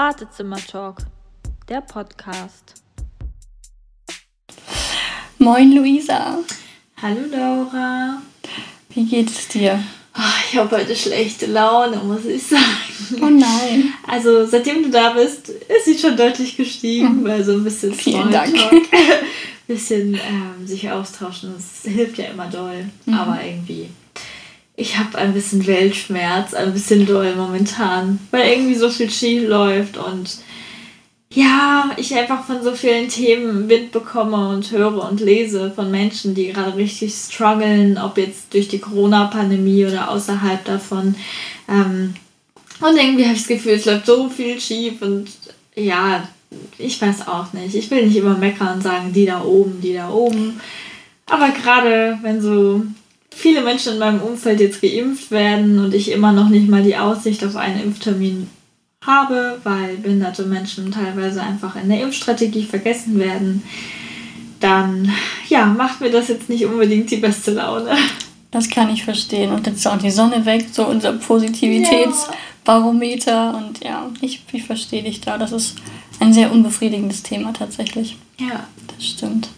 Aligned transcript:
Wartezimmer-Talk, 0.00 1.02
der 1.68 1.82
Podcast. 1.82 2.82
Moin 5.36 5.72
Luisa. 5.76 6.38
Hallo 7.02 7.20
Laura. 7.30 8.22
Wie 8.94 9.04
geht's 9.04 9.48
dir? 9.48 9.78
Ach, 10.14 10.42
ich 10.48 10.56
habe 10.56 10.74
heute 10.74 10.96
schlechte 10.96 11.44
Laune, 11.44 11.98
muss 11.98 12.24
ich 12.24 12.46
sagen. 12.46 12.64
Oh 13.20 13.28
nein. 13.28 13.92
Also 14.06 14.46
seitdem 14.46 14.84
du 14.84 14.90
da 14.90 15.10
bist, 15.10 15.50
ist 15.50 15.84
sie 15.84 15.98
schon 15.98 16.16
deutlich 16.16 16.56
gestiegen, 16.56 17.22
weil 17.22 17.44
so 17.44 17.52
ein 17.52 17.64
bisschen 17.64 17.92
Vielen 17.92 18.30
Dank. 18.30 18.56
Smalltalk, 18.56 18.88
bisschen 19.66 20.14
ähm, 20.14 20.66
sich 20.66 20.90
austauschen, 20.90 21.52
das 21.54 21.82
hilft 21.92 22.16
ja 22.16 22.24
immer 22.24 22.46
doll. 22.46 22.88
Mhm. 23.04 23.12
Aber 23.12 23.44
irgendwie, 23.44 23.90
ich 24.80 24.98
habe 24.98 25.18
ein 25.18 25.34
bisschen 25.34 25.66
Weltschmerz, 25.66 26.54
ein 26.54 26.72
bisschen 26.72 27.04
doll 27.04 27.34
momentan, 27.36 28.18
weil 28.30 28.48
irgendwie 28.48 28.74
so 28.74 28.88
viel 28.88 29.10
schief 29.10 29.46
läuft 29.46 29.98
und 29.98 30.38
ja, 31.32 31.90
ich 31.96 32.16
einfach 32.16 32.44
von 32.44 32.62
so 32.62 32.72
vielen 32.72 33.08
Themen 33.08 33.68
Wind 33.68 33.92
bekomme 33.92 34.48
und 34.48 34.72
höre 34.72 35.08
und 35.08 35.20
lese 35.20 35.70
von 35.70 35.90
Menschen, 35.90 36.34
die 36.34 36.48
gerade 36.48 36.76
richtig 36.76 37.14
strugglen, 37.14 37.98
ob 37.98 38.16
jetzt 38.16 38.52
durch 38.54 38.68
die 38.68 38.80
Corona-Pandemie 38.80 39.84
oder 39.84 40.10
außerhalb 40.10 40.64
davon. 40.64 41.14
Ähm, 41.68 42.14
und 42.80 42.96
irgendwie 42.96 43.24
habe 43.24 43.34
ich 43.34 43.42
das 43.42 43.48
Gefühl, 43.48 43.74
es 43.74 43.84
läuft 43.84 44.06
so 44.06 44.28
viel 44.30 44.58
schief 44.58 45.02
und 45.02 45.28
ja, 45.76 46.26
ich 46.78 47.00
weiß 47.00 47.28
auch 47.28 47.52
nicht. 47.52 47.74
Ich 47.76 47.90
will 47.90 48.06
nicht 48.06 48.16
immer 48.16 48.36
meckern 48.36 48.76
und 48.76 48.82
sagen, 48.82 49.12
die 49.12 49.26
da 49.26 49.42
oben, 49.42 49.80
die 49.80 49.92
da 49.92 50.10
oben. 50.10 50.58
Aber 51.26 51.50
gerade 51.50 52.18
wenn 52.22 52.40
so 52.40 52.82
viele 53.34 53.62
Menschen 53.62 53.94
in 53.94 53.98
meinem 53.98 54.20
Umfeld 54.20 54.60
jetzt 54.60 54.82
geimpft 54.82 55.30
werden 55.30 55.78
und 55.78 55.94
ich 55.94 56.10
immer 56.10 56.32
noch 56.32 56.48
nicht 56.48 56.68
mal 56.68 56.82
die 56.82 56.96
Aussicht 56.96 57.44
auf 57.44 57.56
einen 57.56 57.82
Impftermin 57.82 58.48
habe, 59.04 59.60
weil 59.64 59.96
behinderte 59.96 60.44
Menschen 60.44 60.92
teilweise 60.92 61.42
einfach 61.42 61.74
in 61.76 61.88
der 61.88 62.02
Impfstrategie 62.02 62.64
vergessen 62.64 63.18
werden, 63.18 63.62
dann 64.60 65.10
ja, 65.48 65.66
macht 65.66 66.00
mir 66.00 66.10
das 66.10 66.28
jetzt 66.28 66.48
nicht 66.50 66.66
unbedingt 66.66 67.10
die 67.10 67.16
beste 67.16 67.52
Laune. 67.52 67.96
Das 68.50 68.68
kann 68.68 68.92
ich 68.92 69.04
verstehen. 69.04 69.52
Und 69.52 69.66
jetzt 69.66 69.76
ist 69.76 69.86
auch 69.86 69.96
die 69.96 70.10
Sonne 70.10 70.44
weg, 70.44 70.66
so 70.72 70.84
unser 70.84 71.12
Positivitätsbarometer. 71.12 73.56
Und 73.56 73.82
ja, 73.82 74.10
ich, 74.20 74.42
ich 74.52 74.64
verstehe 74.64 75.02
dich 75.02 75.20
da. 75.20 75.38
Das 75.38 75.52
ist 75.52 75.76
ein 76.18 76.32
sehr 76.32 76.50
unbefriedigendes 76.52 77.22
Thema 77.22 77.52
tatsächlich. 77.52 78.16
Ja. 78.38 78.66
Das 78.88 79.06
stimmt. 79.06 79.50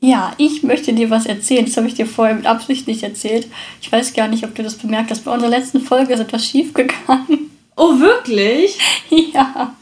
Ja, 0.00 0.32
ich 0.38 0.62
möchte 0.62 0.94
dir 0.94 1.10
was 1.10 1.26
erzählen. 1.26 1.66
Das 1.66 1.76
habe 1.76 1.86
ich 1.86 1.94
dir 1.94 2.06
vorher 2.06 2.34
mit 2.34 2.46
Absicht 2.46 2.88
nicht 2.88 3.02
erzählt. 3.02 3.46
Ich 3.82 3.92
weiß 3.92 4.14
gar 4.14 4.28
nicht, 4.28 4.44
ob 4.44 4.54
du 4.54 4.62
das 4.62 4.76
bemerkt 4.76 5.10
hast. 5.10 5.24
Bei 5.24 5.32
unserer 5.32 5.50
letzten 5.50 5.80
Folge 5.82 6.14
ist 6.14 6.20
etwas 6.20 6.44
schief 6.44 6.72
gegangen. 6.72 7.50
Oh, 7.76 7.98
wirklich? 7.98 8.78
Ja. 9.32 9.74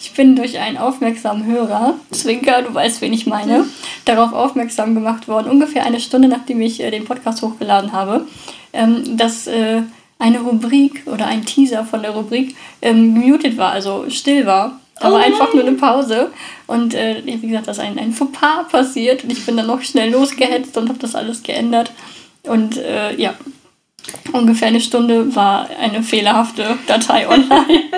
Ich 0.00 0.12
bin 0.12 0.36
durch 0.36 0.58
einen 0.58 0.78
aufmerksamen 0.78 1.44
Hörer, 1.44 1.94
Zwinker, 2.10 2.62
du 2.62 2.74
weißt, 2.74 3.00
wen 3.00 3.12
ich 3.12 3.26
meine, 3.26 3.66
darauf 4.04 4.32
aufmerksam 4.32 4.94
gemacht 4.94 5.28
worden, 5.28 5.50
ungefähr 5.50 5.84
eine 5.84 6.00
Stunde 6.00 6.28
nachdem 6.28 6.60
ich 6.62 6.80
äh, 6.80 6.90
den 6.90 7.04
Podcast 7.04 7.42
hochgeladen 7.42 7.92
habe, 7.92 8.26
ähm, 8.72 9.16
dass 9.16 9.46
äh, 9.46 9.82
eine 10.18 10.40
Rubrik 10.40 11.02
oder 11.06 11.26
ein 11.26 11.44
Teaser 11.44 11.84
von 11.84 12.02
der 12.02 12.12
Rubrik 12.12 12.56
ähm, 12.82 13.08
muted 13.08 13.56
war, 13.56 13.72
also 13.72 14.08
still 14.08 14.46
war. 14.46 14.79
Da 15.00 15.08
Oh 15.08 15.12
war 15.12 15.20
einfach 15.20 15.52
nur 15.52 15.64
eine 15.64 15.76
Pause. 15.76 16.30
Und 16.66 16.94
äh, 16.94 17.22
wie 17.24 17.48
gesagt, 17.48 17.66
da 17.66 17.72
ist 17.72 17.80
ein, 17.80 17.98
ein 17.98 18.12
Fauxpas 18.12 18.68
passiert 18.70 19.24
und 19.24 19.32
ich 19.32 19.44
bin 19.44 19.56
dann 19.56 19.66
noch 19.66 19.82
schnell 19.82 20.10
losgehetzt 20.10 20.76
und 20.76 20.88
habe 20.88 20.98
das 20.98 21.14
alles 21.14 21.42
geändert. 21.42 21.90
Und 22.44 22.76
äh, 22.76 23.16
ja, 23.16 23.34
ungefähr 24.32 24.68
eine 24.68 24.80
Stunde 24.80 25.34
war 25.34 25.68
eine 25.80 26.02
fehlerhafte 26.02 26.78
Datei 26.86 27.28
online. 27.28 27.84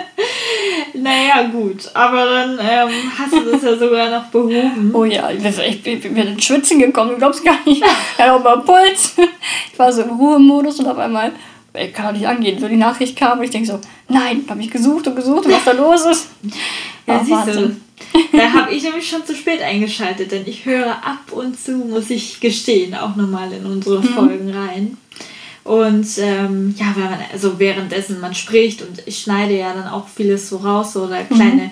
Naja, 0.95 1.45
gut. 1.51 1.91
Aber 1.95 2.25
dann 2.25 2.59
ähm, 2.61 2.91
hast 3.19 3.33
du 3.33 3.51
das 3.51 3.63
ja 3.63 3.77
sogar 3.77 4.11
noch 4.11 4.27
behoben. 4.27 4.91
Oh 4.93 5.05
ja, 5.05 5.31
ich 5.31 5.83
bin, 5.83 6.01
bin 6.01 6.17
ins 6.17 6.45
Schwitzen 6.45 6.79
gekommen, 6.79 7.11
du 7.11 7.17
glaubst 7.17 7.45
gar 7.45 7.59
nicht. 7.65 7.83
Ich 7.83 8.19
hatte 8.19 8.35
auch 8.35 8.43
mal 8.43 8.59
Puls. 8.59 9.17
Ich 9.73 9.79
war 9.79 9.93
so 9.93 10.03
im 10.03 10.11
Ruhemodus 10.11 10.81
und 10.81 10.87
auf 10.87 10.99
einmal, 10.99 11.33
ich 11.75 11.93
kann 11.93 12.07
doch 12.07 12.13
nicht 12.13 12.27
angehen, 12.27 12.59
so 12.59 12.69
die 12.69 12.77
Nachricht 12.77 13.17
kam 13.17 13.39
und 13.39 13.45
ich 13.45 13.51
denke 13.51 13.69
so, 13.69 13.81
nein, 14.09 14.45
habe 14.49 14.61
ich 14.61 14.71
gesucht 14.71 15.07
und 15.07 15.17
gesucht 15.17 15.47
und 15.47 15.53
was 15.53 15.65
da 15.65 15.73
los 15.73 16.05
ist. 16.05 16.29
Ja, 17.05 17.21
Oh, 17.21 17.25
siehst 17.25 17.59
du. 17.59 17.77
Da 18.33 18.53
habe 18.53 18.73
ich 18.73 18.83
nämlich 18.85 19.09
schon 19.09 19.25
zu 19.27 19.35
spät 19.35 19.61
eingeschaltet, 19.61 20.31
denn 20.31 20.43
ich 20.47 20.65
höre 20.65 20.93
ab 20.93 21.33
und 21.33 21.59
zu, 21.59 21.73
muss 21.79 22.11
ich 22.11 22.39
gestehen, 22.41 22.95
auch 22.95 23.17
nochmal 23.17 23.53
in 23.53 23.67
unsere 23.67 24.03
Folgen 24.03 24.51
rein. 24.51 24.97
Und 25.65 26.07
ähm, 26.19 26.75
ja, 26.79 26.93
weil 26.97 27.05
man, 27.11 27.19
also 27.33 27.59
währenddessen 27.59 28.21
man 28.21 28.35
spricht 28.35 28.83
und 28.83 29.03
ich 29.07 29.19
schneide 29.21 29.57
ja 29.57 29.73
dann 29.73 29.89
auch 29.89 30.09
vieles 30.09 30.49
so 30.49 30.57
raus 30.59 30.93
so, 30.93 31.05
oder 31.05 31.23
kleine 31.25 31.71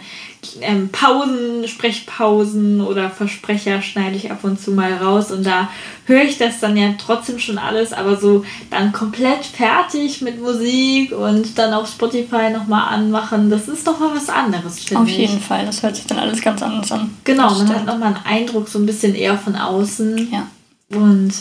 ähm, 0.61 0.89
Pausen, 0.91 1.67
Sprechpausen 1.67 2.81
oder 2.81 3.11
Versprecher 3.11 3.83
schneide 3.83 4.17
ich 4.17 4.31
ab 4.31 4.41
und 4.43 4.61
zu 4.61 4.73
mal 4.73 4.95
raus 4.95 5.31
und 5.31 5.45
da 5.45 5.71
höre 6.07 6.23
ich 6.23 6.39
das 6.39 6.61
dann 6.61 6.77
ja 6.77 6.95
trotzdem 6.99 7.39
schon 7.39 7.59
alles, 7.59 7.93
aber 7.93 8.17
so 8.17 8.45
dann 8.71 8.93
komplett 8.93 9.45
fertig 9.45 10.23
mit 10.23 10.41
Musik 10.41 11.13
und 11.13 11.59
dann 11.59 11.73
auf 11.73 11.89
Spotify 11.89 12.51
nochmal 12.51 12.93
anmachen, 12.93 13.51
das 13.51 13.69
ist 13.69 13.87
doch 13.87 13.99
mal 13.99 14.15
was 14.15 14.29
anderes, 14.29 14.81
finde 14.81 15.03
Auf 15.03 15.09
ich. 15.09 15.19
jeden 15.19 15.41
Fall, 15.41 15.67
das 15.67 15.83
hört 15.83 15.97
sich 15.97 16.07
dann 16.07 16.19
alles 16.19 16.43
ganz 16.43 16.63
anders 16.63 16.91
an. 16.93 17.17
Genau, 17.25 17.55
man 17.55 17.69
hat 17.69 17.87
nochmal 17.87 18.15
einen 18.15 18.27
Eindruck 18.27 18.69
so 18.69 18.79
ein 18.79 18.87
bisschen 18.87 19.15
eher 19.15 19.39
von 19.39 19.57
außen. 19.57 20.29
Ja. 20.33 20.47
Und 20.93 21.33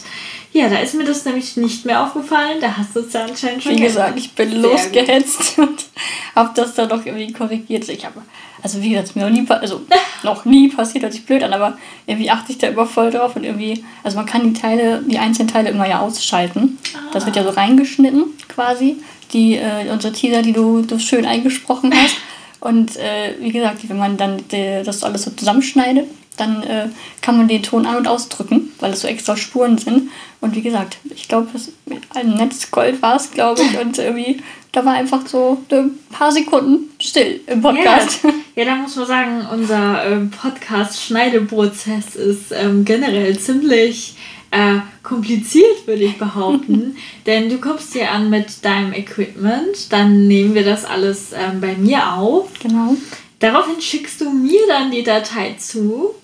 ja, 0.52 0.70
da 0.70 0.80
ist 0.80 0.96
mir 0.96 1.04
das 1.04 1.26
nämlich 1.26 1.58
nicht 1.58 1.86
mehr 1.86 2.04
aufgefallen. 2.04 2.60
Da 2.62 2.78
hast 2.78 2.96
du 2.96 3.02
es 3.02 3.14
ja 3.14 3.26
anscheinend 3.26 3.64
schon 3.64 3.76
Wie 3.76 3.82
gesagt, 3.82 4.18
ich 4.18 4.34
bin 4.34 4.50
Sehr 4.50 4.60
losgehetzt 4.60 5.58
und 5.58 5.86
habe 6.36 6.52
das 6.56 6.76
dann 6.76 6.90
noch 6.90 7.06
irgendwie 7.06 7.34
korrigiert. 7.34 7.88
Ich 7.90 8.06
habe, 8.06 8.22
also 8.62 8.82
wie 8.82 8.90
gesagt, 8.90 9.06
es 9.06 9.10
ist 9.12 9.16
mir 9.16 9.24
noch 9.24 9.32
nie, 9.32 9.46
also 9.50 9.82
noch 10.24 10.46
nie 10.46 10.70
passiert, 10.70 11.04
hört 11.04 11.14
sich 11.14 11.26
blöd 11.26 11.44
an, 11.44 11.54
aber 11.54 11.78
irgendwie 12.06 12.30
achte 12.30 12.52
ich 12.52 12.58
da 12.58 12.68
immer 12.68 12.86
voll 12.86 13.12
drauf 13.12 13.36
und 13.36 13.44
irgendwie, 13.44 13.84
also 14.04 14.18
man 14.18 14.26
kann 14.26 14.54
die 14.54 14.60
Teile, 14.60 15.02
die 15.06 15.18
einzelnen 15.18 15.50
Teile 15.50 15.70
immer 15.70 15.88
ja 15.88 16.00
ausschalten. 16.00 16.78
Das 17.14 17.26
wird 17.26 17.36
ja 17.36 17.44
so 17.44 17.50
reingeschnitten 17.50 18.26
quasi, 18.48 18.98
die, 19.34 19.56
äh, 19.56 19.90
unsere 19.92 20.14
Teaser, 20.14 20.42
die 20.42 20.54
du, 20.54 20.82
du 20.82 21.00
schön 21.00 21.26
eingesprochen 21.26 21.94
hast. 21.94 22.16
Und 22.60 22.98
äh, 22.98 23.36
wie 23.40 23.52
gesagt, 23.52 23.88
wenn 23.88 23.98
man 23.98 24.18
dann 24.18 24.44
äh, 24.52 24.84
das 24.84 25.04
alles 25.06 25.24
so 25.24 25.32
zusammenschneidet, 25.32 26.10
dann 26.40 26.64
äh, 26.64 26.88
kann 27.22 27.38
man 27.38 27.48
den 27.48 27.64
Ton 27.64 27.86
an- 27.86 27.98
und 27.98 28.08
ausdrücken, 28.08 28.72
weil 28.80 28.94
es 28.94 29.02
so 29.02 29.08
extra 29.08 29.36
Spuren 29.38 29.78
sind. 29.78 30.10
Und 30.42 30.56
wie 30.56 30.62
gesagt, 30.62 30.98
ich 31.14 31.28
glaube, 31.28 31.48
mit 31.86 32.00
einem 32.16 32.36
Netzgold 32.36 33.02
war 33.02 33.18
es, 33.18 33.32
glaube 33.32 33.62
ich. 33.62 33.80
Und 33.80 33.98
irgendwie, 33.98 34.42
da 34.72 34.86
war 34.86 34.94
einfach 34.94 35.26
so 35.28 35.62
ein 35.72 36.00
paar 36.12 36.32
Sekunden 36.32 36.90
still 37.00 37.42
im 37.48 37.62
Podcast. 37.62 38.24
Ja, 38.24 38.30
ja, 38.56 38.66
da 38.66 38.76
muss 38.76 38.96
man 38.96 39.06
sagen, 39.06 39.48
unser 39.52 40.06
ähm, 40.06 40.32
Podcast-Schneideprozess 40.32 42.16
ist 42.16 42.52
ähm, 42.52 42.86
generell 42.86 43.38
ziemlich 43.38 44.16
äh, 44.52 44.80
kompliziert, 45.04 45.86
würde 45.88 46.04
ich 46.04 46.18
behaupten. 46.18 46.96
Denn 47.26 47.50
du 47.50 47.58
kommst 47.60 47.94
hier 47.94 48.12
an 48.12 48.30
mit 48.30 48.64
deinem 48.64 48.94
Equipment, 48.94 49.92
dann 49.92 50.28
nehmen 50.28 50.56
wir 50.56 50.64
das 50.64 50.86
alles 50.86 51.32
ähm, 51.34 51.62
bei 51.62 51.76
mir 51.76 52.14
auf. 52.14 52.50
Genau. 52.62 52.96
Daraufhin 53.40 53.82
schickst 53.82 54.22
du 54.22 54.30
mir 54.30 54.62
dann 54.68 54.92
die 54.92 55.04
Datei 55.04 55.56
zu. 55.58 56.16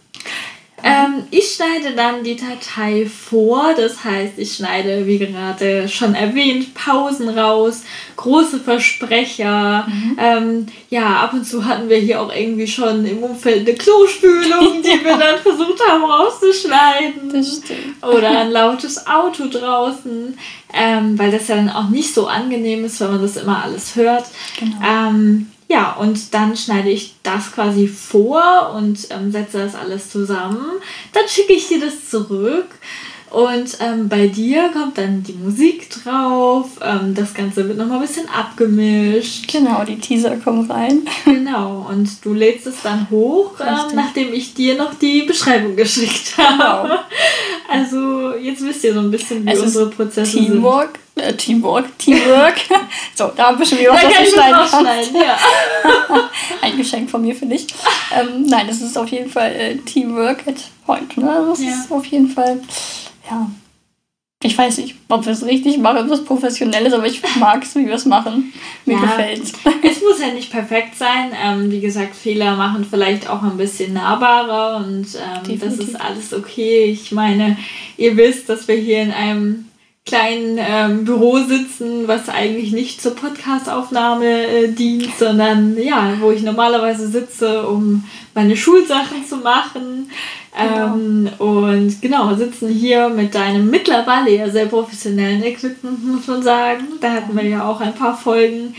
Ähm, 0.88 1.24
ich 1.32 1.56
schneide 1.56 1.96
dann 1.96 2.24
die 2.24 2.36
Datei 2.36 3.08
vor, 3.08 3.74
das 3.76 4.04
heißt, 4.04 4.34
ich 4.38 4.54
schneide, 4.54 5.08
wie 5.08 5.18
gerade 5.18 5.90
schon 5.90 6.14
erwähnt, 6.14 6.76
Pausen 6.76 7.28
raus, 7.28 7.82
große 8.16 8.60
Versprecher. 8.60 9.88
Ähm, 10.20 10.68
ja, 10.92 11.22
ab 11.22 11.34
und 11.34 11.44
zu 11.44 11.66
hatten 11.66 11.90
wir 11.90 11.98
hier 11.98 12.22
auch 12.22 12.32
irgendwie 12.32 12.68
schon 12.68 13.04
im 13.04 13.24
Umfeld 13.24 13.68
eine 13.68 13.76
Klospülung, 13.76 14.82
die 14.84 15.04
wir 15.04 15.18
dann 15.18 15.40
versucht 15.40 15.82
haben 15.90 16.04
rauszuschneiden. 16.04 17.30
Das 17.34 17.64
stimmt. 17.64 18.04
Oder 18.04 18.42
ein 18.42 18.52
lautes 18.52 19.08
Auto 19.08 19.48
draußen, 19.50 20.38
ähm, 20.72 21.18
weil 21.18 21.32
das 21.32 21.48
ja 21.48 21.56
dann 21.56 21.72
auch 21.72 21.90
nicht 21.90 22.14
so 22.14 22.28
angenehm 22.28 22.86
ist, 22.86 23.00
wenn 23.00 23.10
man 23.10 23.24
das 23.24 23.38
immer 23.38 23.64
alles 23.64 23.96
hört. 23.96 24.26
Genau. 24.60 24.78
Ja, 25.68 25.94
und 25.94 26.34
dann 26.34 26.56
schneide 26.56 26.90
ich 26.90 27.16
das 27.24 27.52
quasi 27.52 27.88
vor 27.88 28.74
und 28.76 29.08
ähm, 29.10 29.32
setze 29.32 29.58
das 29.58 29.76
alles 29.76 30.10
zusammen. 30.10 30.66
Dann 31.14 31.28
schicke 31.28 31.54
ich 31.54 31.68
dir 31.68 31.80
das 31.80 32.10
zurück. 32.10 32.68
Und 33.32 33.80
ähm, 33.82 34.08
bei 34.08 34.28
dir 34.28 34.70
kommt 34.72 34.98
dann 34.98 35.22
die 35.24 35.34
Musik 35.34 35.90
drauf. 35.90 36.70
Ähm, 36.82 37.14
das 37.16 37.34
Ganze 37.34 37.68
wird 37.68 37.78
nochmal 37.78 37.98
ein 37.98 38.08
bisschen 38.08 38.30
abgemischt. 38.30 39.52
Genau, 39.52 39.84
die 39.84 39.98
Teaser 39.98 40.38
kommen 40.38 40.70
rein. 40.72 41.02
Genau. 41.26 41.86
Und 41.90 42.24
du 42.24 42.34
lädst 42.34 42.68
es 42.68 42.82
dann 42.82 43.10
hoch, 43.10 43.60
ähm, 43.60 43.96
nachdem 43.96 44.34
ich 44.34 44.54
dir 44.54 44.78
noch 44.78 44.94
die 44.94 45.24
Beschreibung 45.24 45.76
geschickt 45.76 46.38
habe. 46.38 47.00
Also 47.70 48.36
jetzt 48.36 48.64
wisst 48.64 48.84
ihr 48.84 48.94
so 48.94 49.00
ein 49.00 49.12
bisschen, 49.12 49.46
wie 49.46 49.50
Es 49.52 49.60
unsere 49.60 49.90
Prozesse 49.90 50.32
sind. 50.32 50.46
Teamwork. 50.46 51.00
Äh, 51.18 51.34
Teamwork, 51.34 51.98
Teamwork. 51.98 52.56
so, 53.16 53.32
da 53.36 53.48
haben 53.48 53.58
wir 53.60 53.66
schon 53.66 53.80
wieder 53.80 53.92
Da 53.92 53.96
was, 54.04 54.04
du 54.04 54.24
ich 54.24 54.30
schneiden 54.70 55.16
ja. 55.16 55.38
Ein 56.62 56.78
Geschenk 56.78 57.10
von 57.10 57.22
mir 57.22 57.34
für 57.34 57.46
dich. 57.46 57.68
Ähm, 58.14 58.44
nein, 58.48 58.68
das 58.68 58.82
ist 58.82 58.98
auf 58.98 59.08
jeden 59.08 59.30
Fall 59.30 59.52
äh, 59.54 59.76
Teamwork 59.78 60.46
at 60.48 60.56
Point. 60.86 61.16
Ne? 61.18 61.46
Das 61.50 61.64
Ja. 61.64 61.70
ist 61.72 61.92
auf 61.92 62.06
jeden 62.06 62.28
Fall, 62.28 62.60
ja. 63.30 63.50
Ich 64.44 64.56
weiß 64.58 64.78
nicht, 64.80 64.96
ob 65.10 65.26
wir 65.26 65.32
es 65.32 65.44
richtig 65.46 65.78
machen, 65.80 66.00
ob 66.06 66.12
es 66.12 66.24
professionell 66.24 66.86
ist, 66.86 66.94
aber 66.94 67.08
ich 67.08 67.22
mag 67.38 67.64
es, 67.64 67.74
wie 67.76 67.88
wir 67.88 67.96
es 67.96 68.06
machen. 68.06 68.54
Mir 68.86 68.96
Ja. 68.96 69.02
gefällt's. 69.02 69.54
Es 69.82 70.02
muss 70.02 70.20
ja 70.20 70.34
nicht 70.34 70.52
perfekt 70.52 70.98
sein. 70.98 71.32
Ähm, 71.42 71.72
wie 71.72 71.80
gesagt, 71.80 72.14
Fehler 72.16 72.56
machen 72.58 72.86
vielleicht 72.88 73.30
auch 73.30 73.42
ein 73.42 73.56
bisschen 73.58 73.94
nahbarer 73.94 74.78
und 74.86 75.08
ähm, 75.16 75.60
das 75.60 75.76
ist 75.78 75.96
alles 76.00 76.34
okay. 76.34 76.86
Ich 76.86 77.12
meine, 77.14 77.58
ihr 77.98 78.18
wisst, 78.18 78.50
dass 78.50 78.68
wir 78.68 78.76
hier 78.76 79.02
in 79.02 79.12
einem 79.12 79.70
kleinen 80.06 80.60
ähm, 80.60 81.04
Büro 81.04 81.40
sitzen, 81.40 82.08
was 82.08 82.30
eigentlich 82.30 82.72
nicht 82.72 83.02
zur 83.02 83.16
Podcastaufnahme 83.16 84.46
äh, 84.46 84.68
dient, 84.68 85.16
sondern 85.18 85.78
ja, 85.80 86.18
wo 86.20 86.30
ich 86.30 86.44
normalerweise 86.44 87.08
sitze, 87.08 87.68
um 87.68 88.04
meine 88.36 88.56
Schulsachen 88.56 89.26
zu 89.28 89.38
machen. 89.38 90.12
Ähm, 90.56 91.28
und 91.40 92.02
genau, 92.02 92.36
sitzen 92.36 92.70
hier 92.70 93.10
mit 93.10 93.34
deinem 93.34 93.70
mittlerweile 93.72 94.30
ja 94.30 94.48
sehr 94.50 94.68
professionellen 94.68 95.44
Equipment, 95.44 96.06
muss 96.06 96.28
man 96.28 96.44
sagen. 96.44 96.84
Da 97.02 97.12
hatten 97.12 97.36
wir 97.36 97.44
ja 97.44 97.68
auch 97.68 97.82
ein 97.82 97.96
paar 97.96 98.16
Folgen 98.16 98.76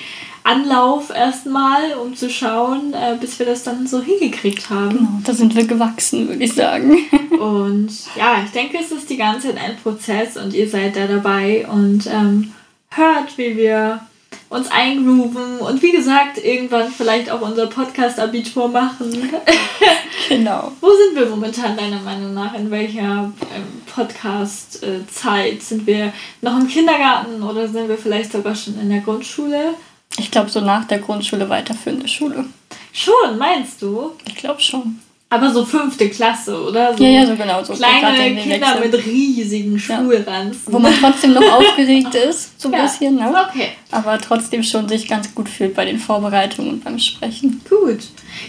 Anlauf 0.46 1.10
erstmal, 1.10 1.94
um 1.94 2.14
zu 2.14 2.31
schauen, 2.31 2.94
äh, 2.94 3.16
bis 3.20 3.38
wir 3.38 3.46
das 3.46 3.64
dann 3.64 3.87
so 3.87 4.00
hingekriegt 4.00 4.70
haben. 4.70 4.98
Genau, 4.98 5.20
da 5.25 5.34
sind 5.34 5.56
wir 5.56 5.66
gewachsen, 5.66 6.28
würde 6.28 6.44
ich 6.44 6.54
sagen. 6.54 6.98
Und 7.40 7.90
ja, 8.16 8.43
ich 8.44 8.52
denke, 8.52 8.78
es 8.81 8.93
ist 8.93 9.10
die 9.10 9.16
ganze 9.16 9.48
Zeit 9.48 9.58
ein 9.58 9.76
Prozess 9.76 10.37
und 10.37 10.54
ihr 10.54 10.69
seid 10.69 10.96
da 10.96 11.06
dabei 11.06 11.66
und 11.69 12.06
ähm, 12.06 12.52
hört, 12.90 13.37
wie 13.37 13.56
wir 13.56 14.00
uns 14.48 14.70
eingrooven 14.70 15.58
und 15.58 15.82
wie 15.82 15.90
gesagt, 15.90 16.38
irgendwann 16.43 16.90
vielleicht 16.90 17.31
auch 17.31 17.40
unser 17.40 17.66
Podcast-Abitur 17.66 18.69
machen. 18.69 19.31
genau. 20.28 20.72
Wo 20.81 20.88
sind 20.88 21.19
wir 21.19 21.26
momentan 21.26 21.76
deiner 21.76 22.00
Meinung 22.00 22.32
nach? 22.32 22.54
In 22.54 22.70
welcher 22.70 23.32
ähm, 23.54 23.82
Podcast-Zeit? 23.93 25.62
Sind 25.62 25.87
wir 25.87 26.12
noch 26.40 26.58
im 26.58 26.69
Kindergarten 26.69 27.43
oder 27.43 27.69
sind 27.69 27.88
wir 27.88 27.98
vielleicht 27.98 28.32
sogar 28.32 28.54
schon 28.54 28.81
in 28.81 28.88
der 28.88 29.00
Grundschule? 29.00 29.75
Ich 30.18 30.30
glaube, 30.30 30.50
so 30.50 30.60
nach 30.60 30.84
der 30.86 30.98
Grundschule 30.98 31.48
weiterführende 31.48 32.08
Schule. 32.08 32.44
Schon, 32.92 33.38
meinst 33.38 33.82
du? 33.82 34.12
Ich 34.26 34.34
glaube 34.36 34.60
schon. 34.60 34.98
Aber 35.28 35.50
so 35.50 35.64
fünfte 35.64 36.08
Klasse, 36.08 36.56
oder? 36.62 36.96
So 36.96 37.02
Ja, 37.02 37.10
ja, 37.10 37.26
so 37.26 37.34
genau. 37.34 37.62
So 37.64 37.74
kleine 37.74 38.36
Kinder 38.40 38.60
Wechsel. 38.60 38.80
mit 38.80 39.06
riesigen 39.06 39.76
Schulranzen. 39.78 40.72
Wo 40.72 40.78
man 40.78 40.94
trotzdem 41.00 41.32
noch 41.34 41.42
aufgeregt 41.52 42.14
ist, 42.28 42.60
so 42.60 42.68
ein 42.68 42.74
Ja. 42.74 42.82
bisschen, 42.84 43.16
ne? 43.16 43.34
Okay, 43.50 43.70
Aber 43.90 44.18
trotzdem 44.18 44.62
schon 44.62 44.88
sich 44.88 45.08
ganz 45.08 45.34
gut 45.34 45.48
fühlt 45.48 45.74
bei 45.74 45.84
den 45.84 45.98
Vorbereitungen 45.98 46.70
und 46.74 46.84
beim 46.84 46.98
Sprechen. 47.00 47.60
gut. 47.69 47.98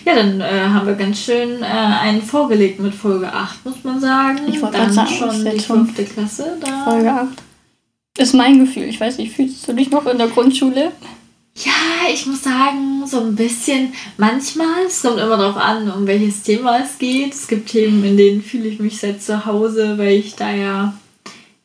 Ja, 0.06 0.14
dann 0.16 0.40
äh, 0.40 0.46
haben 0.70 0.86
wir 0.86 0.94
ganz 0.94 1.20
schön 1.20 1.64
äh, 1.64 1.66
einen 1.66 2.22
vorgelegt 2.22 2.80
mit 2.80 2.94
Folge 2.94 3.34
8, 3.34 3.66
muss 3.66 3.84
man 3.84 4.00
sagen. 4.00 4.42
Ich 4.48 4.62
wollte 4.62 4.78
Dann 4.78 4.94
gerade 4.94 5.10
sagen, 5.10 5.10
schon 5.34 5.46
die 5.46 5.60
fünfte 5.60 6.06
Klasse 6.06 6.58
da. 6.64 6.84
Folge 6.84 7.12
8. 7.12 7.28
Ist 8.20 8.34
mein 8.36 8.60
Gefühl. 8.60 8.84
Ich 8.84 9.00
weiß 9.00 9.18
nicht, 9.18 9.36
fühlst 9.36 9.68
du 9.68 9.74
dich 9.74 9.90
noch 9.90 10.06
in 10.06 10.20
der 10.20 10.28
Grundschule? 10.28 10.92
Ja, 11.58 12.08
ich 12.14 12.28
muss 12.28 12.44
sagen, 12.44 13.08
so 13.08 13.20
ein 13.20 13.36
bisschen, 13.36 13.94
manchmal, 14.18 14.86
es 14.86 15.02
kommt 15.02 15.18
immer 15.18 15.38
darauf 15.38 15.58
an, 15.58 15.92
um 15.92 16.06
welches 16.06 16.44
Thema 16.44 16.84
es 16.84 17.00
geht. 17.00 17.34
Es 17.34 17.48
gibt 17.48 17.70
Themen, 17.70 18.04
in 18.04 18.16
denen 18.16 18.44
fühle 18.44 18.68
ich 18.68 18.80
mich 18.80 19.00
sehr 19.00 19.20
zu 19.20 19.44
Hause, 19.44 19.98
weil 19.98 20.18
ich 20.18 20.36
da 20.36 20.52
ja, 20.52 20.94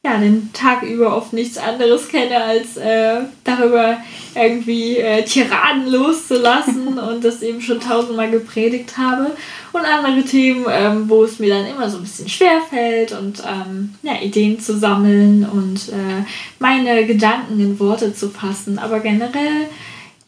ja 0.04 0.18
den 0.18 0.52
Tag 0.52 0.82
über 0.82 1.16
oft 1.16 1.32
nichts 1.32 1.56
anderes 1.56 2.08
kenne, 2.08 2.42
als 2.42 2.76
äh, 2.76 3.20
darüber 3.44 3.98
irgendwie 4.34 4.96
äh, 4.96 5.24
Tiraden 5.24 5.86
loszulassen 5.86 6.98
und 6.98 7.22
das 7.22 7.42
eben 7.42 7.60
schon 7.60 7.78
tausendmal 7.78 8.30
gepredigt 8.30 8.98
habe. 8.98 9.30
Und 9.72 9.82
andere 9.82 10.24
Themen, 10.24 10.66
ähm, 10.68 11.08
wo 11.08 11.22
es 11.22 11.38
mir 11.38 11.54
dann 11.54 11.66
immer 11.66 11.88
so 11.88 11.98
ein 11.98 12.02
bisschen 12.02 12.28
schwer 12.28 12.60
fällt 12.68 13.12
und 13.12 13.42
ähm, 13.46 13.94
ja, 14.02 14.20
Ideen 14.20 14.58
zu 14.58 14.76
sammeln 14.76 15.48
und 15.48 15.88
äh, 15.90 16.24
meine 16.58 17.06
Gedanken 17.06 17.60
in 17.60 17.78
Worte 17.78 18.12
zu 18.12 18.28
fassen. 18.28 18.80
Aber 18.80 18.98
generell, 18.98 19.68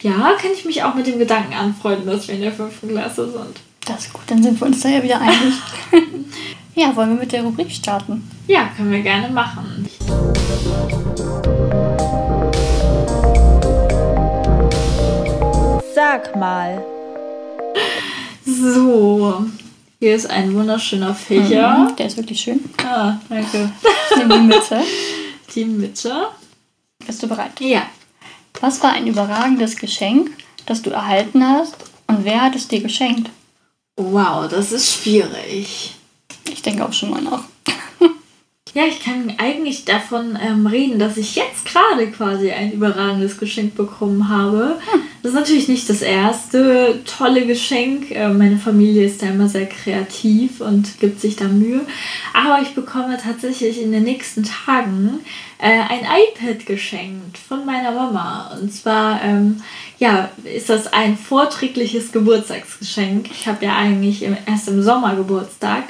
ja, 0.01 0.35
kann 0.41 0.53
ich 0.55 0.65
mich 0.65 0.85
auch 0.85 0.95
mit 0.95 1.09
dem 1.09 1.19
Gedanken 1.19 1.53
anfreunden, 1.53 2.07
dass 2.07 2.29
wir 2.29 2.37
in 2.37 2.43
der 2.43 2.53
fünften 2.53 2.91
Klasse 2.91 3.29
sind. 3.29 3.61
Das 3.87 4.07
ist 4.07 4.13
gut, 4.13 4.23
dann 4.29 4.43
sind 4.43 4.59
wir 4.59 4.67
uns 4.67 4.81
da 4.81 4.89
ja 4.89 5.03
wieder 5.03 5.21
einig. 5.21 5.55
ja, 6.75 6.95
wollen 6.97 7.11
wir 7.11 7.21
mit 7.21 7.33
der 7.33 7.43
Rubrik 7.43 7.71
starten? 7.71 8.29
Ja, 8.47 8.69
können 8.77 8.91
wir 8.91 9.03
gerne 9.03 9.29
machen. 9.31 9.89
Sag 15.95 16.35
mal. 16.37 16.83
So, 18.45 19.47
hier 20.01 20.15
ist 20.15 20.29
ein 20.29 20.53
wunderschöner 20.55 21.15
Fächer. 21.15 21.79
Mhm, 21.79 21.97
der 21.97 22.07
ist 22.07 22.17
wirklich 22.17 22.41
schön. 22.41 22.61
Ah, 22.85 23.19
danke. 23.29 23.71
Die 24.17 24.25
Mitte. 24.25 24.83
Die 25.55 25.65
Mitte. 25.65 26.29
Bist 27.07 27.23
du 27.23 27.29
bereit? 27.29 27.61
Ja. 27.61 27.83
Was 28.61 28.83
war 28.83 28.93
ein 28.93 29.07
überragendes 29.07 29.77
Geschenk, 29.77 30.31
das 30.67 30.83
du 30.83 30.91
erhalten 30.91 31.47
hast 31.47 31.77
und 32.07 32.25
wer 32.25 32.43
hat 32.43 32.57
es 32.57 32.69
dir 32.69 32.81
geschenkt? 32.81 33.31
Wow, 33.97 34.49
das 34.49 34.73
ist 34.73 34.93
schwierig. 34.93 35.94
Ich 36.51 36.63
denke 36.63 36.85
auch 36.85 36.93
schon 36.93 37.11
mal 37.11 37.23
nach. 37.23 37.45
Ja, 38.75 38.87
ich 38.87 38.99
kann 38.99 39.33
eigentlich 39.39 39.85
davon 39.85 40.37
ähm, 40.45 40.67
reden, 40.67 40.99
dass 40.99 41.17
ich 41.17 41.37
jetzt 41.37 41.65
gerade 41.65 42.11
quasi 42.11 42.51
ein 42.51 42.73
überragendes 42.73 43.39
Geschenk 43.39 43.77
bekommen 43.77 44.29
habe. 44.29 44.81
Das 45.23 45.31
ist 45.31 45.39
natürlich 45.39 45.69
nicht 45.69 45.89
das 45.89 46.03
erste 46.03 47.01
tolle 47.05 47.47
Geschenk. 47.47 48.11
Äh, 48.11 48.31
meine 48.31 48.59
Familie 48.59 49.07
ist 49.07 49.23
da 49.23 49.27
immer 49.27 49.49
sehr 49.49 49.67
kreativ 49.67 50.61
und 50.61 50.99
gibt 50.99 51.21
sich 51.21 51.37
da 51.37 51.45
Mühe. 51.45 51.83
Aber 52.33 52.63
ich 52.63 52.75
bekomme 52.75 53.17
tatsächlich 53.17 53.81
in 53.81 53.93
den 53.93 54.03
nächsten 54.03 54.43
Tagen 54.43 55.21
äh, 55.59 55.69
ein 55.69 56.01
iPad 56.01 56.67
geschenkt 56.67 57.39
von 57.39 57.65
meiner 57.65 57.93
Mama. 57.93 58.59
Und 58.61 58.75
zwar, 58.75 59.23
ähm, 59.23 59.63
ja, 60.05 60.29
ist 60.45 60.69
das 60.69 60.93
ein 60.93 61.17
vorträgliches 61.17 62.13
Geburtstagsgeschenk. 62.13 63.31
Ich 63.31 63.49
habe 63.49 63.65
ja 63.65 63.75
eigentlich 63.75 64.23
im, 64.23 64.37
erst 64.47 64.69
im 64.69 64.83
Sommer 64.83 65.17
Geburtstag. 65.17 65.85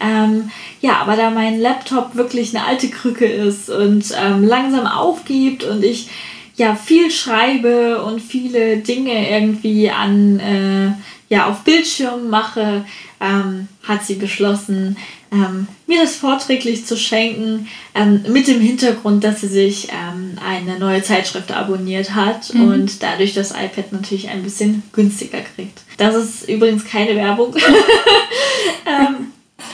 Ähm, 0.00 0.50
ja, 0.80 0.96
aber 0.96 1.14
da 1.14 1.28
mein 1.28 1.60
Laptop 1.60 2.14
wirklich 2.14 2.56
eine 2.56 2.64
alte 2.64 2.88
Krücke 2.88 3.26
ist 3.26 3.68
und 3.68 4.14
ähm, 4.18 4.44
langsam 4.44 4.86
aufgibt 4.86 5.64
und 5.64 5.84
ich 5.84 6.08
ja 6.56 6.74
viel 6.74 7.10
schreibe 7.10 8.02
und 8.02 8.20
viele 8.22 8.78
Dinge 8.78 9.30
irgendwie 9.30 9.90
an 9.90 10.40
äh, 10.40 10.92
ja 11.28 11.46
auf 11.46 11.60
Bildschirm 11.62 12.30
mache, 12.30 12.86
ähm, 13.20 13.68
hat 13.82 14.06
sie 14.06 14.14
beschlossen, 14.14 14.96
ähm, 15.32 15.68
mir 15.86 16.00
das 16.00 16.16
vorträglich 16.16 16.86
zu 16.86 16.96
schenken, 16.96 17.68
ähm, 17.94 18.24
mit 18.28 18.48
dem 18.48 18.60
Hintergrund, 18.60 19.22
dass 19.22 19.42
sie 19.42 19.48
sich 19.48 19.88
ähm, 19.90 20.09
eine 20.50 20.80
neue 20.80 21.02
Zeitschrift 21.02 21.52
abonniert 21.52 22.14
hat 22.14 22.50
und 22.50 23.02
dadurch 23.04 23.34
das 23.34 23.52
iPad 23.52 23.92
natürlich 23.92 24.28
ein 24.28 24.42
bisschen 24.42 24.82
günstiger 24.92 25.40
kriegt. 25.40 25.82
Das 25.96 26.16
ist 26.16 26.48
übrigens 26.48 26.84
keine 26.84 27.14
Werbung. 27.14 27.54
ähm, 28.86 29.28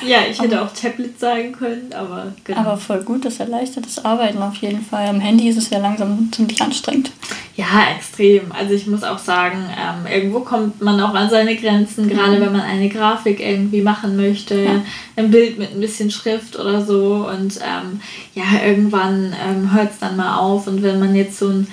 ja, 0.04 0.18
ich 0.28 0.40
hätte 0.40 0.60
auch 0.62 0.72
Tablet 0.72 1.18
sagen 1.20 1.52
können, 1.52 1.92
aber 1.94 2.32
genau. 2.44 2.58
Aber 2.60 2.76
voll 2.76 3.02
gut, 3.04 3.24
das 3.24 3.38
erleichtert 3.40 3.86
das 3.86 4.04
Arbeiten 4.04 4.42
auf 4.42 4.56
jeden 4.56 4.82
Fall. 4.84 5.06
Am 5.08 5.20
Handy 5.20 5.48
ist 5.48 5.56
es 5.58 5.70
ja 5.70 5.78
langsam 5.78 6.28
ziemlich 6.32 6.60
anstrengend. 6.60 7.10
Ja, 7.56 7.66
extrem. 7.96 8.52
Also 8.52 8.74
ich 8.74 8.86
muss 8.86 9.02
auch 9.04 9.18
sagen, 9.18 9.58
ähm, 9.70 10.10
irgendwo 10.12 10.40
kommt 10.40 10.82
man 10.82 11.00
auch 11.00 11.14
an 11.14 11.30
seine 11.30 11.56
Grenzen, 11.56 12.08
gerade 12.08 12.40
wenn 12.40 12.52
man 12.52 12.60
eine 12.62 12.88
Grafik 12.88 13.40
irgendwie 13.40 13.80
machen 13.82 14.16
möchte, 14.16 14.56
Ja. 14.62 14.82
ein 15.16 15.30
Bild 15.30 15.58
mit 15.58 15.72
ein 15.72 15.80
bisschen 15.80 16.10
Schrift 16.10 16.58
oder 16.58 16.84
so. 16.84 17.26
Und 17.30 17.58
ähm, 17.62 18.00
ja, 18.34 18.44
irgendwann 18.66 19.34
ähm, 19.48 19.72
hört 19.72 19.92
es 19.92 19.98
dann 19.98 20.16
mal 20.16 20.36
auf. 20.38 20.66
Und 20.66 20.82
wenn 20.82 20.98
man 20.98 21.14
jetzt 21.14 21.38
so 21.38 21.48
ein 21.48 21.66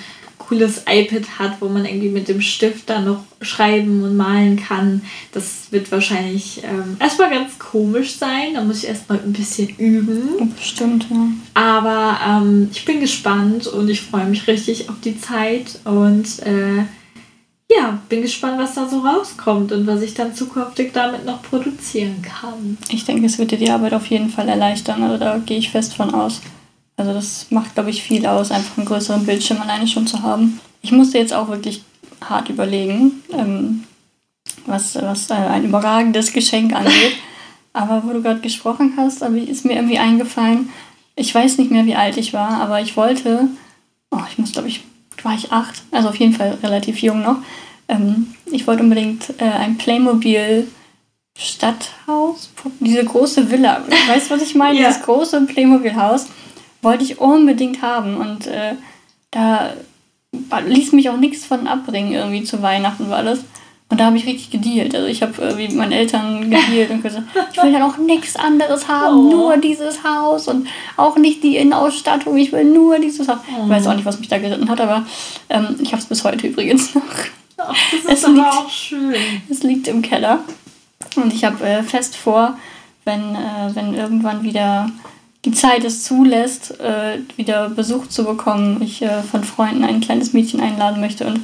cooles 0.54 0.82
iPad 0.88 1.38
hat, 1.38 1.60
wo 1.60 1.68
man 1.68 1.84
irgendwie 1.84 2.08
mit 2.08 2.28
dem 2.28 2.40
Stift 2.40 2.88
dann 2.88 3.04
noch 3.04 3.24
schreiben 3.40 4.02
und 4.02 4.16
malen 4.16 4.56
kann, 4.56 5.02
das 5.32 5.68
wird 5.70 5.90
wahrscheinlich 5.90 6.62
ähm, 6.64 6.96
erstmal 7.00 7.30
ganz 7.30 7.58
komisch 7.58 8.16
sein. 8.16 8.54
Da 8.54 8.62
muss 8.62 8.82
ich 8.82 8.88
erstmal 8.88 9.18
ein 9.18 9.32
bisschen 9.32 9.68
üben. 9.76 10.54
Bestimmt, 10.56 11.06
ja. 11.10 11.26
Aber 11.54 12.18
ähm, 12.26 12.68
ich 12.72 12.84
bin 12.84 13.00
gespannt 13.00 13.66
und 13.66 13.88
ich 13.88 14.00
freue 14.00 14.26
mich 14.26 14.46
richtig 14.46 14.88
auf 14.88 14.96
die 15.02 15.18
Zeit 15.18 15.78
und 15.84 16.40
äh, 16.40 16.84
ja, 17.70 17.98
bin 18.08 18.22
gespannt, 18.22 18.58
was 18.58 18.74
da 18.74 18.88
so 18.88 19.00
rauskommt 19.00 19.72
und 19.72 19.86
was 19.86 20.02
ich 20.02 20.14
dann 20.14 20.34
zukünftig 20.34 20.92
damit 20.92 21.24
noch 21.24 21.42
produzieren 21.42 22.22
kann. 22.22 22.78
Ich 22.90 23.04
denke, 23.04 23.26
es 23.26 23.38
wird 23.38 23.50
dir 23.50 23.58
die 23.58 23.70
Arbeit 23.70 23.94
auf 23.94 24.06
jeden 24.06 24.28
Fall 24.28 24.48
erleichtern. 24.48 25.02
Also 25.02 25.18
da 25.18 25.38
gehe 25.38 25.58
ich 25.58 25.70
fest 25.70 25.94
von 25.94 26.14
aus. 26.14 26.40
Also 26.96 27.12
das 27.12 27.46
macht, 27.50 27.74
glaube 27.74 27.90
ich, 27.90 28.02
viel 28.02 28.26
aus, 28.26 28.50
einfach 28.50 28.76
einen 28.78 28.86
größeren 28.86 29.26
Bildschirm 29.26 29.60
alleine 29.60 29.86
schon 29.86 30.06
zu 30.06 30.22
haben. 30.22 30.60
Ich 30.82 30.92
musste 30.92 31.18
jetzt 31.18 31.32
auch 31.32 31.48
wirklich 31.48 31.82
hart 32.20 32.48
überlegen, 32.48 33.22
ähm, 33.32 33.84
was, 34.66 34.94
was 34.94 35.30
äh, 35.30 35.34
ein 35.34 35.64
überragendes 35.64 36.32
Geschenk 36.32 36.74
angeht. 36.74 37.16
Aber 37.72 38.04
wo 38.04 38.12
du 38.12 38.22
gerade 38.22 38.40
gesprochen 38.40 38.94
hast, 38.96 39.20
ist 39.22 39.64
mir 39.64 39.74
irgendwie 39.74 39.98
eingefallen, 39.98 40.68
ich 41.16 41.34
weiß 41.34 41.58
nicht 41.58 41.70
mehr, 41.70 41.86
wie 41.86 41.96
alt 41.96 42.16
ich 42.16 42.32
war, 42.32 42.60
aber 42.60 42.80
ich 42.80 42.96
wollte, 42.96 43.48
oh, 44.10 44.20
ich 44.30 44.38
muss, 44.38 44.52
glaube 44.52 44.68
ich, 44.68 44.84
war 45.22 45.34
ich 45.34 45.52
acht, 45.52 45.82
also 45.90 46.08
auf 46.08 46.16
jeden 46.16 46.34
Fall 46.34 46.58
relativ 46.62 47.02
jung 47.02 47.22
noch. 47.22 47.36
Ähm, 47.88 48.34
ich 48.46 48.66
wollte 48.66 48.82
unbedingt 48.82 49.30
äh, 49.38 49.44
ein 49.44 49.76
Playmobil 49.76 50.68
Stadthaus, 51.36 52.50
diese 52.78 53.04
große 53.04 53.50
Villa. 53.50 53.82
Weißt 54.06 54.30
du, 54.30 54.34
was 54.34 54.42
ich 54.42 54.54
meine? 54.54 54.80
Ja. 54.80 54.88
Dieses 54.88 55.02
große 55.02 55.40
Playmobil-Haus 55.42 56.26
wollte 56.84 57.04
ich 57.04 57.18
unbedingt 57.18 57.82
haben. 57.82 58.16
Und 58.16 58.46
äh, 58.46 58.74
da 59.30 59.72
ließ 60.66 60.92
mich 60.92 61.10
auch 61.10 61.16
nichts 61.16 61.44
von 61.44 61.66
abbringen, 61.66 62.12
irgendwie 62.12 62.44
zu 62.44 62.62
Weihnachten 62.62 63.10
war 63.10 63.22
das. 63.22 63.40
Und 63.90 64.00
da 64.00 64.06
habe 64.06 64.16
ich 64.16 64.26
richtig 64.26 64.50
gedealt. 64.50 64.94
Also 64.94 65.06
ich 65.06 65.22
habe 65.22 65.40
äh, 65.42 65.58
wie 65.58 65.68
mit 65.68 65.76
meinen 65.76 65.92
Eltern 65.92 66.50
gedealt 66.50 66.90
und 66.90 67.02
gesagt, 67.02 67.24
ich 67.52 67.62
will 67.62 67.72
dann 67.72 67.82
auch 67.82 67.96
nichts 67.98 68.34
anderes 68.34 68.88
haben, 68.88 69.26
oh. 69.26 69.30
nur 69.30 69.56
dieses 69.58 70.02
Haus 70.02 70.48
und 70.48 70.66
auch 70.96 71.16
nicht 71.16 71.42
die 71.42 71.56
Innenausstattung, 71.56 72.36
ich 72.36 72.50
will 72.50 72.64
nur 72.64 72.98
dieses 72.98 73.28
Haus. 73.28 73.38
Oh. 73.48 73.64
Ich 73.64 73.70
weiß 73.70 73.86
auch 73.86 73.94
nicht, 73.94 74.06
was 74.06 74.18
mich 74.18 74.28
da 74.28 74.38
geritten 74.38 74.68
hat, 74.70 74.80
aber 74.80 75.06
ähm, 75.50 75.76
ich 75.80 75.92
habe 75.92 76.02
es 76.02 76.08
bis 76.08 76.24
heute 76.24 76.46
übrigens 76.46 76.94
noch. 76.94 77.02
Ach, 77.58 77.76
das 77.92 78.12
ist 78.12 78.24
es 78.24 78.28
liegt, 78.28 78.46
auch 78.46 78.70
schön. 78.70 79.14
Es 79.48 79.62
liegt 79.62 79.86
im 79.86 80.02
Keller. 80.02 80.40
Und 81.16 81.32
ich 81.32 81.44
habe 81.44 81.64
äh, 81.64 81.82
fest 81.82 82.16
vor, 82.16 82.56
wenn, 83.04 83.34
äh, 83.34 83.74
wenn 83.74 83.94
irgendwann 83.94 84.42
wieder 84.42 84.90
die 85.44 85.52
Zeit 85.52 85.84
es 85.84 86.02
zulässt, 86.02 86.80
äh, 86.80 87.18
wieder 87.36 87.68
Besuch 87.68 88.06
zu 88.06 88.24
bekommen, 88.24 88.80
ich 88.82 89.02
äh, 89.02 89.22
von 89.22 89.44
Freunden 89.44 89.84
ein 89.84 90.00
kleines 90.00 90.32
Mädchen 90.32 90.60
einladen 90.60 91.00
möchte 91.00 91.26
und 91.26 91.40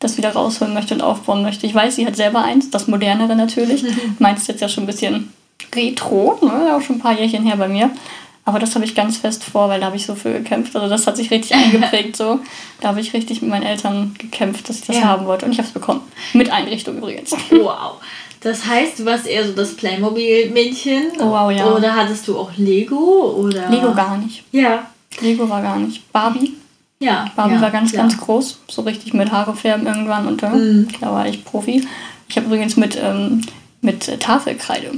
das 0.00 0.16
wieder 0.16 0.32
rausholen 0.32 0.74
möchte 0.74 0.94
und 0.94 1.00
aufbauen 1.00 1.42
möchte. 1.42 1.66
Ich 1.66 1.74
weiß, 1.74 1.96
sie 1.96 2.06
hat 2.06 2.16
selber 2.16 2.44
eins, 2.44 2.70
das 2.70 2.86
modernere 2.86 3.34
natürlich. 3.34 3.82
Mhm. 3.82 4.16
Meins 4.18 4.42
ist 4.42 4.48
jetzt 4.48 4.60
ja 4.60 4.68
schon 4.68 4.84
ein 4.84 4.88
bisschen 4.88 5.32
retro, 5.74 6.38
ne? 6.42 6.76
auch 6.76 6.82
schon 6.82 6.96
ein 6.96 7.00
paar 7.00 7.18
Jährchen 7.18 7.44
her 7.44 7.56
bei 7.56 7.68
mir. 7.68 7.90
Aber 8.44 8.58
das 8.58 8.74
habe 8.74 8.84
ich 8.86 8.94
ganz 8.94 9.18
fest 9.18 9.44
vor, 9.44 9.68
weil 9.68 9.80
da 9.80 9.86
habe 9.86 9.96
ich 9.96 10.06
so 10.06 10.14
für 10.14 10.32
gekämpft. 10.32 10.74
Also 10.74 10.88
das 10.88 11.06
hat 11.06 11.16
sich 11.18 11.30
richtig 11.30 11.54
eingeprägt 11.54 12.16
so. 12.16 12.40
Da 12.80 12.88
habe 12.88 13.00
ich 13.00 13.12
richtig 13.12 13.42
mit 13.42 13.50
meinen 13.50 13.64
Eltern 13.64 14.14
gekämpft, 14.16 14.68
dass 14.68 14.78
ich 14.78 14.86
das 14.86 14.96
ja. 14.96 15.04
haben 15.04 15.26
wollte. 15.26 15.44
Und 15.44 15.52
ich 15.52 15.58
habe 15.58 15.68
es 15.68 15.74
bekommen. 15.74 16.00
Mit 16.32 16.50
Einrichtung 16.50 16.96
übrigens. 16.96 17.32
Wow. 17.50 17.96
Das 18.40 18.64
heißt, 18.66 18.98
du 19.00 19.04
warst 19.04 19.26
eher 19.26 19.44
so 19.46 19.52
das 19.52 19.74
Playmobil-Mädchen. 19.74 21.12
Oh, 21.18 21.30
wow, 21.30 21.50
ja. 21.50 21.66
Oder 21.72 21.94
hattest 21.94 22.28
du 22.28 22.38
auch 22.38 22.50
Lego? 22.56 23.34
Oder? 23.36 23.68
Lego 23.68 23.92
gar 23.94 24.16
nicht. 24.18 24.44
Ja. 24.52 24.86
Lego 25.20 25.48
war 25.48 25.62
gar 25.62 25.78
nicht. 25.78 26.10
Barbie? 26.12 26.54
Ja. 27.00 27.30
Barbie 27.36 27.54
ja, 27.54 27.60
war 27.60 27.70
ganz, 27.70 27.92
klar. 27.92 28.04
ganz 28.04 28.18
groß. 28.18 28.60
So 28.68 28.82
richtig 28.82 29.14
mit 29.14 29.32
Haare 29.32 29.54
färben 29.54 29.86
irgendwann. 29.86 30.26
Und 30.26 30.42
äh, 30.42 30.48
Mhm. 30.50 30.88
da 31.00 31.12
war 31.12 31.26
ich 31.26 31.44
Profi. 31.44 31.86
Ich 32.28 32.36
habe 32.36 32.46
übrigens 32.46 32.76
mit, 32.76 32.96
ähm, 33.02 33.40
mit 33.80 34.20
Tafelkreide. 34.20 34.92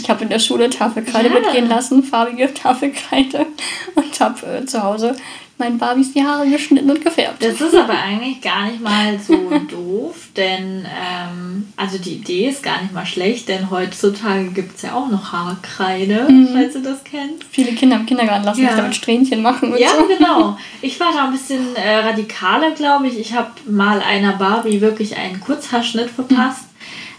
Ich 0.00 0.10
habe 0.10 0.24
in 0.24 0.30
der 0.30 0.38
Schule 0.38 0.70
Tafelkreide 0.70 1.28
Ja. 1.28 1.34
mitgehen 1.40 1.68
lassen, 1.68 2.02
farbige 2.02 2.52
Tafelkreide. 2.54 3.46
Und 3.94 4.20
habe 4.20 4.46
äh, 4.46 4.66
zu 4.66 4.82
Hause 4.82 5.16
meinen 5.58 5.78
Barbies 5.78 6.12
die 6.12 6.22
Haare 6.22 6.46
geschnitten 6.50 6.90
und 6.90 7.02
gefärbt. 7.02 7.42
Das 7.42 7.58
ist 7.62 7.74
aber 7.74 7.94
eigentlich 7.94 8.42
gar 8.42 8.66
nicht 8.66 8.82
mal 8.82 9.18
so 9.18 9.34
doof, 9.70 10.14
denn 10.36 10.84
ähm, 10.84 11.72
also 11.78 11.96
die 11.96 12.16
Idee 12.16 12.48
ist 12.50 12.62
gar 12.62 12.82
nicht 12.82 12.92
mal 12.92 13.06
schlecht, 13.06 13.48
denn 13.48 13.70
heutzutage 13.70 14.50
gibt 14.50 14.76
es 14.76 14.82
ja 14.82 14.92
auch 14.92 15.08
noch 15.08 15.32
Haarkreide, 15.32 16.26
Mhm. 16.28 16.48
falls 16.52 16.74
du 16.74 16.82
das 16.82 17.02
kennst. 17.04 17.42
Viele 17.50 17.72
Kinder 17.72 17.96
im 17.96 18.04
Kindergarten 18.04 18.44
lassen 18.44 18.60
Ja. 18.62 18.68
sich 18.68 18.76
damit 18.76 18.96
Strähnchen 18.96 19.40
machen 19.40 19.72
und 19.72 19.78
Ja, 19.78 19.88
so. 19.98 20.04
genau. 20.06 20.58
Ich 20.82 21.00
war 21.00 21.10
da 21.14 21.24
ein 21.24 21.32
bisschen 21.32 21.74
äh, 21.74 21.96
radikaler, 22.00 22.72
glaube 22.72 23.08
ich. 23.08 23.18
Ich 23.18 23.32
habe 23.32 23.50
mal 23.66 24.02
einer 24.02 24.34
Barbie 24.34 24.82
wirklich 24.82 25.16
einen 25.16 25.40
Kurzhaarschnitt 25.40 26.10
verpasst. 26.10 26.65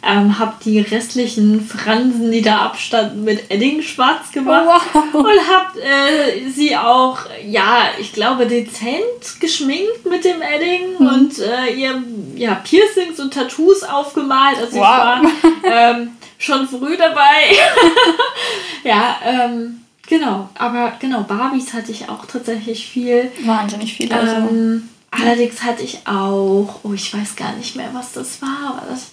Ähm, 0.04 0.38
habe 0.38 0.54
die 0.64 0.80
restlichen 0.80 1.60
Fransen, 1.68 2.32
die 2.32 2.42
da 2.42 2.60
abstanden, 2.60 3.24
mit 3.24 3.50
Edding 3.52 3.82
schwarz 3.82 4.32
gemacht. 4.32 4.86
Wow. 4.94 5.14
Und 5.16 5.26
habe 5.26 5.82
äh, 5.82 6.48
sie 6.50 6.78
auch, 6.78 7.18
ja, 7.46 7.90
ich 8.00 8.14
glaube, 8.14 8.46
dezent 8.46 9.40
geschminkt 9.40 10.06
mit 10.10 10.24
dem 10.24 10.42
Edding 10.42 10.98
Mhm. 11.00 11.08
und 11.08 11.40
äh, 11.40 11.74
ihr 11.74 12.02
ja, 12.36 12.56
Piercings 12.56 13.20
und 13.20 13.34
Tattoos 13.34 13.84
aufgemalt. 13.84 14.58
Also 14.60 14.78
Wow. 14.78 14.84
ich 14.84 14.84
war 14.84 15.22
ähm, 15.66 16.10
schon 16.38 16.68
früh 16.68 16.96
dabei. 16.96 17.56
ja, 18.84 19.18
ähm, 19.26 19.82
genau. 20.08 20.50
Aber 20.56 20.94
genau, 21.00 21.22
Barbies 21.24 21.74
hatte 21.74 21.92
ich 21.92 22.08
auch 22.10 22.26
tatsächlich 22.26 22.88
viel. 22.88 23.32
Wahnsinnig 23.44 23.94
viele. 23.96 24.16
Also. 24.16 24.36
Ähm, 24.36 24.90
allerdings 25.12 25.64
hatte 25.64 25.84
ich 25.84 26.00
auch, 26.06 26.80
oh, 26.84 26.94
ich 26.94 27.14
weiß 27.14 27.36
gar 27.36 27.54
nicht 27.54 27.76
mehr, 27.76 27.90
was 27.94 28.14
das 28.14 28.42
war. 28.42 28.76
War 28.76 28.84
das 28.90 29.12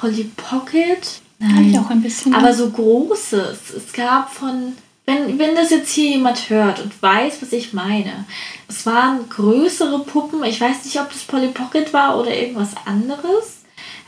Polly 0.00 0.30
Pocket? 0.36 1.20
Hab 1.42 1.60
ich 1.62 1.78
auch 1.78 1.90
ein 1.90 2.02
bisschen. 2.02 2.34
Aber 2.34 2.52
so 2.52 2.68
großes. 2.70 3.58
Es 3.76 3.92
gab 3.92 4.32
von, 4.32 4.72
wenn, 5.06 5.38
wenn 5.38 5.54
das 5.54 5.70
jetzt 5.70 5.90
hier 5.90 6.10
jemand 6.10 6.50
hört 6.50 6.80
und 6.80 7.00
weiß, 7.00 7.34
was 7.40 7.52
ich 7.52 7.72
meine. 7.72 8.24
Es 8.68 8.84
waren 8.86 9.28
größere 9.28 10.00
Puppen. 10.00 10.42
Ich 10.44 10.60
weiß 10.60 10.84
nicht, 10.84 11.00
ob 11.00 11.10
das 11.12 11.22
Polly 11.22 11.48
Pocket 11.48 11.92
war 11.92 12.18
oder 12.18 12.34
irgendwas 12.34 12.70
anderes. 12.84 13.58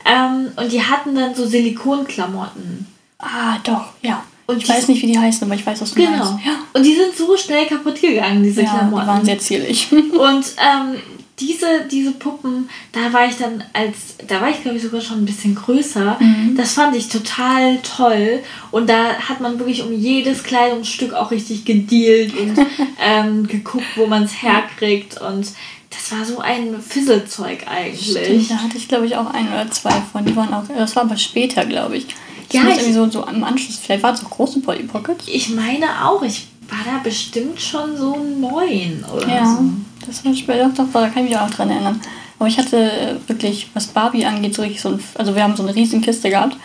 Ähm, 0.05 0.51
und 0.57 0.71
die 0.71 0.81
hatten 0.83 1.15
dann 1.15 1.33
so 1.35 1.45
Silikonklamotten. 1.45 2.87
ah, 3.19 3.57
doch, 3.63 3.85
ja. 4.01 4.23
Und 4.47 4.57
ich 4.57 4.63
die- 4.65 4.69
weiß 4.71 4.87
nicht, 4.89 5.01
wie 5.03 5.07
die 5.11 5.19
heißen, 5.19 5.43
aber 5.47 5.55
ich 5.55 5.65
weiß, 5.65 5.79
was 5.81 5.91
du 5.93 5.95
Genau. 6.03 6.11
meinst. 6.31 6.45
Ja, 6.45 6.53
Und 6.73 6.83
die 6.83 6.95
sind 6.95 7.15
so 7.15 7.37
schnell 7.37 7.67
kaputt 7.67 8.01
gegangen, 8.01 8.43
diese 8.43 8.63
ja 8.63 8.71
die 8.71 8.77
Klamotten. 8.77 9.07
waren 9.07 9.23
sehr 9.25 9.39
zierlich. 9.39 9.87
Und 9.91 10.45
ähm, 10.57 10.99
diese, 11.41 11.65
diese 11.91 12.11
Puppen, 12.11 12.69
da 12.93 13.11
war 13.11 13.25
ich 13.27 13.35
dann 13.37 13.63
als, 13.73 14.15
da 14.27 14.39
war 14.41 14.49
ich 14.49 14.61
glaube 14.61 14.77
ich 14.77 14.83
sogar 14.83 15.01
schon 15.01 15.17
ein 15.19 15.25
bisschen 15.25 15.55
größer. 15.55 16.17
Mhm. 16.19 16.55
Das 16.55 16.73
fand 16.73 16.95
ich 16.95 17.09
total 17.09 17.79
toll. 17.79 18.39
Und 18.71 18.89
da 18.89 19.15
hat 19.15 19.41
man 19.41 19.59
wirklich 19.59 19.81
um 19.83 19.91
jedes 19.91 20.43
Kleidungsstück 20.43 21.13
auch 21.13 21.31
richtig 21.31 21.65
gedealt 21.65 22.33
und 22.37 22.57
ähm, 23.03 23.47
geguckt, 23.47 23.85
wo 23.95 24.05
man 24.07 24.23
es 24.23 24.41
herkriegt. 24.41 25.19
Und 25.19 25.47
das 25.89 26.11
war 26.11 26.23
so 26.23 26.39
ein 26.39 26.81
Fisselzeug 26.81 27.65
eigentlich. 27.67 28.11
Stimmt, 28.11 28.49
da 28.51 28.55
hatte 28.63 28.77
ich, 28.77 28.87
glaube 28.87 29.05
ich, 29.05 29.15
auch 29.17 29.33
ein 29.33 29.47
oder 29.47 29.69
zwei 29.71 29.91
von. 30.11 30.23
Die 30.25 30.35
waren 30.35 30.53
auch, 30.53 30.63
das 30.77 30.95
war 30.95 31.03
aber 31.03 31.17
später, 31.17 31.65
glaube 31.65 31.97
ich. 31.97 32.05
Das 32.47 32.53
Ja, 32.53 32.61
muss 32.63 32.73
ich- 32.73 32.79
irgendwie 32.87 32.93
so, 32.93 33.09
so 33.09 33.25
am 33.25 33.43
Anschluss, 33.43 33.77
vielleicht 33.77 34.03
waren 34.03 34.15
es 34.15 34.23
auch 34.25 34.29
große 34.29 34.59
Polly 34.61 34.83
Pockets. 34.83 35.25
Ich 35.27 35.49
meine 35.49 36.05
auch, 36.05 36.21
ich 36.21 36.47
war 36.71 36.79
da 36.85 36.99
bestimmt 37.03 37.61
schon 37.61 37.95
so 37.97 38.15
neun 38.17 39.03
oder 39.13 39.27
Ja, 39.27 39.45
so. 39.45 39.63
das 40.07 40.25
war 40.25 40.33
später, 40.33 40.69
doch, 40.69 40.85
doch, 40.85 40.91
da 40.93 41.09
kann 41.09 41.23
ich 41.25 41.29
mich 41.31 41.37
auch 41.39 41.49
dran 41.49 41.69
erinnern. 41.69 42.01
Aber 42.39 42.47
ich 42.47 42.57
hatte 42.57 42.77
äh, 42.91 43.15
wirklich, 43.27 43.69
was 43.75 43.87
Barbie 43.87 44.25
angeht, 44.25 44.55
so 44.55 44.61
richtig 44.63 44.81
so 44.81 44.89
ein, 44.89 44.99
also 45.15 45.35
wir 45.35 45.43
haben 45.43 45.55
so 45.55 45.61
eine 45.63 45.75
riesen 45.75 46.01
Kiste 46.01 46.29
gehabt 46.29 46.57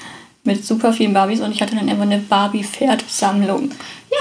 mit 0.44 0.64
super 0.64 0.92
vielen 0.92 1.12
Barbies 1.12 1.40
und 1.40 1.50
ich 1.50 1.60
hatte 1.60 1.75
dann 1.75 1.88
immer 1.88 2.04
eine 2.04 2.18
Barbie-Pferd-Sammlung. 2.18 3.70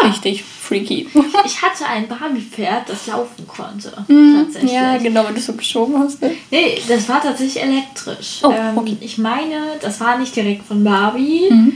Ja. 0.01 0.07
Richtig 0.09 0.43
freaky. 0.43 1.07
Ich 1.45 1.61
hatte 1.61 1.85
ein 1.87 2.07
Barbie-Pferd, 2.07 2.89
das 2.89 3.05
laufen 3.07 3.45
konnte. 3.47 3.91
Tatsächlich. 4.07 4.63
Mhm. 4.71 4.75
Ja, 4.75 4.97
genau, 4.97 5.23
wenn 5.27 5.35
du 5.35 5.39
so 5.41 5.53
geschoben 5.53 5.97
hast. 5.99 6.21
Ne? 6.23 6.31
Nee, 6.49 6.79
das 6.87 7.07
war 7.07 7.21
tatsächlich 7.21 7.61
elektrisch. 7.63 8.39
Oh, 8.41 8.51
ähm, 8.51 8.75
okay. 8.77 8.97
Ich 9.01 9.19
meine, 9.19 9.55
das 9.81 9.99
war 10.01 10.17
nicht 10.17 10.35
direkt 10.35 10.65
von 10.65 10.83
Barbie, 10.83 11.43
Mhm. 11.51 11.73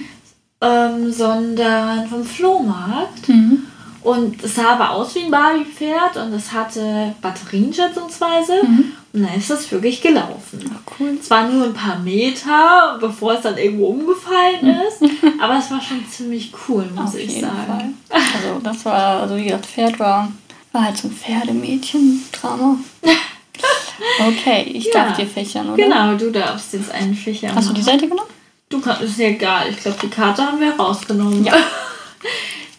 ähm, 0.62 1.12
sondern 1.14 2.08
vom 2.08 2.24
Flohmarkt. 2.26 3.30
Mhm. 3.30 3.66
Und 4.02 4.42
es 4.44 4.56
sah 4.56 4.74
aber 4.74 4.92
aus 4.92 5.14
wie 5.16 5.24
ein 5.24 5.32
Barbie-Pferd 5.32 6.16
und 6.18 6.34
es 6.34 6.52
hatte 6.54 7.14
Batterien 7.22 7.74
schätzungsweise. 7.74 8.64
Mhm. 8.64 8.92
Und 9.12 9.24
dann 9.24 9.36
ist 9.38 9.50
das 9.50 9.70
wirklich 9.72 10.02
gelaufen. 10.02 10.60
Ach, 10.74 10.94
cool. 11.00 11.18
Es 11.20 11.30
war 11.30 11.50
nur 11.50 11.66
ein 11.66 11.74
paar 11.74 12.00
Meter, 12.00 12.98
bevor 13.02 13.34
es 13.34 13.42
dann 13.42 13.58
irgendwo 13.58 13.88
umgefallen 13.88 14.78
ist. 14.88 15.02
aber 15.42 15.58
es 15.60 15.70
war 15.72 15.82
schon 15.82 16.06
ziemlich 16.08 16.54
cool, 16.68 16.86
muss 16.96 17.10
Auf 17.10 17.18
ich 17.20 17.32
jeden 17.36 17.42
sagen. 17.42 17.66
Fall. 17.68 18.20
Also 18.36 18.60
das 18.64 18.86
war, 18.86 19.22
also 19.22 19.36
wie 19.36 19.44
gesagt, 19.46 19.66
Pferd 19.66 20.00
war, 20.00 20.32
war 20.72 20.86
halt 20.86 20.98
so 20.98 21.08
ein 21.08 21.12
Pferdemädchen-Drama. 21.12 22.78
Okay, 24.22 24.64
ich 24.74 24.86
Ja, 24.86 25.06
darf 25.06 25.18
dir 25.18 25.28
fächern, 25.28 25.68
oder? 25.68 25.76
Genau, 25.84 26.16
du 26.16 26.32
darfst 26.32 26.74
jetzt 26.74 26.90
einen 26.92 27.14
Fächer 27.14 27.54
Hast 27.54 27.70
du 27.70 27.74
die 27.74 27.82
machen. 27.82 27.92
Seite 27.92 28.08
genommen? 28.08 28.30
Du 28.70 28.80
kannst, 28.80 29.02
ist 29.02 29.18
ja 29.20 29.28
egal. 29.28 29.70
Ich 29.70 29.78
glaube, 29.82 29.98
die 30.02 30.08
Karte 30.10 30.42
haben 30.44 30.60
wir 30.60 30.72
rausgenommen. 30.74 31.44
Ja. 31.44 31.54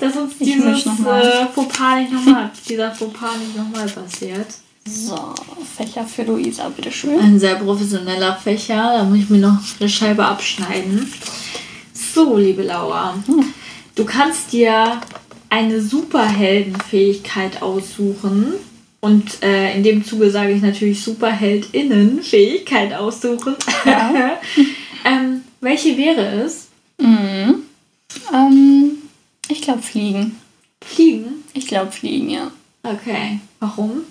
Dass 0.00 0.16
uns 0.16 0.33
Ich 0.38 0.54
dieses 0.54 0.87
äh, 0.87 1.47
Fauxpas 1.54 2.00
nicht 2.00 2.12
nochmal, 2.12 2.50
dieser 2.69 2.90
Fauxpas 2.90 3.37
nicht 3.38 3.57
nochmal 3.57 3.87
passiert. 3.87 4.47
So, 4.87 5.35
Fächer 5.76 6.07
für 6.07 6.23
Luisa, 6.23 6.69
bitteschön. 6.71 7.21
Ein 7.21 7.38
sehr 7.38 7.57
professioneller 7.57 8.35
Fächer. 8.37 8.95
Da 8.97 9.04
muss 9.04 9.19
ich 9.19 9.28
mir 9.28 9.38
noch 9.38 9.59
eine 9.78 9.88
Scheibe 9.88 10.25
abschneiden. 10.25 11.12
So, 11.92 12.38
liebe 12.38 12.62
Laura. 12.62 13.14
Du 13.95 14.04
kannst 14.04 14.52
dir 14.52 15.00
eine 15.50 15.80
Superheldenfähigkeit 15.83 17.62
aussuchen. 17.62 18.54
Und 19.00 19.42
äh, 19.42 19.76
in 19.76 19.83
dem 19.83 20.04
Zuge 20.04 20.30
sage 20.30 20.52
ich 20.52 20.62
natürlich 20.62 21.02
Superheldinnenfähigkeit 21.02 22.95
aussuchen. 22.95 23.57
Ja. 23.85 24.38
ähm, 25.04 25.42
welche 25.61 25.97
wäre 25.97 26.42
es? 26.42 26.69
Mhm. 26.99 27.62
Ähm, 28.33 28.89
glaube 29.70 29.82
Fliegen. 29.82 30.36
Fliegen? 30.82 31.44
Ich 31.52 31.66
glaube 31.66 31.92
Fliegen, 31.92 32.30
ja. 32.30 32.50
Okay. 32.82 33.40
Warum? 33.60 34.02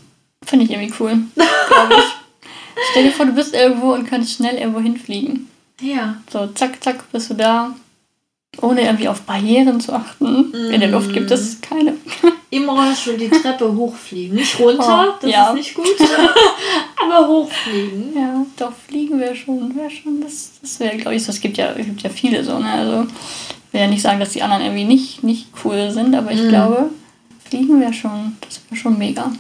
Finde 0.46 0.66
ich 0.66 0.72
irgendwie 0.72 0.94
cool. 1.00 1.18
Glaube 1.36 1.94
ich. 1.98 2.04
Stell 2.92 3.04
dir 3.04 3.12
vor, 3.12 3.26
du 3.26 3.34
bist 3.34 3.54
irgendwo 3.54 3.94
und 3.94 4.08
kannst 4.08 4.34
schnell 4.36 4.56
irgendwo 4.56 4.80
hinfliegen. 4.80 5.50
Ja. 5.82 6.22
So, 6.32 6.48
zack, 6.48 6.82
zack, 6.82 7.12
bist 7.12 7.30
du 7.30 7.34
da. 7.34 7.76
Ohne 8.62 8.82
irgendwie 8.82 9.08
auf 9.08 9.22
Barrieren 9.22 9.80
zu 9.80 9.94
achten. 9.94 10.54
In 10.54 10.80
der 10.80 10.90
Luft 10.90 11.14
gibt 11.14 11.30
es 11.32 11.60
keine. 11.62 11.96
Im 12.52 12.68
Rollstuhl 12.68 13.18
die 13.18 13.30
Treppe 13.30 13.76
hochfliegen. 13.76 14.36
Nicht 14.36 14.60
runter, 14.60 15.14
Oh, 15.14 15.20
das 15.22 15.30
ja. 15.32 15.50
ist 15.50 15.56
nicht 15.56 15.74
gut. 15.76 15.86
Aber 17.02 17.28
hochfliegen. 17.28 18.14
Ja, 18.16 18.46
doch, 18.58 18.72
fliegen 18.88 19.20
wäre 19.20 19.36
schon, 19.36 19.76
wäre 19.76 19.92
schon, 19.92 20.22
das, 20.22 20.54
das 20.62 20.80
wäre, 20.80 20.98
glaube 20.98 21.16
ich, 21.16 21.24
so. 21.24 21.32
Es 21.32 21.40
gibt 21.42 21.58
ja, 21.58 21.72
es 21.74 21.86
gibt 21.86 22.02
ja 22.02 22.10
viele 22.10 22.44
so, 22.44 22.58
ne? 22.58 22.72
Also, 22.72 23.08
will 23.72 23.82
ja 23.82 23.88
nicht 23.88 24.02
sagen, 24.02 24.20
dass 24.20 24.32
die 24.32 24.42
anderen 24.42 24.64
irgendwie 24.64 24.86
nicht, 24.86 25.24
nicht 25.24 25.48
cool 25.64 25.92
sind, 25.92 26.16
aber 26.16 26.32
ich 26.32 26.42
Mhm. 26.44 26.50
glaube, 26.50 26.90
Fliegen 27.48 27.80
wäre 27.82 27.94
schon, 27.94 28.38
das 28.42 28.62
wäre 28.70 28.82
schon 28.82 28.98
mega. 28.98 29.32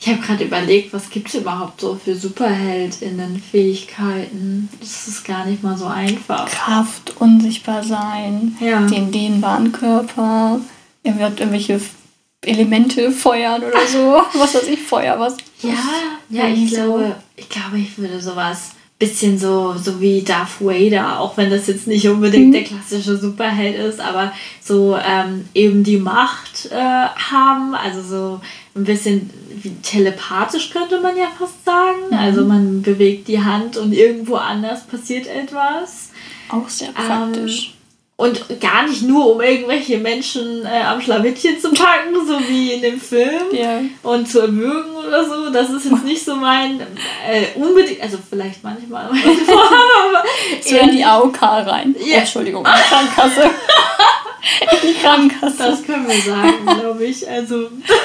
Ich 0.00 0.08
habe 0.08 0.18
gerade 0.20 0.44
überlegt, 0.44 0.92
was 0.92 1.08
gibt 1.08 1.28
es 1.28 1.36
überhaupt 1.36 1.80
so 1.80 1.98
für 2.02 2.14
Superheldinnen-Fähigkeiten? 2.14 4.68
Das 4.80 5.08
ist 5.08 5.24
gar 5.24 5.46
nicht 5.46 5.62
mal 5.62 5.76
so 5.76 5.86
einfach. 5.86 6.46
Kraft, 6.46 7.14
unsichtbar 7.20 7.82
sein, 7.82 8.56
Ja. 8.60 8.86
den 8.86 9.10
dehnbaren 9.10 9.72
Körper, 9.72 10.60
er 11.02 11.18
wird 11.18 11.40
irgendwelche 11.40 11.80
Elemente 12.44 13.10
feuern 13.10 13.62
oder 13.62 13.86
so. 13.90 14.20
was 14.38 14.54
weiß 14.54 14.68
ich, 14.68 14.80
Feuer, 14.82 15.18
was? 15.18 15.36
Ja, 15.62 15.72
ja, 16.28 16.48
ich 16.48 16.70
glaube, 16.70 17.16
ich 17.36 17.48
glaube, 17.48 17.78
ich 17.78 17.96
würde 17.96 18.20
sowas 18.20 18.72
bisschen 19.04 19.38
so, 19.38 19.74
so 19.74 20.00
wie 20.00 20.22
Darth 20.22 20.60
Vader, 20.60 21.20
auch 21.20 21.36
wenn 21.36 21.50
das 21.50 21.66
jetzt 21.66 21.86
nicht 21.86 22.08
unbedingt 22.08 22.48
Mhm. 22.48 22.52
der 22.52 22.64
klassische 22.64 23.16
Superheld 23.16 23.76
ist, 23.78 24.00
aber 24.00 24.32
so 24.62 24.96
ähm, 24.96 25.46
eben 25.54 25.84
die 25.84 25.98
Macht 25.98 26.70
äh, 26.70 26.74
haben, 26.76 27.74
also 27.74 28.02
so 28.02 28.40
ein 28.74 28.84
bisschen 28.84 29.30
wie 29.62 29.70
telepathisch 29.82 30.70
könnte 30.70 31.00
man 31.00 31.16
ja 31.16 31.26
fast 31.38 31.64
sagen. 31.64 32.08
Mhm. 32.10 32.18
Also 32.18 32.44
man 32.44 32.82
bewegt 32.82 33.28
die 33.28 33.42
Hand 33.42 33.76
und 33.76 33.92
irgendwo 33.92 34.36
anders 34.36 34.86
passiert 34.86 35.26
etwas. 35.26 36.10
Auch 36.48 36.68
sehr 36.68 36.92
praktisch. 36.92 37.73
Und 38.16 38.60
gar 38.60 38.86
nicht 38.86 39.02
nur, 39.02 39.32
um 39.34 39.40
irgendwelche 39.40 39.98
Menschen 39.98 40.64
äh, 40.64 40.82
am 40.82 41.00
Schlawittchen 41.00 41.58
zu 41.58 41.72
packen, 41.72 42.14
so 42.24 42.38
wie 42.48 42.72
in 42.74 42.80
dem 42.80 43.00
Film 43.00 43.42
Ja. 43.50 43.80
und 44.04 44.28
zu 44.30 44.38
erwürgen 44.42 44.94
oder 44.94 45.24
so. 45.28 45.50
Das 45.50 45.68
ist 45.70 45.84
jetzt 45.90 46.04
nicht 46.04 46.24
so 46.24 46.36
mein 46.36 46.80
äh, 46.80 47.46
unbedingt, 47.56 48.00
also 48.00 48.18
vielleicht 48.30 48.62
manchmal 48.62 49.10
mein 49.10 49.20
aber 49.48 50.22
So 50.62 50.76
in 50.76 50.90
die 50.90 50.96
nicht. 50.98 51.06
AOK 51.06 51.42
rein. 51.42 51.96
Ja. 52.04 52.18
Entschuldigung, 52.18 52.62
Krankenkasse. 52.62 53.50
in 54.82 54.88
die 54.88 54.94
Krankenkasse. 54.94 55.56
Das 55.58 55.82
können 55.84 56.06
wir 56.06 56.20
sagen, 56.20 56.66
glaube 56.80 57.04
ich. 57.04 57.28
Also 57.28 57.62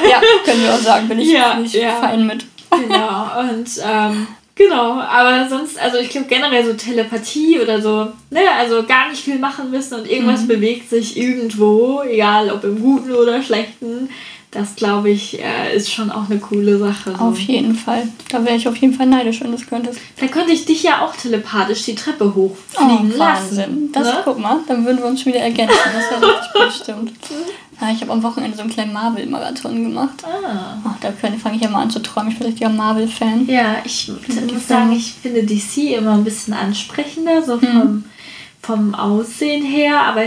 ja, 0.10 0.22
können 0.44 0.64
wir 0.64 0.74
auch 0.74 0.80
sagen, 0.80 1.08
bin 1.08 1.20
ich, 1.20 1.30
Ja, 1.32 1.54
bin 1.54 1.66
ich 1.66 1.74
ja. 1.74 2.00
fein 2.02 2.26
mit. 2.26 2.46
genau. 2.72 3.28
Und 3.42 3.70
ähm, 3.86 4.28
genau, 4.60 5.00
aber 5.00 5.50
sonst, 5.50 5.80
also 5.80 5.98
ich 5.98 6.10
glaube 6.10 6.28
generell 6.28 6.64
so 6.66 6.74
Telepathie 6.74 7.60
oder 7.60 7.82
so, 7.82 8.12
ne, 8.30 8.42
also 8.60 8.84
gar 8.84 9.10
nicht 9.10 9.24
viel 9.24 9.40
machen 9.40 9.72
müssen 9.72 9.96
und 10.00 10.10
irgendwas 10.12 10.42
Mhm. 10.44 10.48
bewegt 10.50 10.90
sich 10.90 11.18
irgendwo, 11.18 12.04
egal 12.04 12.52
ob 12.52 12.64
im 12.64 12.80
Guten 12.80 13.12
oder 13.14 13.42
Schlechten. 13.42 14.10
Das 14.52 14.76
glaube 14.76 15.12
ich, 15.12 15.40
äh, 15.40 15.76
ist 15.76 15.92
schon 15.94 16.10
auch 16.10 16.28
eine 16.28 16.40
coole 16.40 16.80
Sache. 16.80 17.14
So. 17.16 17.24
Auf 17.24 17.40
jeden 17.40 17.76
Fall. 17.76 18.08
Da 18.30 18.44
wäre 18.44 18.56
ich 18.56 18.68
auf 18.68 18.76
jeden 18.78 18.96
Fall 18.96 19.06
neidisch, 19.06 19.42
wenn 19.42 19.52
du 19.52 19.58
es 19.58 19.68
könntest. 19.68 20.00
Da 20.20 20.26
könnte 20.26 20.52
ich 20.54 20.66
dich 20.66 20.82
ja 20.82 21.06
auch 21.06 21.16
telepathisch 21.16 21.84
die 21.84 21.94
Treppe 21.94 22.26
Oh, 22.26 22.34
hochfliegen 22.36 23.18
Wahnsinn. 23.20 23.58
lassen. 23.58 23.90
Das, 23.94 24.08
ne? 24.08 24.22
guck 24.24 24.40
mal, 24.40 24.58
dann 24.68 24.86
würden 24.86 24.98
wir 24.98 25.06
uns 25.06 25.22
schon 25.22 25.34
wieder 25.34 25.44
ergänzen. 25.44 25.78
Das 25.94 26.10
wäre 26.22 26.36
richtig 26.36 26.82
stimmt. 26.84 27.12
Ja, 27.80 27.92
ich 27.94 28.02
habe 28.02 28.12
am 28.12 28.24
Wochenende 28.24 28.58
so 28.58 28.64
einen 28.64 28.72
kleinen 28.72 28.92
Marvel-Marathon 28.92 29.84
gemacht. 29.84 30.24
Ah. 30.24 30.78
Ach, 30.84 30.96
da 31.00 31.12
fange 31.12 31.56
ich 31.56 31.62
ja 31.62 31.70
mal 31.70 31.84
an 31.84 31.92
zu 31.92 32.00
träumen. 32.02 32.32
Ich 32.32 32.40
bin 32.40 32.48
richtiger 32.48 32.70
Marvel-Fan. 32.70 33.48
Ja, 33.48 33.76
ich 33.84 34.12
muss 34.52 34.68
sagen, 34.68 34.92
ich 34.94 35.14
finde 35.14 35.44
DC 35.44 35.96
immer 35.96 36.14
ein 36.14 36.24
bisschen 36.24 36.56
ansprechender, 36.56 37.44
so 37.44 37.60
vom, 37.60 37.70
Mhm. 37.70 38.04
vom 38.64 38.96
Aussehen 38.96 39.64
her, 39.64 40.02
aber 40.02 40.24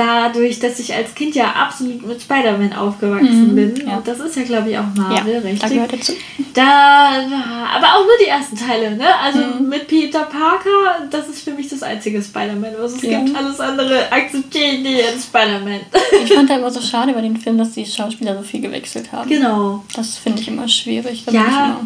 dadurch, 0.00 0.58
dass 0.60 0.78
ich 0.78 0.94
als 0.94 1.14
Kind 1.14 1.34
ja 1.34 1.50
absolut 1.52 2.06
mit 2.06 2.20
Spider-Man 2.22 2.72
aufgewachsen 2.72 3.50
Mhm, 3.50 3.54
bin, 3.54 3.86
ja. 3.86 3.98
und 3.98 4.08
das 4.08 4.18
ist 4.20 4.36
ja, 4.36 4.42
glaube 4.44 4.70
ich, 4.70 4.78
auch 4.78 4.86
Marvel, 4.96 5.34
ja, 5.34 5.40
da 5.40 5.46
richtig? 5.48 5.70
gehört 5.70 5.92
dazu. 5.92 6.12
Da, 6.54 7.20
aber 7.74 7.86
auch 7.94 8.04
nur 8.04 8.16
die 8.22 8.28
ersten 8.28 8.56
Teile, 8.56 8.96
ne? 8.96 9.06
Also 9.22 9.38
Mhm. 9.40 9.68
mit 9.68 9.86
Peter 9.86 10.20
Parker, 10.24 11.06
das 11.10 11.28
ist 11.28 11.42
für 11.44 11.52
mich 11.52 11.68
das 11.68 11.82
einzige 11.82 12.22
Spider-Man, 12.22 12.72
was 12.78 12.94
es 12.94 13.02
Ja. 13.02 13.20
gibt. 13.22 13.36
Alles 13.36 13.60
andere 13.60 14.10
akzeptiere 14.10 14.64
ich 14.72 14.80
nicht 14.80 15.04
als 15.06 15.24
Spider-Man. 15.24 15.80
Ich 16.24 16.32
fand 16.32 16.48
da 16.50 16.56
immer 16.56 16.70
so 16.70 16.80
schade 16.80 17.12
bei 17.12 17.20
den 17.20 17.36
Filmen, 17.36 17.58
dass 17.58 17.72
die 17.72 17.84
Schauspieler 17.86 18.36
so 18.36 18.42
viel 18.42 18.60
gewechselt 18.60 19.12
haben. 19.12 19.28
genau. 19.28 19.84
Das 19.94 20.16
finde 20.16 20.40
ich 20.42 20.48
immer 20.48 20.66
schwierig. 20.68 21.24
Da 21.26 21.32
Ja. 21.32 21.80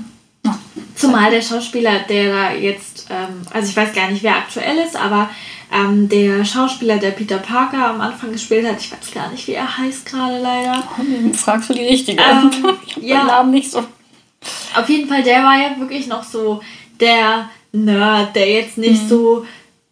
Zumal 0.96 1.30
der 1.30 1.42
Schauspieler, 1.42 2.00
der 2.08 2.32
da 2.32 2.52
jetzt, 2.52 3.06
ähm, 3.10 3.42
also 3.52 3.68
ich 3.68 3.76
weiß 3.76 3.92
gar 3.94 4.10
nicht, 4.10 4.22
wer 4.22 4.36
aktuell 4.36 4.76
ist, 4.78 4.94
aber 4.94 5.28
ähm, 5.74 6.08
der 6.08 6.44
Schauspieler, 6.44 6.98
der 6.98 7.10
Peter 7.10 7.38
Parker 7.38 7.88
am 7.88 8.00
Anfang 8.00 8.32
gespielt 8.32 8.66
hat, 8.66 8.80
ich 8.80 8.92
weiß 8.92 9.12
gar 9.12 9.30
nicht, 9.30 9.46
wie 9.48 9.52
er 9.54 9.76
heißt 9.78 10.06
gerade 10.06 10.40
leider. 10.40 10.84
fragst 11.34 11.70
du 11.70 11.74
die 11.74 11.86
Richtige. 11.86 12.22
Ähm, 12.22 12.50
ich 12.86 12.96
habe 12.96 13.06
ja. 13.06 13.18
den 13.18 13.26
Namen 13.26 13.50
nicht 13.50 13.70
so. 13.70 13.82
Auf 14.76 14.88
jeden 14.88 15.08
Fall, 15.08 15.22
der 15.22 15.42
war 15.42 15.58
ja 15.58 15.78
wirklich 15.78 16.06
noch 16.06 16.22
so 16.22 16.60
der 17.00 17.48
Nerd, 17.72 18.36
der 18.36 18.50
jetzt 18.50 18.78
nicht 18.78 19.02
Mhm. 19.02 19.08
so 19.08 19.46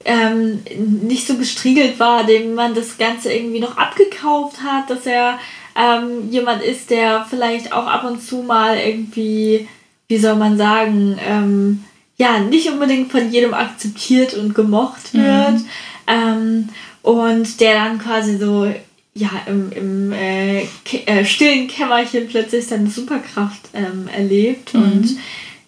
ähm, 0.05 0.62
nicht 1.03 1.27
so 1.27 1.37
gestriegelt 1.37 1.99
war, 2.01 2.25
dem 2.25 2.55
man 2.55 2.75
das 2.75 2.99
Ganze 2.99 3.33
irgendwie 3.33 3.61
noch 3.61 3.77
abgekauft 3.77 4.59
hat, 4.62 4.90
dass 4.90 5.07
er 5.07 5.38
ähm, 5.77 6.31
jemand 6.31 6.62
ist, 6.62 6.90
der 6.90 7.25
vielleicht 7.29 7.73
auch 7.73 7.87
ab 7.87 8.05
und 8.05 8.21
zu 8.21 8.42
mal 8.42 8.77
irgendwie, 8.77 9.68
wie 10.09 10.18
soll 10.18 10.37
man 10.37 10.57
sagen, 10.57 11.18
ähm, 11.25 11.85
ja, 12.22 12.38
nicht 12.38 12.68
unbedingt 12.68 13.11
von 13.11 13.32
jedem 13.32 13.52
akzeptiert 13.52 14.35
und 14.35 14.54
gemocht 14.54 15.12
wird. 15.12 15.61
Ähm, 16.06 16.68
und 17.02 17.61
der 17.61 17.74
dann 17.74 17.98
quasi 17.98 18.38
so, 18.38 18.72
ja, 19.14 19.30
im, 19.46 19.72
im 19.72 20.12
äh, 20.12 20.62
äh, 21.06 21.24
stillen 21.24 21.66
Kämmerchen 21.66 22.28
plötzlich 22.28 22.64
seine 22.64 22.88
Superkraft 22.88 23.70
ähm, 23.74 24.08
erlebt 24.16 24.72
und 24.74 25.16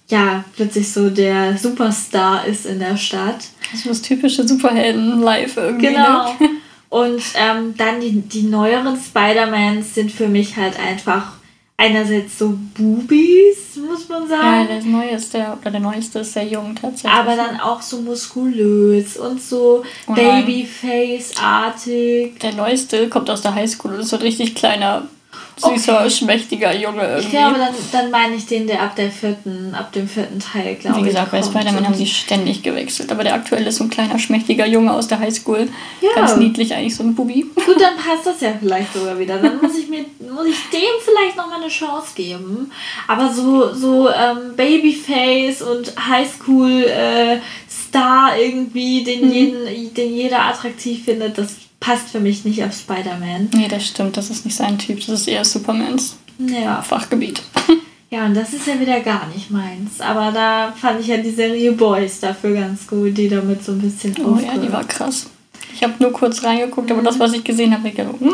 ja, 0.09 0.45
plötzlich 0.55 0.93
so 0.93 1.11
der 1.11 1.59
Superstar 1.59 2.47
ist 2.47 2.67
in 2.67 2.79
der 2.79 2.97
Stadt. 2.97 3.49
Das 3.73 3.81
ist 3.81 3.91
das 3.91 4.03
typische 4.03 4.47
Superhelden-Live 4.47 5.57
irgendwie. 5.57 5.89
Genau. 5.89 6.35
Ne? 6.39 6.51
Und 6.91 7.23
ähm, 7.35 7.75
dann 7.77 8.01
die, 8.01 8.21
die 8.21 8.43
neueren 8.43 8.97
Spider-Mans 8.97 9.97
sind 9.97 10.13
für 10.13 10.29
mich 10.29 10.57
halt 10.57 10.79
einfach 10.79 11.33
einerseits 11.77 12.39
so 12.39 12.57
Boobies, 12.75 13.77
muss 13.77 14.09
man 14.09 14.23
Ja, 14.23 14.29
sagen. 14.29 14.69
der 14.69 14.83
neue 14.85 15.11
ist 15.11 15.35
der, 15.35 15.59
oder 15.61 15.71
der 15.73 15.81
neueste 15.81 16.21
ist 16.21 16.33
sehr 16.33 16.47
jung 16.47 16.75
tatsächlich. 16.75 17.13
aber 17.13 17.37
dann 17.37 17.61
auch 17.61 17.83
so 17.83 18.01
muskulös 18.01 19.17
und 19.17 19.43
so. 19.43 19.83
Babyface-artig. 20.07 22.39
Der 22.41 22.53
neueste 22.55 23.09
kommt 23.09 23.29
aus 23.31 23.43
der 23.43 23.55
Highschool 23.55 23.95
und 23.95 24.01
ist 24.01 24.09
so 24.11 24.17
ein 24.17 24.23
richtig 24.23 24.55
kleiner, 24.55 25.09
süßer, 25.57 26.01
Okay. 26.01 26.11
schmächtiger 26.11 26.75
Junge 26.75 27.03
irgendwie. 27.03 27.25
Ich 27.25 27.31
glaube, 27.31 27.59
dann, 27.59 27.75
dann 27.93 28.11
meine 28.11 28.35
ich 28.35 28.47
den, 28.47 28.67
der 28.67 28.83
ab 28.83 28.97
der 28.97 29.11
vierten, 29.11 29.75
ab 29.75 29.93
dem 29.93 30.09
vierten 30.09 30.41
Teil, 30.41 30.75
glaube 30.77 30.99
ich. 30.99 31.05
Wie 31.05 31.09
gesagt, 31.09 31.31
bei. 31.31 31.43
Spider-Man 31.43 31.87
haben 31.87 31.97
die 31.97 32.07
ständig 32.07 32.63
gewechselt. 32.63 33.13
Aber 33.13 33.23
der 33.25 33.35
aktuelle 33.35 33.69
ist 33.69 33.77
so 33.77 33.85
ein 33.85 33.91
kleiner, 33.91 34.19
schmächtiger 34.19 34.67
Junge 34.67 34.93
aus 34.93 35.09
der 35.09 35.19
Highschool. 35.21 35.69
Ja. 36.01 36.11
Ganz 36.15 36.37
niedlich 36.37 36.75
eigentlich, 36.75 36.97
so 36.97 37.03
ein 37.05 37.15
Bubi. 37.15 37.47
Gut, 37.55 37.81
dann 37.81 37.97
passt 37.97 38.27
das 38.27 38.41
ja 38.41 38.55
vielleicht 38.59 38.93
sogar 38.93 39.19
wieder. 39.19 39.39
Dann 39.39 39.61
muss 39.61 39.77
ich 39.77 39.89
mir, 39.89 40.05
muss 40.21 40.47
ich 40.47 40.59
dem 40.73 40.81
vielleicht 41.05 41.37
nochmal 41.37 41.61
eine 41.61 41.69
Chance 41.69 42.09
geben. 42.15 42.71
Aber 43.07 43.33
so, 43.33 43.73
so 43.75 44.09
ähm, 44.09 44.57
Babyface 44.57 45.63
und 45.63 45.93
Highschool 46.09 46.85
äh, 46.85 47.39
Star 47.69 48.37
irgendwie, 48.39 49.05
den, 49.05 49.31
jeden, 49.33 49.95
den 49.95 50.15
jeder 50.15 50.47
attraktiv 50.47 51.05
findet, 51.05 51.39
das 51.39 51.57
passt 51.85 52.09
für 52.11 52.21
mich 52.21 52.45
nicht 52.45 52.63
auf 52.65 52.73
Spider-Man. 52.73 53.51
Nee, 53.55 53.69
das 53.69 53.87
stimmt. 53.87 54.17
Das 54.17 54.31
ist 54.31 54.45
nicht 54.45 54.57
sein 54.57 54.79
Typ. 54.79 54.99
Das 55.01 55.21
ist 55.21 55.29
eher 55.29 55.45
Supermans 55.45 56.17
Ja. 56.39 56.81
Fachgebiet. 56.83 57.43
ja, 58.11 58.25
und 58.27 58.35
das 58.35 58.53
ist 58.55 58.67
ja 58.67 58.79
wieder 58.81 59.01
gar 59.01 59.27
nicht 59.35 59.51
meins. 59.51 60.01
Aber 60.01 60.33
da 60.33 60.73
fand 60.81 61.01
ich 61.01 61.09
ja 61.09 61.17
die 61.19 61.31
Serie 61.31 61.73
Boys 61.73 62.21
dafür 62.21 62.55
ganz 62.55 62.87
gut, 62.87 63.17
die 63.19 63.29
damit 63.29 63.65
so 63.65 63.73
ein 63.73 63.81
bisschen 63.81 64.15
Oh 64.19 64.39
ja, 64.41 64.53
aufge- 64.53 64.61
die 64.61 64.73
war 64.73 64.85
krass. 64.85 65.27
Ich 65.75 65.83
habe 65.83 65.95
nur 65.99 66.13
kurz 66.13 66.43
reingeguckt, 66.45 66.91
aber 66.91 67.03
das, 67.03 67.19
was 67.19 67.33
ich 67.33 67.43
gesehen 67.45 67.75
habe, 67.75 67.89
ich 67.89 67.97
gedacht, 67.97 68.15
hm, 68.21 68.33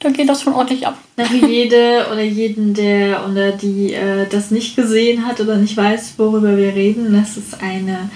da 0.00 0.10
geht 0.10 0.28
das 0.28 0.42
schon 0.42 0.52
ordentlich 0.52 0.86
ab. 0.86 0.98
Na, 1.16 1.24
für 1.24 1.46
jede 1.46 2.06
oder 2.12 2.22
jeden, 2.22 2.74
der 2.74 3.26
oder 3.28 3.52
die 3.52 3.94
äh, 3.94 4.26
das 4.28 4.50
nicht 4.50 4.74
gesehen 4.76 5.24
hat 5.26 5.40
oder 5.40 5.56
nicht 5.56 5.76
weiß, 5.76 6.14
worüber 6.18 6.56
wir 6.56 6.74
reden, 6.74 7.12
das 7.14 7.36
ist 7.36 7.62
eine 7.62 8.10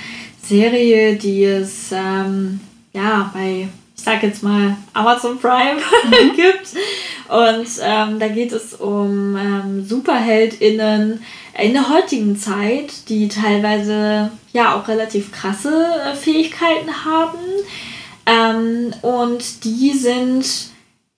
Serie, 0.45 1.15
die 1.17 1.45
es 1.45 1.93
ähm, 1.93 2.61
ja 2.93 3.31
bei, 3.33 3.69
sag 4.09 4.23
jetzt 4.23 4.43
mal, 4.43 4.75
Amazon 4.95 5.39
Prime 5.39 5.81
gibt. 6.35 6.69
Und 7.29 7.69
ähm, 7.83 8.19
da 8.19 8.29
geht 8.29 8.53
es 8.53 8.73
um 8.73 9.37
ähm, 9.37 9.85
SuperheldInnen 9.85 11.23
in 11.61 11.73
der 11.75 11.91
heutigen 11.91 12.39
Zeit, 12.39 13.09
die 13.11 13.29
teilweise 13.29 14.31
ja 14.55 14.75
auch 14.75 14.89
relativ 14.89 15.31
krasse 15.31 15.89
äh, 16.07 16.15
Fähigkeiten 16.15 17.05
haben. 17.05 17.39
Ähm, 18.25 18.95
und 19.03 19.65
die 19.65 19.93
sind 19.93 20.47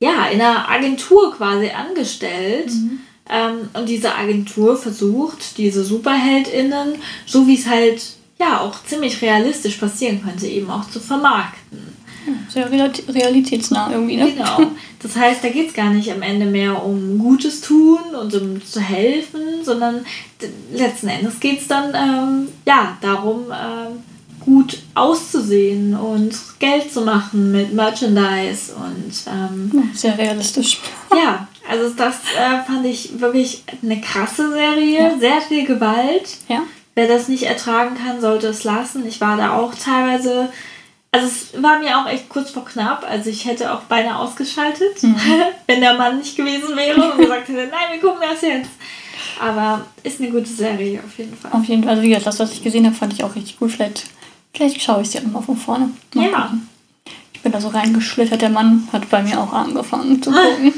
ja, 0.00 0.26
in 0.26 0.40
einer 0.40 0.68
Agentur 0.68 1.32
quasi 1.36 1.70
angestellt. 1.70 2.72
Ähm, 3.28 3.68
und 3.74 3.88
diese 3.88 4.16
Agentur 4.16 4.76
versucht, 4.76 5.58
diese 5.58 5.84
SuperheldInnen, 5.84 6.96
so 7.24 7.46
wie 7.46 7.54
es 7.54 7.68
halt 7.68 8.02
ja 8.40 8.60
auch 8.60 8.82
ziemlich 8.82 9.22
realistisch 9.22 9.76
passieren 9.76 10.24
könnte, 10.24 10.48
eben 10.48 10.68
auch 10.70 10.90
zu 10.90 10.98
vermarkten. 10.98 11.99
Sehr 12.48 12.70
reali- 12.70 13.12
realitätsnah 13.12 13.90
irgendwie, 13.92 14.16
ne? 14.16 14.32
Genau. 14.32 14.70
Das 15.02 15.16
heißt, 15.16 15.42
da 15.42 15.48
geht 15.48 15.68
es 15.68 15.74
gar 15.74 15.90
nicht 15.90 16.12
am 16.12 16.22
Ende 16.22 16.46
mehr 16.46 16.84
um 16.84 17.18
Gutes 17.18 17.60
tun 17.60 18.00
und 18.20 18.34
um 18.34 18.64
zu 18.64 18.80
helfen, 18.80 19.40
sondern 19.62 20.04
letzten 20.72 21.08
Endes 21.08 21.40
geht 21.40 21.60
es 21.60 21.68
dann 21.68 21.94
ähm, 21.94 22.48
ja, 22.66 22.96
darum, 23.00 23.44
ähm, 23.50 24.02
gut 24.40 24.78
auszusehen 24.94 25.94
und 25.94 26.34
Geld 26.58 26.92
zu 26.92 27.02
machen 27.02 27.52
mit 27.52 27.74
Merchandise 27.74 28.72
und 28.74 29.12
ähm, 29.30 29.90
Sehr 29.94 30.16
realistisch. 30.16 30.80
ja, 31.14 31.46
Also 31.68 31.90
das 31.94 32.16
äh, 32.38 32.62
fand 32.66 32.86
ich 32.86 33.20
wirklich 33.20 33.64
eine 33.82 34.00
krasse 34.00 34.50
Serie, 34.50 34.98
ja. 35.12 35.18
sehr 35.18 35.40
viel 35.42 35.66
Gewalt. 35.66 36.38
Ja. 36.48 36.62
Wer 36.94 37.06
das 37.06 37.28
nicht 37.28 37.44
ertragen 37.44 37.96
kann, 37.96 38.20
sollte 38.20 38.48
es 38.48 38.64
lassen. 38.64 39.06
Ich 39.06 39.20
war 39.20 39.36
da 39.36 39.56
auch 39.56 39.72
teilweise, 39.74 40.48
also 41.12 41.26
es 41.26 41.62
war 41.62 41.78
mir 41.80 41.98
auch 41.98 42.06
echt 42.06 42.28
kurz 42.28 42.50
vor 42.50 42.64
knapp. 42.64 43.04
Also 43.08 43.30
ich 43.30 43.44
hätte 43.44 43.72
auch 43.72 43.80
beinahe 43.82 44.16
ausgeschaltet, 44.16 45.02
mhm. 45.02 45.16
wenn 45.66 45.80
der 45.80 45.94
Mann 45.94 46.18
nicht 46.18 46.36
gewesen 46.36 46.76
wäre 46.76 47.12
und 47.12 47.18
gesagt 47.18 47.48
hätte, 47.48 47.68
nein, 47.70 47.92
wir 47.92 48.00
gucken 48.00 48.22
das 48.28 48.42
jetzt. 48.42 48.70
Aber 49.40 49.86
ist 50.02 50.20
eine 50.20 50.30
gute 50.30 50.48
Serie 50.48 51.00
auf 51.04 51.18
jeden 51.18 51.36
Fall. 51.36 51.50
Auf 51.52 51.64
jeden 51.64 51.82
Fall. 51.82 51.92
Also 51.92 52.02
wie 52.02 52.08
gesagt, 52.08 52.26
das, 52.26 52.38
was 52.38 52.52
ich 52.52 52.62
gesehen 52.62 52.86
habe, 52.86 52.94
fand 52.94 53.12
ich 53.12 53.24
auch 53.24 53.34
richtig 53.34 53.58
gut. 53.58 53.72
Vielleicht, 53.72 54.04
vielleicht 54.52 54.82
schaue 54.82 55.02
ich 55.02 55.10
sie 55.10 55.18
auch 55.18 55.24
mal 55.24 55.42
von 55.42 55.56
vorne. 55.56 55.90
Mal 56.14 56.30
ja. 56.30 56.42
Gucken. 56.42 56.68
Ich 57.32 57.40
bin 57.40 57.52
da 57.52 57.60
so 57.60 57.68
reingeschlittert. 57.68 58.42
Der 58.42 58.50
Mann 58.50 58.86
hat 58.92 59.08
bei 59.08 59.22
mir 59.22 59.40
auch 59.40 59.52
angefangen 59.52 60.22
zu 60.22 60.30
gucken. 60.30 60.74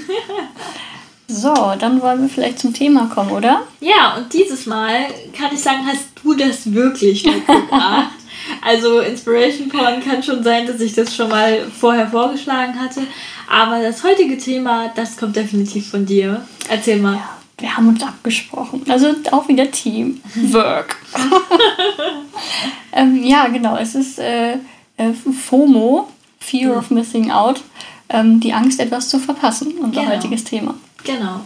so, 1.26 1.52
dann 1.78 2.00
wollen 2.00 2.22
wir 2.22 2.28
vielleicht 2.28 2.60
zum 2.60 2.72
Thema 2.72 3.06
kommen, 3.06 3.32
oder? 3.32 3.62
Ja, 3.80 4.16
und 4.16 4.32
dieses 4.32 4.66
Mal 4.66 5.08
kann 5.36 5.52
ich 5.52 5.60
sagen, 5.60 5.80
hast 5.84 6.10
du 6.22 6.34
das 6.34 6.72
wirklich 6.72 7.24
mitgebracht. 7.26 8.21
Also 8.60 9.00
Inspiration 9.00 9.68
Porn 9.68 10.02
kann 10.02 10.22
schon 10.22 10.42
sein, 10.42 10.66
dass 10.66 10.80
ich 10.80 10.94
das 10.94 11.14
schon 11.14 11.28
mal 11.28 11.66
vorher 11.70 12.08
vorgeschlagen 12.08 12.78
hatte. 12.78 13.02
Aber 13.50 13.82
das 13.82 14.02
heutige 14.02 14.38
Thema, 14.38 14.92
das 14.94 15.16
kommt 15.16 15.36
definitiv 15.36 15.90
von 15.90 16.06
dir. 16.06 16.46
Erzähl 16.68 16.98
mal. 16.98 17.14
Ja 17.14 17.38
wir 17.62 17.76
haben 17.76 17.88
uns 17.88 18.02
abgesprochen. 18.02 18.82
Also 18.88 19.14
auch 19.30 19.48
wieder 19.48 19.70
Teamwork. 19.70 20.96
ähm, 22.92 23.22
ja, 23.22 23.46
genau. 23.48 23.76
Es 23.76 23.94
ist 23.94 24.18
äh, 24.18 24.54
äh, 24.96 25.12
FOMO, 25.12 26.08
Fear 26.40 26.76
of 26.76 26.90
Missing 26.90 27.30
Out, 27.30 27.62
ähm, 28.08 28.40
die 28.40 28.52
Angst, 28.52 28.80
etwas 28.80 29.08
zu 29.08 29.18
verpassen, 29.18 29.74
unser 29.80 30.02
genau. 30.02 30.12
heutiges 30.12 30.44
Thema. 30.44 30.74
Genau. 31.04 31.40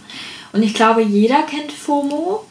Und 0.53 0.63
ich 0.63 0.75
glaube, 0.75 1.03
jeder 1.03 1.43
kennt 1.43 1.71
FOMO. 1.71 2.45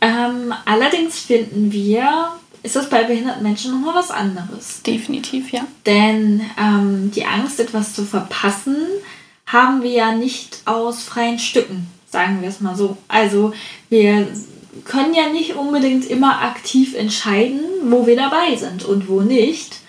Ähm, 0.00 0.54
allerdings 0.64 1.18
finden 1.18 1.72
wir, 1.72 2.28
ist 2.62 2.76
das 2.76 2.90
bei 2.90 3.04
behinderten 3.04 3.42
Menschen 3.42 3.72
nochmal 3.72 3.94
was 3.94 4.10
anderes. 4.10 4.82
Definitiv, 4.82 5.50
ja. 5.52 5.62
Denn 5.86 6.42
ähm, 6.58 7.10
die 7.14 7.24
Angst, 7.24 7.60
etwas 7.60 7.94
zu 7.94 8.04
verpassen, 8.04 8.76
haben 9.46 9.82
wir 9.82 9.90
ja 9.90 10.12
nicht 10.12 10.62
aus 10.64 11.02
freien 11.02 11.38
Stücken. 11.38 11.86
Sagen 12.10 12.40
wir 12.40 12.48
es 12.48 12.60
mal 12.60 12.76
so. 12.76 12.96
Also 13.08 13.52
wir 13.88 14.26
können 14.84 15.14
ja 15.14 15.28
nicht 15.28 15.54
unbedingt 15.54 16.06
immer 16.06 16.42
aktiv 16.42 16.94
entscheiden, 16.94 17.60
wo 17.84 18.06
wir 18.06 18.16
dabei 18.16 18.56
sind 18.56 18.84
und 18.84 19.08
wo 19.08 19.20
nicht. 19.20 19.80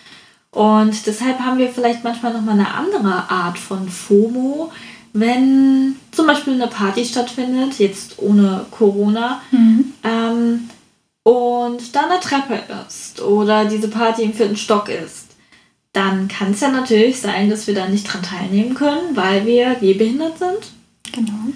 Und 0.52 1.06
deshalb 1.06 1.40
haben 1.40 1.60
wir 1.60 1.70
vielleicht 1.70 2.04
manchmal 2.04 2.34
nochmal 2.34 2.56
eine 2.56 2.74
andere 2.74 3.30
Art 3.30 3.60
von 3.60 3.88
FOMO, 3.88 4.72
wenn 5.14 5.96
zum 6.12 6.28
Beispiel 6.28 6.54
eine 6.54 6.68
Party 6.68 7.06
stattfindet, 7.06 7.80
jetzt 7.80 8.20
ohne 8.20 8.66
Corona, 8.72 9.42
mhm. 9.52 9.94
ähm, 10.04 10.70
und 11.24 11.96
da 11.96 12.06
eine 12.06 12.20
Treppe 12.20 12.60
ist 12.88 13.22
oder 13.22 13.66
diese 13.66 13.88
Party 13.88 14.24
im 14.24 14.34
vierten 14.34 14.58
Stock 14.58 14.90
ist, 14.90 15.28
dann 15.94 16.28
kann 16.28 16.52
es 16.52 16.62
ja 16.62 16.70
natürlich 16.70 17.20
sein, 17.20 17.50
dass 17.50 17.68
wir 17.68 17.76
da 17.76 17.88
nicht 17.88 18.12
dran 18.12 18.24
teilnehmen 18.24 18.76
können, 18.76 19.16
weil 19.16 19.46
wir 19.46 19.76
gehbehindert 19.76 20.38
sind. 20.38 20.72
Genau. 21.12 21.54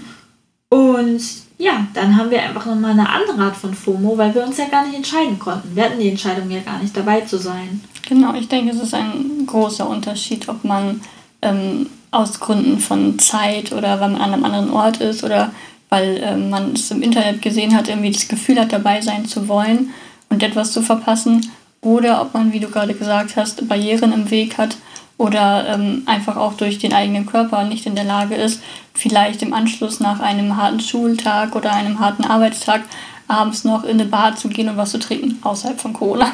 Und 0.70 1.22
ja, 1.58 1.88
dann 1.94 2.18
haben 2.18 2.32
wir 2.32 2.42
einfach 2.42 2.66
nochmal 2.66 2.92
eine 2.92 3.08
andere 3.08 3.38
Art 3.40 3.56
von 3.56 3.74
FOMO, 3.74 4.18
weil 4.18 4.34
wir 4.34 4.44
uns 4.44 4.58
ja 4.58 4.66
gar 4.66 4.86
nicht 4.86 4.96
entscheiden 4.96 5.38
konnten. 5.38 5.76
Wir 5.76 5.84
hatten 5.84 6.00
die 6.00 6.10
Entscheidung 6.10 6.50
ja 6.50 6.62
gar 6.62 6.80
nicht 6.80 6.98
dabei 6.98 7.22
zu 7.22 7.38
sein. 7.38 7.82
Genau, 8.08 8.34
ich 8.34 8.48
denke, 8.48 8.72
es 8.72 8.82
ist 8.82 8.94
ein 8.94 9.46
großer 9.46 9.88
Unterschied, 9.88 10.50
ob 10.50 10.64
man 10.64 11.02
ähm, 11.42 11.88
aus 12.12 12.40
Gründen 12.40 12.80
von 12.80 13.18
Zeit 13.20 13.72
oder 13.72 14.00
weil 14.00 14.10
man 14.10 14.22
an 14.22 14.34
einem 14.34 14.46
anderen 14.46 14.72
Ort 14.72 14.98
ist 14.98 15.24
oder 15.24 15.52
weil 15.94 16.20
ähm, 16.24 16.50
man 16.50 16.74
es 16.74 16.90
im 16.90 17.04
Internet 17.04 17.44
gesehen 17.44 17.76
hat, 17.76 17.88
irgendwie 17.88 18.10
das 18.10 18.28
Gefühl 18.28 18.60
hat, 18.60 18.74
dabei 18.74 19.02
sein 19.02 19.26
zu 19.26 19.48
wollen 19.48 19.92
und 20.30 20.42
etwas 20.42 20.72
zu 20.72 20.82
verpassen. 20.82 21.52
Oder 21.82 22.20
ob 22.20 22.34
man, 22.34 22.52
wie 22.52 22.60
du 22.60 22.68
gerade 22.68 22.96
gesagt 22.96 23.36
hast, 23.36 23.68
Barrieren 23.70 24.12
im 24.12 24.32
Weg 24.32 24.58
hat 24.58 24.76
oder 25.20 25.68
ähm, 25.68 26.02
einfach 26.08 26.36
auch 26.36 26.54
durch 26.54 26.80
den 26.80 26.94
eigenen 26.94 27.28
Körper 27.28 27.64
nicht 27.66 27.86
in 27.86 27.94
der 27.94 28.06
Lage 28.06 28.34
ist, 28.34 28.64
vielleicht 28.96 29.44
im 29.44 29.54
Anschluss 29.54 30.00
nach 30.00 30.20
einem 30.20 30.58
harten 30.58 30.80
Schultag 30.80 31.56
oder 31.56 31.72
einem 31.72 32.00
harten 32.00 32.24
Arbeitstag 32.24 32.82
abends 33.28 33.64
noch 33.64 33.84
in 33.84 34.02
eine 34.02 34.06
Bar 34.06 34.36
zu 34.36 34.48
gehen 34.48 34.70
und 34.70 34.78
was 34.78 34.90
zu 34.90 34.98
trinken, 34.98 35.38
außerhalb 35.44 35.80
von 35.80 35.94
Cola. 35.94 36.32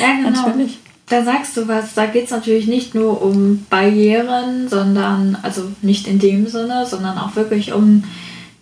Ja, 0.00 0.14
genau. 0.24 0.30
Natürlich. 0.30 0.78
Da 1.10 1.22
sagst 1.22 1.54
du 1.58 1.68
was, 1.68 1.92
da 1.92 2.06
geht 2.06 2.24
es 2.24 2.30
natürlich 2.30 2.66
nicht 2.66 2.94
nur 2.94 3.20
um 3.20 3.66
Barrieren, 3.68 4.70
sondern, 4.70 5.36
also 5.42 5.70
nicht 5.82 6.06
in 6.06 6.18
dem 6.18 6.46
Sinne, 6.46 6.86
sondern 6.86 7.18
auch 7.18 7.36
wirklich 7.36 7.74
um 7.74 8.04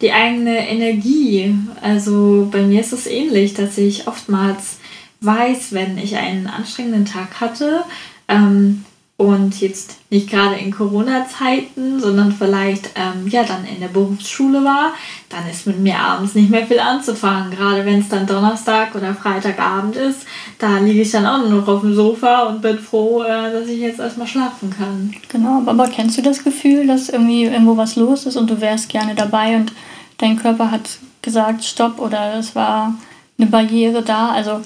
die 0.01 0.13
eigene 0.13 0.69
Energie. 0.69 1.55
Also 1.81 2.49
bei 2.51 2.63
mir 2.63 2.81
ist 2.81 2.93
es 2.93 3.07
ähnlich, 3.07 3.55
dass 3.55 3.79
ich 3.79 4.07
oftmals 4.07 4.79
weiß, 5.21 5.73
wenn 5.73 5.99
ich 5.99 6.17
einen 6.17 6.47
anstrengenden 6.47 7.05
Tag 7.05 7.41
hatte, 7.41 7.85
ähm, 8.29 8.85
und 9.21 9.61
jetzt 9.61 9.99
nicht 10.09 10.31
gerade 10.31 10.55
in 10.55 10.71
Corona-Zeiten, 10.71 12.01
sondern 12.01 12.33
vielleicht 12.33 12.89
ähm, 12.95 13.29
ja 13.29 13.45
dann 13.45 13.67
in 13.67 13.79
der 13.79 13.89
Berufsschule 13.89 14.65
war, 14.65 14.95
dann 15.29 15.47
ist 15.47 15.67
mit 15.67 15.79
mir 15.79 15.99
abends 15.99 16.35
nicht 16.35 16.49
mehr 16.49 16.67
viel 16.67 16.81
anzufangen. 16.81 17.51
Gerade 17.51 17.85
wenn 17.85 18.01
es 18.01 18.09
dann 18.09 18.27
Donnerstag 18.27 18.95
oder 18.95 19.13
Freitagabend 19.13 19.95
ist, 19.95 20.21
da 20.59 20.79
liege 20.79 21.03
ich 21.03 21.11
dann 21.11 21.27
auch 21.27 21.37
nur 21.37 21.61
noch 21.61 21.69
auf 21.69 21.83
dem 21.83 21.95
Sofa 21.95 22.45
und 22.45 22.63
bin 22.63 22.79
froh, 22.79 23.23
äh, 23.23 23.53
dass 23.53 23.69
ich 23.69 23.81
jetzt 23.81 24.01
erstmal 24.01 24.27
schlafen 24.27 24.71
kann. 24.71 25.13
Genau, 25.29 25.65
aber 25.67 25.87
kennst 25.89 26.17
du 26.17 26.23
das 26.23 26.43
Gefühl, 26.43 26.87
dass 26.87 27.11
irgendwie 27.11 27.45
irgendwo 27.45 27.77
was 27.77 27.97
los 27.97 28.25
ist 28.25 28.37
und 28.37 28.49
du 28.49 28.59
wärst 28.63 28.89
gerne 28.89 29.15
dabei 29.15 29.55
und 29.57 29.71
dein 30.17 30.39
Körper 30.39 30.71
hat 30.71 30.89
gesagt, 31.21 31.63
stopp 31.63 32.01
oder 32.01 32.37
es 32.37 32.57
war 32.57 32.95
eine 33.39 33.51
Barriere 33.51 34.01
da? 34.01 34.31
Also 34.31 34.63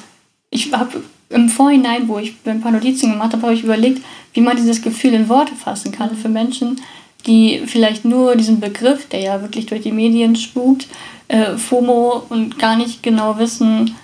ich 0.50 0.72
habe 0.72 1.02
im 1.34 1.48
Vorhinein, 1.48 2.08
wo 2.08 2.18
ich 2.18 2.34
ein 2.44 2.60
paar 2.60 2.72
Notizen 2.72 3.12
gemacht 3.12 3.32
habe, 3.32 3.42
habe 3.42 3.54
ich 3.54 3.64
überlegt, 3.64 4.02
wie 4.32 4.40
man 4.40 4.56
dieses 4.56 4.82
Gefühl 4.82 5.14
in 5.14 5.28
Worte 5.28 5.54
fassen 5.54 5.92
kann 5.92 6.16
für 6.16 6.28
Menschen, 6.28 6.80
die 7.26 7.62
vielleicht 7.66 8.04
nur 8.04 8.36
diesen 8.36 8.60
Begriff, 8.60 9.08
der 9.08 9.20
ja 9.20 9.42
wirklich 9.42 9.66
durch 9.66 9.82
die 9.82 9.92
Medien 9.92 10.36
spukt, 10.36 10.86
äh, 11.28 11.56
FOMO 11.56 12.24
und 12.28 12.58
gar 12.58 12.76
nicht 12.76 13.02
genau 13.02 13.38
wissen, 13.38 13.94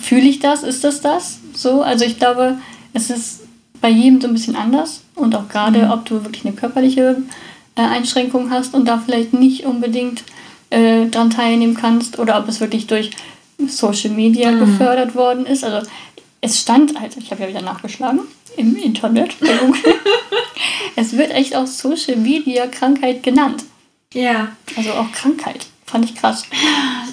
fühle 0.00 0.28
ich 0.28 0.40
das, 0.40 0.62
ist 0.62 0.84
das 0.84 1.00
das? 1.00 1.38
So, 1.54 1.82
also 1.82 2.04
ich 2.04 2.18
glaube, 2.18 2.58
es 2.92 3.10
ist 3.10 3.42
bei 3.80 3.88
jedem 3.88 4.20
so 4.20 4.28
ein 4.28 4.34
bisschen 4.34 4.56
anders 4.56 5.02
und 5.14 5.34
auch 5.34 5.48
gerade, 5.48 5.86
mhm. 5.86 5.90
ob 5.90 6.04
du 6.04 6.24
wirklich 6.24 6.44
eine 6.44 6.54
körperliche 6.54 7.22
äh, 7.76 7.82
Einschränkung 7.82 8.50
hast 8.50 8.74
und 8.74 8.86
da 8.86 8.98
vielleicht 8.98 9.32
nicht 9.32 9.64
unbedingt 9.64 10.24
äh, 10.70 11.06
dran 11.06 11.30
teilnehmen 11.30 11.74
kannst 11.74 12.18
oder 12.18 12.38
ob 12.38 12.48
es 12.48 12.60
wirklich 12.60 12.86
durch 12.86 13.10
Social 13.68 14.10
Media 14.10 14.50
mhm. 14.50 14.60
gefördert 14.60 15.14
worden 15.14 15.46
ist. 15.46 15.64
Also 15.64 15.86
es 16.40 16.60
stand 16.60 16.98
halt, 17.00 17.16
ich 17.16 17.30
habe 17.30 17.42
ja 17.42 17.48
wieder 17.48 17.62
nachgeschlagen, 17.62 18.20
im 18.56 18.76
Internet 18.76 19.38
bei 19.40 19.54
Google. 19.54 19.94
es 20.96 21.16
wird 21.16 21.30
echt 21.30 21.54
auch 21.56 21.66
Social 21.66 22.16
Media 22.16 22.66
Krankheit 22.66 23.22
genannt. 23.22 23.64
Ja. 24.12 24.48
Also 24.76 24.92
auch 24.92 25.10
Krankheit. 25.12 25.66
Fand 25.86 26.06
ich 26.06 26.14
krass. 26.14 26.44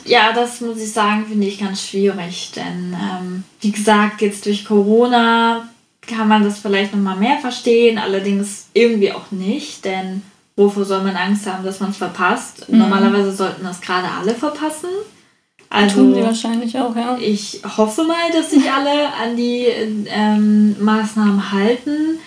Ja, 0.06 0.32
das 0.32 0.62
muss 0.62 0.78
ich 0.78 0.92
sagen, 0.92 1.26
finde 1.28 1.48
ich 1.48 1.60
ganz 1.60 1.86
schwierig. 1.86 2.52
Denn, 2.56 2.96
ähm, 2.96 3.44
wie 3.60 3.72
gesagt, 3.72 4.22
jetzt 4.22 4.46
durch 4.46 4.64
Corona 4.64 5.68
kann 6.08 6.28
man 6.28 6.44
das 6.44 6.60
vielleicht 6.60 6.94
nochmal 6.94 7.18
mehr 7.18 7.38
verstehen, 7.40 7.98
allerdings 7.98 8.68
irgendwie 8.74 9.12
auch 9.12 9.32
nicht, 9.32 9.86
denn 9.86 10.24
wovor 10.56 10.86
soll 10.86 11.04
man 11.04 11.16
Angst 11.16 11.46
haben, 11.46 11.64
dass 11.64 11.80
man 11.80 11.92
es 11.92 11.98
verpasst? 11.98 12.70
Mhm. 12.70 12.80
Normalerweise 12.80 13.32
sollten 13.32 13.64
das 13.64 13.80
gerade 13.82 14.08
alle 14.10 14.34
verpassen. 14.34 14.90
Also, 15.70 15.98
Tun 15.98 16.16
sie 16.16 16.24
wahrscheinlich 16.24 16.78
auch, 16.80 16.96
ja. 16.96 17.18
Ich 17.20 17.62
hoffe 17.78 18.04
mal, 18.04 18.32
dass 18.34 18.52
sich 18.52 18.70
alle 18.76 19.14
an 19.14 19.36
die 19.36 19.66
ähm, 20.08 20.84
Maßnahmen 20.84 21.52
halten, 21.52 22.20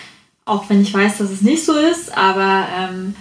auch 0.44 0.68
wenn 0.68 0.82
ich 0.82 0.94
weiß, 0.94 1.18
dass 1.18 1.30
es 1.30 1.42
nicht 1.42 1.64
so 1.64 1.76
ist. 1.76 2.16
Aber 2.16 2.66
ähm, 2.76 3.16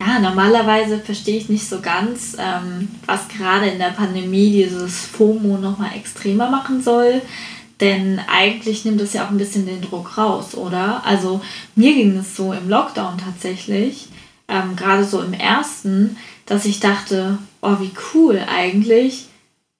ja, 0.00 0.20
normalerweise 0.20 0.98
verstehe 0.98 1.36
ich 1.36 1.48
nicht 1.48 1.68
so 1.68 1.80
ganz, 1.80 2.36
ähm, 2.38 2.88
was 3.04 3.28
gerade 3.28 3.66
in 3.66 3.78
der 3.78 3.90
Pandemie 3.90 4.52
dieses 4.52 5.04
FOMO 5.06 5.58
nochmal 5.58 5.96
extremer 5.96 6.48
machen 6.48 6.82
soll. 6.82 7.20
Denn 7.80 8.20
eigentlich 8.28 8.84
nimmt 8.84 9.00
es 9.00 9.12
ja 9.12 9.24
auch 9.24 9.30
ein 9.30 9.38
bisschen 9.38 9.66
den 9.66 9.82
Druck 9.82 10.16
raus, 10.18 10.54
oder? 10.54 11.04
Also 11.04 11.40
mir 11.76 11.94
ging 11.94 12.16
es 12.16 12.34
so 12.34 12.52
im 12.52 12.68
Lockdown 12.68 13.18
tatsächlich, 13.18 14.08
ähm, 14.48 14.74
gerade 14.74 15.04
so 15.04 15.20
im 15.20 15.32
ersten, 15.32 16.16
dass 16.46 16.64
ich 16.64 16.80
dachte, 16.80 17.38
oh, 17.60 17.76
wie 17.78 17.92
cool 18.14 18.40
eigentlich 18.48 19.26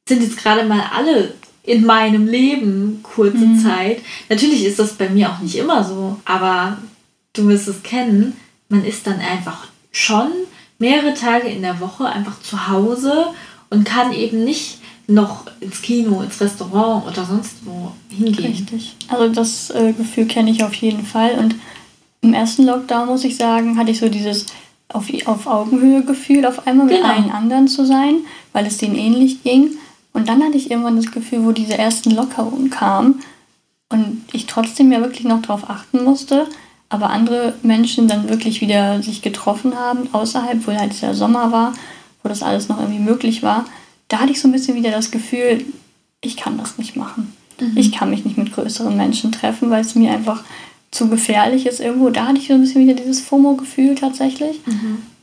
sind 0.08 0.22
jetzt 0.22 0.38
gerade 0.38 0.64
mal 0.64 0.82
alle 0.94 1.34
in 1.62 1.84
meinem 1.84 2.26
Leben 2.26 3.00
kurze 3.02 3.44
mhm. 3.44 3.58
Zeit. 3.58 4.00
Natürlich 4.28 4.64
ist 4.64 4.78
das 4.78 4.94
bei 4.94 5.08
mir 5.08 5.30
auch 5.30 5.40
nicht 5.40 5.56
immer 5.56 5.84
so, 5.84 6.18
aber 6.24 6.78
du 7.34 7.46
wirst 7.48 7.68
es 7.68 7.82
kennen, 7.82 8.36
man 8.68 8.84
ist 8.84 9.06
dann 9.06 9.20
einfach 9.20 9.68
schon 9.92 10.28
mehrere 10.78 11.14
Tage 11.14 11.48
in 11.48 11.62
der 11.62 11.80
Woche 11.80 12.06
einfach 12.06 12.40
zu 12.40 12.68
Hause 12.68 13.26
und 13.70 13.84
kann 13.84 14.12
eben 14.12 14.44
nicht 14.44 14.78
noch 15.06 15.44
ins 15.60 15.82
Kino, 15.82 16.22
ins 16.22 16.40
Restaurant 16.40 17.06
oder 17.06 17.24
sonst 17.24 17.56
wo 17.64 17.92
hingehen. 18.10 18.52
Richtig. 18.52 18.96
Also 19.08 19.28
das 19.32 19.70
äh, 19.70 19.92
Gefühl 19.92 20.26
kenne 20.26 20.50
ich 20.50 20.62
auf 20.62 20.74
jeden 20.74 21.04
Fall 21.04 21.32
und 21.38 21.54
im 22.20 22.34
ersten 22.34 22.64
Lockdown 22.64 23.06
muss 23.06 23.24
ich 23.24 23.36
sagen, 23.36 23.78
hatte 23.78 23.90
ich 23.90 23.98
so 23.98 24.08
dieses 24.08 24.46
auf, 24.88 25.06
auf 25.26 25.46
Augenhöhe 25.46 26.02
gefühlt, 26.02 26.46
auf 26.46 26.66
einmal 26.66 26.86
mit 26.86 26.96
Genau. 26.96 27.08
allen 27.08 27.30
anderen 27.30 27.68
zu 27.68 27.84
sein, 27.86 28.16
weil 28.52 28.66
es 28.66 28.78
denen 28.78 28.96
ähnlich 28.96 29.42
ging. 29.42 29.70
Und 30.12 30.28
dann 30.28 30.42
hatte 30.42 30.56
ich 30.56 30.70
irgendwann 30.70 30.96
das 30.96 31.10
Gefühl, 31.10 31.44
wo 31.44 31.52
diese 31.52 31.76
ersten 31.76 32.10
Lockerungen 32.10 32.70
kamen 32.70 33.20
und 33.88 34.24
ich 34.32 34.46
trotzdem 34.46 34.90
ja 34.92 35.00
wirklich 35.00 35.24
noch 35.24 35.42
darauf 35.42 35.68
achten 35.68 36.04
musste, 36.04 36.46
aber 36.88 37.10
andere 37.10 37.54
Menschen 37.62 38.08
dann 38.08 38.28
wirklich 38.28 38.60
wieder 38.60 39.02
sich 39.02 39.22
getroffen 39.22 39.76
haben, 39.76 40.08
außerhalb, 40.12 40.66
wo 40.66 40.72
halt 40.72 41.00
der 41.02 41.14
Sommer 41.14 41.52
war, 41.52 41.74
wo 42.22 42.28
das 42.28 42.42
alles 42.42 42.68
noch 42.68 42.80
irgendwie 42.80 43.00
möglich 43.00 43.42
war, 43.42 43.64
da 44.08 44.20
hatte 44.20 44.32
ich 44.32 44.40
so 44.40 44.48
ein 44.48 44.52
bisschen 44.52 44.74
wieder 44.76 44.90
das 44.90 45.10
Gefühl, 45.10 45.64
ich 46.20 46.36
kann 46.36 46.58
das 46.58 46.78
nicht 46.78 46.96
machen. 46.96 47.32
Ich 47.76 47.92
kann 47.92 48.10
mich 48.10 48.24
nicht 48.24 48.38
mit 48.38 48.52
größeren 48.52 48.96
Menschen 48.96 49.32
treffen, 49.32 49.70
weil 49.70 49.82
es 49.82 49.94
mir 49.94 50.12
einfach 50.12 50.42
zu 50.90 51.08
gefährlich 51.08 51.66
ist 51.66 51.80
irgendwo. 51.80 52.08
Da 52.10 52.26
hatte 52.26 52.38
ich 52.38 52.48
so 52.48 52.54
ein 52.54 52.60
bisschen 52.60 52.82
wieder 52.82 52.94
dieses 52.94 53.20
FOMO-Gefühl 53.20 53.94
tatsächlich. 53.94 54.60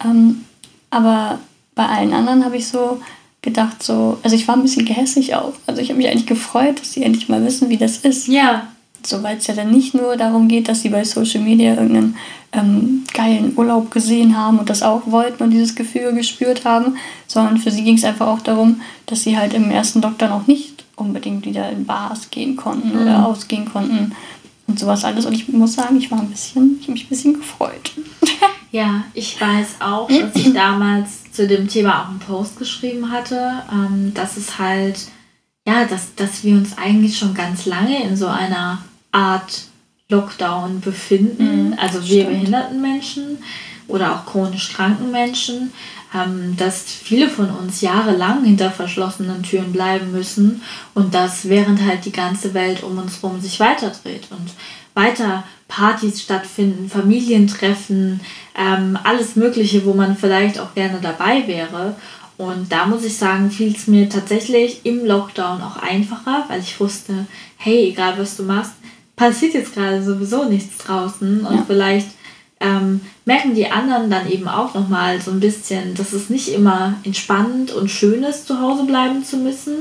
Ähm, 0.04 0.45
aber 0.89 1.39
bei 1.74 1.86
allen 1.88 2.13
anderen 2.13 2.45
habe 2.45 2.58
ich 2.58 2.67
so 2.67 3.00
gedacht, 3.45 3.81
so, 3.81 4.17
also 4.23 4.36
ich 4.36 4.45
war 4.47 4.55
ein 4.58 4.62
bisschen 4.63 4.86
gehässig 4.86 5.36
auch. 5.36 5.53
Also 5.67 5.81
ich 5.81 5.89
habe 5.89 5.97
mich 5.97 6.10
eigentlich 6.10 6.25
gefreut, 6.25 6.81
dass 6.81 6.91
sie 6.91 7.03
endlich 7.03 7.29
mal 7.29 7.45
wissen, 7.45 7.69
wie 7.69 7.77
das 7.77 7.97
ist. 7.99 8.27
Ja, 8.27 8.67
So, 9.05 9.23
weil 9.23 9.38
es 9.38 9.47
ja 9.47 9.53
dann 9.53 9.71
nicht 9.71 9.93
nur 9.93 10.17
darum 10.17 10.47
geht, 10.49 10.67
dass 10.67 10.81
sie 10.81 10.89
bei 10.89 11.03
Social 11.05 11.41
Media 11.41 11.75
irgendeinen 11.75 12.17
ähm, 12.51 13.03
geilen 13.13 13.53
Urlaub 13.55 13.91
gesehen 13.91 14.36
haben 14.36 14.58
und 14.60 14.69
das 14.69 14.81
auch 14.81 15.03
wollten 15.05 15.43
und 15.43 15.51
dieses 15.51 15.75
Gefühl 15.75 16.12
gespürt 16.13 16.65
haben, 16.65 16.95
sondern 17.27 17.58
für 17.58 17.69
sie 17.71 17.84
ging 17.84 17.97
es 17.97 18.03
einfach 18.03 18.27
auch 18.27 18.41
darum, 18.41 18.81
dass 19.05 19.21
sie 19.23 19.38
halt 19.38 19.53
im 19.53 19.69
ersten 19.69 20.01
Lockdown 20.01 20.31
auch 20.31 20.47
nicht 20.47 20.84
unbedingt 20.95 21.45
wieder 21.45 21.69
in 21.69 21.86
Bars 21.86 22.31
gehen 22.31 22.55
konnten 22.55 22.97
oder 22.97 23.25
ausgehen 23.27 23.65
konnten 23.71 24.13
und 24.67 24.79
sowas 24.79 25.03
alles. 25.05 25.25
Und 25.25 25.34
ich 25.34 25.47
muss 25.49 25.73
sagen, 25.73 25.97
ich 25.97 26.10
war 26.10 26.19
ein 26.19 26.29
bisschen, 26.29 26.77
ich 26.79 26.86
habe 26.86 26.93
mich 26.93 27.05
ein 27.05 27.10
bisschen 27.10 27.34
gefreut. 27.36 27.91
Ja, 28.76 29.06
ich 29.14 29.40
weiß 29.40 29.76
auch, 29.80 30.10
dass 30.10 30.36
ich 30.36 30.54
damals 30.54 31.32
zu 31.32 31.48
dem 31.48 31.70
Thema 31.70 32.02
auch 32.02 32.10
einen 32.10 32.20
Post 32.20 32.60
geschrieben 32.60 33.10
hatte, 33.10 33.64
ähm, 33.72 34.14
dass 34.14 34.36
es 34.36 34.60
halt, 34.60 35.00
ja, 35.66 35.86
dass, 35.86 36.14
dass 36.16 36.44
wir 36.44 36.56
uns 36.56 36.78
eigentlich 36.78 37.18
schon 37.18 37.34
ganz 37.34 37.66
lange 37.66 38.04
in 38.04 38.18
so 38.18 38.28
einer 38.28 38.84
Art 39.14 39.68
Lockdown 40.10 40.82
befinden. 40.82 41.78
also 41.80 42.00
wir 42.02 42.24
stimmt. 42.24 42.30
behinderten 42.32 42.82
Menschen 42.82 43.38
oder 43.88 44.14
auch 44.14 44.26
chronisch 44.26 44.74
kranken 44.74 45.10
Menschen, 45.10 45.72
ähm, 46.14 46.58
dass 46.58 46.84
viele 46.84 47.30
von 47.30 47.50
uns 47.52 47.80
jahrelang 47.80 48.44
hinter 48.44 48.72
verschlossenen 48.72 49.42
Türen 49.44 49.72
bleiben 49.72 50.12
müssen 50.12 50.62
und 50.94 51.14
das 51.14 51.48
während 51.48 51.82
halt 51.82 52.04
die 52.04 52.12
ganze 52.12 52.54
Welt 52.54 52.84
um 52.84 52.98
uns 52.98 53.24
herum 53.24 53.40
sich 53.40 53.58
weiterdreht 53.62 54.28
und 54.32 54.52
weiter 54.95 55.43
Partys 55.67 56.21
stattfinden, 56.21 56.89
Familientreffen, 56.89 58.19
ähm, 58.55 58.97
alles 59.03 59.36
Mögliche, 59.36 59.86
wo 59.86 59.93
man 59.93 60.17
vielleicht 60.17 60.60
auch 60.60 60.73
gerne 60.73 60.99
dabei 61.01 61.47
wäre. 61.47 61.95
Und 62.38 62.71
da 62.71 62.86
muss 62.86 63.05
ich 63.05 63.15
sagen, 63.15 63.49
fiel 63.49 63.73
es 63.75 63.88
mir 63.88 64.10
tatsächlich 64.10 64.81
im 64.86 65.05
Lockdown 65.05 65.62
auch 65.62 65.77
einfacher, 65.77 66.45
weil 66.49 66.60
ich 66.60 66.79
wusste, 66.79 67.25
hey, 67.58 67.89
egal 67.89 68.15
was 68.17 68.36
du 68.36 68.43
machst, 68.43 68.73
passiert 69.15 69.53
jetzt 69.53 69.73
gerade 69.73 70.03
sowieso 70.03 70.43
nichts 70.45 70.77
draußen 70.79 71.45
und 71.45 71.55
Ja. 71.55 71.63
vielleicht 71.65 72.10
ähm, 72.60 73.01
merken 73.25 73.53
die 73.53 73.69
anderen 73.69 74.10
dann 74.10 74.29
eben 74.29 74.47
auch 74.47 74.73
nochmal 74.73 75.21
so 75.21 75.31
ein 75.31 75.39
bisschen, 75.39 75.93
dass 75.95 76.13
es 76.13 76.29
nicht 76.29 76.49
immer 76.49 76.95
entspannend 77.03 77.71
und 77.71 77.89
schön 77.91 78.23
ist, 78.23 78.47
zu 78.47 78.60
Hause 78.60 78.86
bleiben 78.86 79.23
zu 79.23 79.38
müssen. 79.38 79.75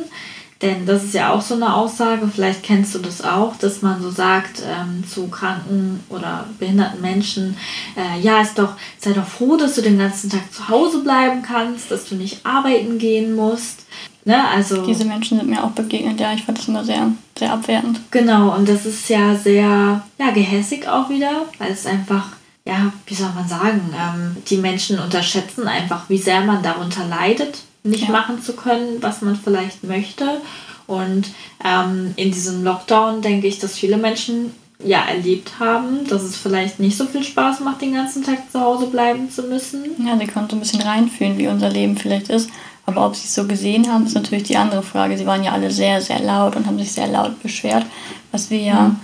Denn 0.64 0.86
das 0.86 1.04
ist 1.04 1.12
ja 1.12 1.30
auch 1.30 1.42
so 1.42 1.54
eine 1.54 1.74
Aussage, 1.74 2.26
vielleicht 2.26 2.62
kennst 2.62 2.94
du 2.94 2.98
das 2.98 3.22
auch, 3.22 3.54
dass 3.56 3.82
man 3.82 4.00
so 4.00 4.10
sagt 4.10 4.62
ähm, 4.66 5.04
zu 5.06 5.28
kranken 5.28 6.00
oder 6.08 6.46
behinderten 6.58 7.02
Menschen, 7.02 7.58
äh, 7.98 8.18
ja, 8.20 8.40
ist 8.40 8.58
doch, 8.58 8.72
sei 8.98 9.12
doch 9.12 9.26
froh, 9.26 9.56
dass 9.56 9.74
du 9.74 9.82
den 9.82 9.98
ganzen 9.98 10.30
Tag 10.30 10.50
zu 10.50 10.66
Hause 10.70 11.02
bleiben 11.02 11.42
kannst, 11.42 11.90
dass 11.90 12.08
du 12.08 12.14
nicht 12.14 12.46
arbeiten 12.46 12.96
gehen 12.96 13.36
musst. 13.36 13.84
Ne? 14.24 14.42
Also 14.48 14.86
Diese 14.86 15.04
Menschen 15.04 15.36
sind 15.38 15.50
mir 15.50 15.62
auch 15.62 15.72
begegnet, 15.72 16.18
ja, 16.18 16.32
ich 16.32 16.44
fand 16.44 16.56
das 16.56 16.66
immer 16.66 16.82
sehr, 16.82 17.12
sehr 17.38 17.52
abwertend. 17.52 18.00
Genau, 18.10 18.54
und 18.56 18.66
das 18.66 18.86
ist 18.86 19.06
ja 19.10 19.34
sehr 19.34 20.02
ja, 20.18 20.30
gehässig 20.32 20.88
auch 20.88 21.10
wieder, 21.10 21.42
weil 21.58 21.72
es 21.72 21.84
einfach, 21.84 22.28
ja, 22.64 22.90
wie 23.04 23.14
soll 23.14 23.32
man 23.34 23.46
sagen, 23.46 23.94
ähm, 23.94 24.36
die 24.48 24.56
Menschen 24.56 24.98
unterschätzen 24.98 25.68
einfach, 25.68 26.08
wie 26.08 26.16
sehr 26.16 26.40
man 26.40 26.62
darunter 26.62 27.06
leidet, 27.06 27.64
nicht 27.84 28.04
Ja. 28.04 28.10
machen 28.10 28.42
zu 28.42 28.54
können, 28.54 28.96
was 29.00 29.22
man 29.22 29.36
vielleicht 29.36 29.84
möchte. 29.84 30.40
Und 30.86 31.28
ähm, 31.64 32.12
in 32.16 32.32
diesem 32.32 32.64
Lockdown 32.64 33.22
denke 33.22 33.46
ich, 33.46 33.58
dass 33.58 33.78
viele 33.78 33.96
Menschen 33.96 34.52
ja 34.84 35.02
erlebt 35.04 35.52
haben, 35.60 36.06
dass 36.08 36.22
es 36.22 36.36
vielleicht 36.36 36.80
nicht 36.80 36.96
so 36.96 37.06
viel 37.06 37.22
Spaß 37.22 37.60
macht, 37.60 37.80
den 37.80 37.94
ganzen 37.94 38.22
Tag 38.24 38.50
zu 38.50 38.60
Hause 38.60 38.86
bleiben 38.88 39.30
zu 39.30 39.42
müssen. 39.44 39.84
Ja, 40.04 40.18
sie 40.18 40.26
konnten 40.26 40.50
so 40.50 40.56
ein 40.56 40.60
bisschen 40.60 40.82
reinfühlen, 40.82 41.38
wie 41.38 41.48
unser 41.48 41.70
Leben 41.70 41.96
vielleicht 41.96 42.28
ist. 42.28 42.50
Aber 42.86 43.06
ob 43.06 43.16
sie 43.16 43.24
es 43.24 43.34
so 43.34 43.46
gesehen 43.46 43.90
haben, 43.90 44.04
ist 44.04 44.14
natürlich 44.14 44.44
die 44.44 44.58
andere 44.58 44.82
Frage. 44.82 45.16
Sie 45.16 45.24
waren 45.24 45.42
ja 45.42 45.52
alle 45.52 45.70
sehr, 45.70 46.02
sehr 46.02 46.20
laut 46.20 46.54
und 46.56 46.66
haben 46.66 46.78
sich 46.78 46.92
sehr 46.92 47.06
laut 47.06 47.42
beschwert, 47.42 47.86
was 48.30 48.50
wir 48.50 48.58
ja 48.58 48.96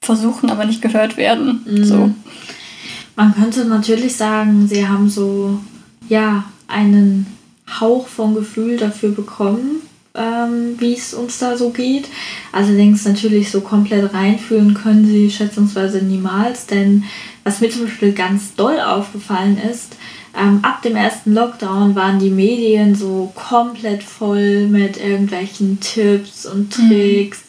versuchen, 0.00 0.50
aber 0.50 0.64
nicht 0.64 0.82
gehört 0.82 1.16
werden. 1.16 1.64
So. 1.82 2.10
Man 3.16 3.34
könnte 3.34 3.64
natürlich 3.64 4.14
sagen, 4.16 4.68
sie 4.68 4.86
haben 4.86 5.10
so, 5.10 5.58
ja, 6.08 6.44
einen 6.68 7.26
Hauch 7.80 8.06
von 8.08 8.34
Gefühl 8.34 8.76
dafür 8.76 9.10
bekommen, 9.10 9.82
ähm, 10.14 10.74
wie 10.78 10.94
es 10.94 11.14
uns 11.14 11.38
da 11.38 11.56
so 11.56 11.70
geht. 11.70 12.08
Allerdings 12.52 13.04
natürlich 13.04 13.50
so 13.50 13.60
komplett 13.60 14.12
reinfühlen 14.12 14.74
können 14.74 15.06
sie 15.06 15.30
schätzungsweise 15.30 15.98
niemals, 15.98 16.66
denn 16.66 17.04
was 17.44 17.60
mir 17.60 17.70
zum 17.70 17.84
Beispiel 17.84 18.12
ganz 18.12 18.54
doll 18.54 18.80
aufgefallen 18.80 19.58
ist, 19.58 19.96
ähm, 20.38 20.60
ab 20.62 20.82
dem 20.82 20.94
ersten 20.94 21.34
Lockdown 21.34 21.94
waren 21.94 22.18
die 22.18 22.30
Medien 22.30 22.94
so 22.94 23.32
komplett 23.34 24.02
voll 24.02 24.66
mit 24.66 24.96
irgendwelchen 24.98 25.80
Tipps 25.80 26.46
und 26.46 26.72
Tricks. 26.72 27.42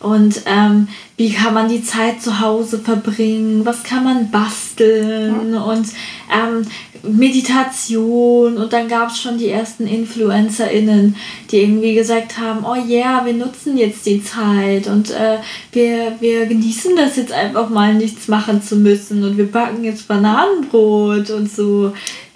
Und 0.00 0.42
ähm, 0.46 0.88
wie 1.18 1.30
kann 1.30 1.52
man 1.52 1.68
die 1.68 1.84
Zeit 1.84 2.22
zu 2.22 2.40
Hause 2.40 2.78
verbringen? 2.78 3.66
Was 3.66 3.82
kann 3.82 4.02
man 4.02 4.30
basteln? 4.30 5.54
Und 5.54 5.88
ähm, 6.32 6.66
Meditation. 7.02 8.56
Und 8.56 8.72
dann 8.72 8.88
gab 8.88 9.10
es 9.10 9.20
schon 9.20 9.36
die 9.36 9.48
ersten 9.48 9.86
InfluencerInnen, 9.86 11.16
die 11.50 11.58
irgendwie 11.58 11.94
gesagt 11.94 12.38
haben, 12.38 12.64
oh 12.64 12.76
ja, 12.88 13.24
wir 13.26 13.34
nutzen 13.34 13.76
jetzt 13.76 14.06
die 14.06 14.24
Zeit 14.24 14.86
und 14.86 15.10
äh, 15.10 15.38
wir, 15.72 16.16
wir 16.20 16.46
genießen 16.46 16.96
das 16.96 17.16
jetzt 17.16 17.32
einfach 17.32 17.68
mal, 17.68 17.92
nichts 17.92 18.28
machen 18.28 18.62
zu 18.62 18.76
müssen. 18.76 19.22
Und 19.22 19.36
wir 19.36 19.52
backen 19.52 19.84
jetzt 19.84 20.08
Bananenbrot 20.08 21.28
und 21.30 21.50
so. 21.50 21.92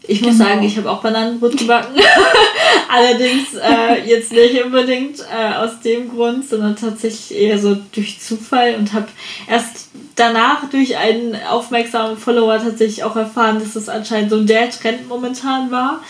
Ich 0.06 0.20
muss 0.20 0.36
Genau. 0.36 0.50
sagen, 0.50 0.62
ich 0.62 0.76
habe 0.76 0.90
auch 0.90 1.00
Bananenbrot 1.00 1.56
gebacken. 1.56 1.94
Allerdings 2.88 3.54
äh, 3.54 4.02
jetzt 4.06 4.32
nicht 4.32 4.62
unbedingt 4.62 5.20
äh, 5.20 5.54
aus 5.54 5.80
dem 5.80 6.10
Grund, 6.10 6.48
sondern 6.48 6.76
tatsächlich 6.76 7.38
eher 7.38 7.58
so 7.58 7.76
durch 7.92 8.20
Zufall 8.20 8.74
und 8.76 8.92
habe 8.92 9.08
erst 9.48 9.88
danach 10.14 10.68
durch 10.70 10.96
einen 10.96 11.36
aufmerksamen 11.50 12.16
Follower 12.18 12.58
tatsächlich 12.58 13.02
auch 13.02 13.16
erfahren, 13.16 13.58
dass 13.60 13.72
das 13.74 13.88
anscheinend 13.88 14.30
so 14.30 14.42
der 14.44 14.70
Trend 14.70 15.08
momentan 15.08 15.70
war. 15.70 16.00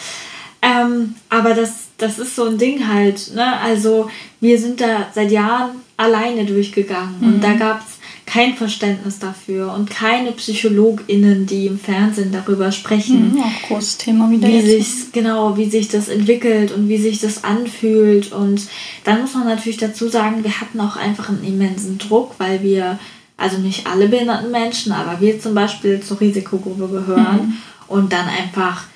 Ähm, 0.60 1.14
aber 1.28 1.54
das, 1.54 1.88
das 1.98 2.18
ist 2.18 2.34
so 2.36 2.46
ein 2.46 2.58
Ding 2.58 2.88
halt. 2.88 3.34
Ne? 3.34 3.60
Also 3.60 4.10
wir 4.40 4.58
sind 4.58 4.80
da 4.80 5.08
seit 5.14 5.30
Jahren 5.30 5.70
alleine 5.96 6.44
durchgegangen 6.44 7.16
und 7.20 7.40
da 7.44 7.52
gab 7.52 7.80
es 7.80 7.93
kein 8.34 8.56
Verständnis 8.56 9.20
dafür 9.20 9.72
und 9.74 9.90
keine 9.90 10.32
PsychologInnen, 10.32 11.46
die 11.46 11.68
im 11.68 11.78
Fernsehen 11.78 12.32
darüber 12.32 12.72
sprechen 12.72 13.34
Mhm, 13.34 13.40
auch 13.40 13.68
großes 13.68 13.98
Thema 13.98 14.28
wieder 14.28 14.48
wie 14.48 14.60
sich 14.60 15.12
genau 15.12 15.56
wie 15.56 15.70
sich 15.70 15.86
das 15.86 16.08
entwickelt 16.08 16.72
und 16.72 16.88
wie 16.88 16.98
sich 16.98 17.20
das 17.20 17.44
anfühlt. 17.44 18.32
Und 18.32 18.62
dann 19.04 19.20
muss 19.20 19.34
man 19.34 19.46
natürlich 19.46 19.76
dazu 19.76 20.08
sagen 20.08 20.42
wir 20.42 20.60
hatten 20.60 20.80
auch 20.80 20.96
einfach 20.96 21.28
einen 21.28 21.44
immensen 21.44 21.98
Druck 21.98 22.34
weil 22.38 22.60
wir 22.64 22.98
also 23.36 23.58
nicht 23.58 23.86
alle 23.86 24.08
behinderten 24.08 24.50
Menschen 24.50 24.90
aber 24.90 25.20
wir 25.20 25.38
zum 25.38 25.54
Beispiel 25.54 26.00
zur 26.00 26.20
Risikogruppe 26.20 26.88
gehören 26.88 27.58
und 27.86 28.12
dann 28.12 28.26
einfach 28.26 28.86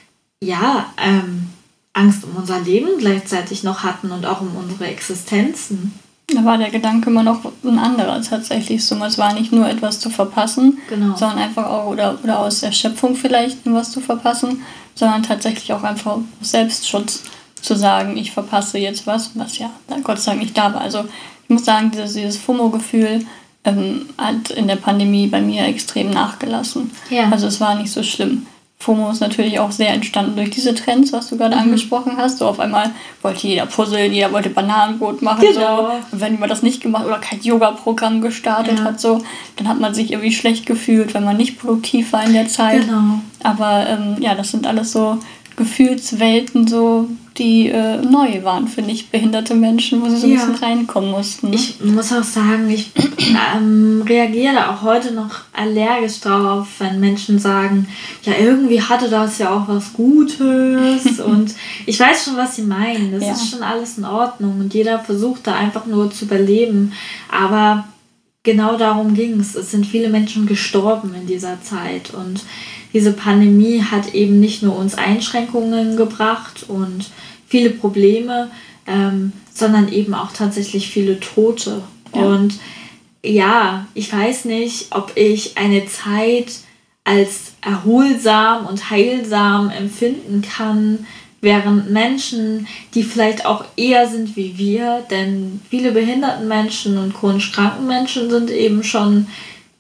ja 0.43 0.93
ähm, 1.01 1.47
Angst 1.93 2.25
um 2.25 2.35
unser 2.35 2.59
Leben 2.61 2.99
gleichzeitig 2.99 3.63
noch 3.63 3.85
hatten 3.85 4.11
und 4.11 4.27
auch 4.27 4.41
um 4.41 4.57
unsere 4.57 4.87
Existenzen 4.87 5.93
Da 6.35 6.45
war 6.45 6.59
der 6.59 6.71
Gedanke 6.71 7.09
immer 7.09 7.23
noch 7.23 7.41
ein 7.65 7.79
anderer 7.79 8.21
tatsächlich. 8.21 8.85
So, 8.85 8.95
es 9.05 9.17
war 9.17 9.33
nicht 9.33 9.51
nur 9.53 9.69
etwas 9.69 9.99
zu 9.99 10.11
verpassen, 10.11 10.79
Genau. 10.89 11.17
sondern 11.17 11.39
einfach 11.39 11.67
auch, 11.67 11.87
oder, 11.87 12.19
oder 12.23 12.39
aus 12.41 12.63
Erschöpfung 12.63 13.15
vielleicht 13.17 13.59
was 13.65 13.93
zu 13.93 14.01
verpassen, 14.01 14.63
sondern 14.95 15.23
tatsächlich 15.23 15.73
auch 15.73 15.83
einfach 15.83 16.19
aus 16.41 16.51
Selbstschutz 16.51 17.23
zu 17.63 17.75
sagen, 17.75 18.17
ich 18.17 18.31
verpasse 18.31 18.79
jetzt 18.79 19.07
was, 19.07 19.31
was 19.35 19.59
ja 19.59 19.71
Gott 20.05 20.21
sei 20.21 20.33
Dank 20.33 20.43
nicht 20.43 20.57
da 20.57 20.75
war. 20.75 20.83
Also 20.83 21.05
ich 21.45 21.51
muss 21.51 21.65
sagen, 21.65 21.91
dieses, 21.91 22.13
dieses 22.15 22.37
FOMO-Gefühl 22.37 23.25
ähm, 23.65 24.07
hat 24.19 24.51
in 24.51 24.69
der 24.69 24.77
Pandemie 24.77 25.27
bei 25.29 25.41
mir 25.41 25.65
extrem 25.65 26.11
nachgelassen. 26.11 26.91
Ja. 27.11 27.31
Also 27.31 27.47
es 27.47 27.61
war 27.61 27.75
nicht 27.75 27.91
so 27.91 28.03
schlimm. 28.03 28.47
FOMO 28.81 29.11
ist 29.11 29.21
natürlich 29.21 29.59
auch 29.59 29.73
sehr 29.73 29.93
entstanden 29.93 30.37
durch 30.37 30.51
diese 30.51 30.73
Trends, 30.73 31.13
was 31.13 31.29
du 31.29 31.37
gerade 31.37 31.57
mhm. 31.57 31.63
angesprochen 31.63 32.17
hast. 32.17 32.39
So 32.39 32.47
auf 32.47 32.61
einmal 32.61 32.93
wollte 33.23 33.49
jeder 33.49 33.67
puzzeln, 33.67 34.13
jeder 34.13 34.33
wollte 34.33 34.51
Bananenbrot 34.51 35.21
machen. 35.21 35.41
Genau. 35.41 35.83
So. 35.83 35.93
Und 36.13 36.21
wenn 36.21 36.39
man 36.39 36.49
das 36.49 36.63
nicht 36.63 36.81
gemacht 36.81 37.05
oder 37.05 37.19
kein 37.19 37.41
Yoga-Programm 37.41 38.21
gestartet 38.21 38.79
ja. 38.79 38.85
hat, 38.85 39.01
so, 39.01 39.21
dann 39.57 39.69
hat 39.69 39.81
man 39.81 39.95
sich 39.95 40.13
irgendwie 40.13 40.33
schlecht 40.33 40.65
gefühlt, 40.65 41.13
wenn 41.15 41.25
man 41.25 41.37
nicht 41.37 41.59
produktiv 41.59 42.13
war 42.13 42.25
in 42.25 42.35
der 42.35 42.47
Zeit. 42.47 42.83
Genau. 42.83 43.21
Aber 43.43 43.87
ähm, 43.89 44.17
ja, 44.21 44.37
das 44.37 44.53
sind 44.53 44.65
alles 44.65 44.93
so 44.93 45.19
Gefühlswelten, 45.57 46.69
so, 46.69 47.09
die 47.39 47.69
äh, 47.69 47.97
neu 47.99 48.43
waren 48.43 48.69
für 48.69 48.83
nicht 48.83 49.13
behinderte 49.13 49.55
Menschen, 49.55 50.03
wo 50.03 50.09
sie 50.09 50.17
so 50.17 50.27
ein 50.27 50.35
bisschen 50.35 50.55
reinkommen 50.57 51.11
mussten. 51.11 51.51
Ne? 51.51 51.57
Ich 51.57 51.81
muss 51.83 52.13
auch 52.13 52.25
sagen, 52.25 52.69
ich 52.69 52.91
ähm, 53.57 54.03
reagiere 54.07 54.71
auch 54.71 54.83
heute 54.83 55.13
noch 55.13 55.43
allergisch 55.53 56.21
darauf, 56.21 56.67
wenn 56.79 57.01
Menschen 57.01 57.39
sagen, 57.39 57.89
ja, 58.23 58.35
irgendwie 58.39 58.83
hatte 58.83 59.09
das 59.09 59.39
ja 59.39 59.51
auch 59.51 59.69
was 59.69 59.93
Gutes 59.93 61.21
und 61.25 61.55
ich 61.87 61.99
weiß 61.99 62.25
schon, 62.25 62.37
was 62.37 62.57
sie 62.57 62.63
meinen. 62.63 63.13
Das 63.13 63.25
ja. 63.25 63.33
ist 63.33 63.51
schon 63.51 63.63
alles 63.63 63.99
in 63.99 64.05
Ordnung 64.05 64.61
und 64.61 64.75
jeder 64.75 64.99
versucht 64.99 65.47
da 65.47 65.55
einfach 65.55 65.87
nur 65.87 66.11
zu 66.11 66.25
überleben. 66.25 66.93
Aber 67.31 67.87
genau 68.43 68.77
darum 68.77 69.15
ging 69.15 69.39
es. 69.41 69.55
Es 69.55 69.71
sind 69.71 69.87
viele 69.87 70.09
Menschen 70.09 70.47
gestorben 70.47 71.15
in 71.15 71.27
dieser 71.27 71.63
Zeit 71.63 72.13
und 72.15 72.43
diese 72.93 73.13
Pandemie 73.13 73.83
hat 73.83 74.15
eben 74.15 74.41
nicht 74.41 74.63
nur 74.63 74.77
uns 74.77 74.95
Einschränkungen 74.95 75.97
gebracht 75.97 76.65
und 76.69 77.11
viele 77.49 77.71
Probleme, 77.71 78.51
ähm, 78.87 79.33
sondern 79.53 79.93
eben 79.93 80.15
auch 80.15 80.33
tatsächlich 80.33 80.89
viele 80.89 81.21
Tote. 81.21 81.83
Ja. 82.15 82.23
Und 82.23 82.59
ja, 83.25 83.87
ich 83.95 84.13
weiß 84.13 84.45
nicht, 84.45 84.87
ob 84.91 85.13
ich 85.17 85.59
eine 85.59 85.87
Zeit 85.87 86.53
als 87.05 87.53
erholsam 87.63 88.67
und 88.67 88.91
heilsam 88.91 89.71
empfinden 89.71 90.43
kann, 90.43 91.07
während 91.41 91.91
Menschen, 91.91 92.67
die 92.95 93.03
vielleicht 93.03 93.47
auch 93.47 93.65
eher 93.77 94.09
sind 94.09 94.37
wie 94.37 94.59
wir, 94.59 95.05
denn 95.11 95.61
viele 95.71 95.93
behinderten 95.93 96.49
Menschen 96.49 96.99
und 96.99 97.15
chronisch 97.15 97.53
kranken 97.53 97.87
Menschen 97.87 98.29
sind 98.29 98.51
eben 98.51 98.83
schon 98.83 99.29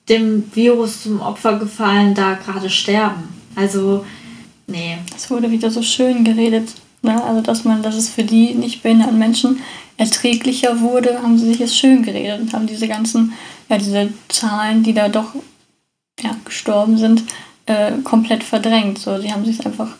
dem 0.08 0.44
Virus 0.54 1.02
zum 1.02 1.20
Opfer 1.20 1.58
gefallen, 1.58 2.14
da 2.14 2.34
gerade 2.34 2.70
sterben. 2.70 3.28
Also, 3.54 4.04
nee. 4.66 4.98
Es 5.14 5.30
wurde 5.30 5.50
wieder 5.50 5.70
so 5.70 5.82
schön 5.82 6.24
geredet. 6.24 6.70
Ne? 7.02 7.22
Also, 7.22 7.40
dass 7.40 7.64
man, 7.64 7.82
dass 7.82 7.96
es 7.96 8.08
für 8.08 8.24
die 8.24 8.54
nicht 8.54 8.82
behinderten 8.82 9.18
Menschen 9.18 9.60
erträglicher 9.96 10.80
wurde, 10.80 11.22
haben 11.22 11.38
sie 11.38 11.46
sich 11.46 11.58
jetzt 11.58 11.76
schön 11.76 12.02
geredet 12.02 12.40
und 12.40 12.52
haben 12.52 12.66
diese 12.66 12.88
ganzen, 12.88 13.32
ja, 13.68 13.78
diese 13.78 14.08
Zahlen, 14.28 14.82
die 14.82 14.94
da 14.94 15.08
doch 15.08 15.34
ja, 16.20 16.36
gestorben 16.44 16.98
sind, 16.98 17.24
äh, 17.66 17.92
komplett 18.04 18.44
verdrängt. 18.44 18.98
So, 18.98 19.20
sie 19.20 19.32
haben 19.32 19.44
sich 19.44 19.64
einfach, 19.64 19.96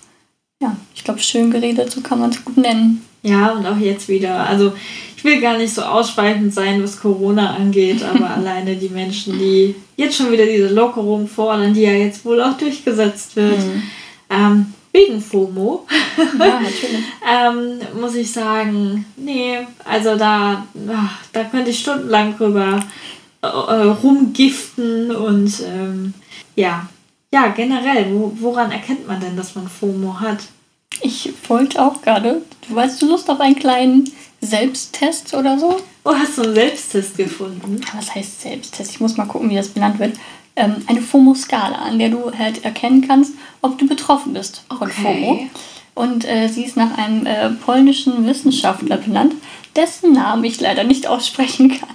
ja, 0.62 0.76
ich 0.94 1.04
glaube, 1.04 1.20
schön 1.20 1.50
geredet, 1.50 1.90
so 1.90 2.00
kann 2.00 2.20
man 2.20 2.30
es 2.30 2.44
gut 2.44 2.56
nennen. 2.56 3.04
Ja, 3.22 3.52
und 3.52 3.66
auch 3.66 3.76
jetzt 3.76 4.08
wieder. 4.08 4.46
Also 4.46 4.72
ich 5.16 5.24
will 5.24 5.40
gar 5.40 5.58
nicht 5.58 5.74
so 5.74 5.82
ausschweifend 5.82 6.54
sein, 6.54 6.82
was 6.82 7.00
Corona 7.00 7.56
angeht, 7.56 8.02
aber 8.04 8.30
alleine 8.36 8.76
die 8.76 8.88
Menschen, 8.88 9.38
die 9.38 9.74
jetzt 9.96 10.16
schon 10.16 10.30
wieder 10.30 10.46
diese 10.46 10.68
Lockerung 10.68 11.26
fordern, 11.26 11.74
die 11.74 11.82
ja 11.82 11.92
jetzt 11.92 12.24
wohl 12.24 12.40
auch 12.40 12.56
durchgesetzt 12.56 13.34
wird, 13.34 13.58
mhm. 13.58 13.82
ähm, 14.30 14.74
wegen 14.98 15.20
FOMO, 15.20 15.86
ja, 16.38 16.60
ähm, 17.50 17.80
muss 18.00 18.14
ich 18.14 18.32
sagen, 18.32 19.06
nee, 19.16 19.58
also 19.84 20.16
da, 20.16 20.66
ach, 20.92 21.18
da 21.32 21.44
könnte 21.44 21.70
ich 21.70 21.78
stundenlang 21.78 22.36
drüber 22.36 22.80
äh, 23.42 23.46
rumgiften 23.46 25.14
und 25.14 25.52
ähm, 25.64 26.14
ja, 26.56 26.88
ja, 27.32 27.48
generell, 27.48 28.12
wo, 28.12 28.32
woran 28.40 28.72
erkennt 28.72 29.06
man 29.06 29.20
denn, 29.20 29.36
dass 29.36 29.54
man 29.54 29.68
FOMO 29.68 30.18
hat? 30.20 30.38
Ich 31.00 31.32
wollte 31.48 31.80
auch 31.80 32.02
gerade, 32.02 32.42
du 32.66 32.74
weißt 32.74 33.00
du 33.00 33.08
Lust 33.08 33.30
auf 33.30 33.40
einen 33.40 33.54
kleinen 33.54 34.10
Selbsttest 34.40 35.34
oder 35.34 35.58
so? 35.58 35.76
Oh, 36.04 36.14
hast 36.14 36.38
du 36.38 36.42
einen 36.42 36.54
Selbsttest 36.54 37.16
gefunden? 37.16 37.80
Was 37.94 38.14
heißt 38.14 38.40
Selbsttest? 38.40 38.92
Ich 38.92 39.00
muss 39.00 39.16
mal 39.16 39.26
gucken, 39.26 39.50
wie 39.50 39.56
das 39.56 39.68
benannt 39.68 39.98
wird. 39.98 40.14
Ähm, 40.58 40.76
eine 40.88 41.00
FOMO-Skala, 41.00 41.76
an 41.76 42.00
der 42.00 42.08
du 42.08 42.32
halt 42.36 42.64
erkennen 42.64 43.06
kannst, 43.06 43.34
ob 43.62 43.78
du 43.78 43.86
betroffen 43.86 44.32
bist 44.32 44.64
von 44.68 44.88
okay. 44.88 45.02
FOMO. 45.02 45.40
Und 45.94 46.24
äh, 46.24 46.48
sie 46.48 46.64
ist 46.64 46.76
nach 46.76 46.98
einem 46.98 47.26
äh, 47.26 47.50
polnischen 47.50 48.26
Wissenschaftler 48.26 48.96
benannt, 48.96 49.34
dessen 49.76 50.12
Namen 50.12 50.42
ich 50.42 50.60
leider 50.60 50.82
nicht 50.82 51.06
aussprechen 51.06 51.70
kann. 51.70 51.90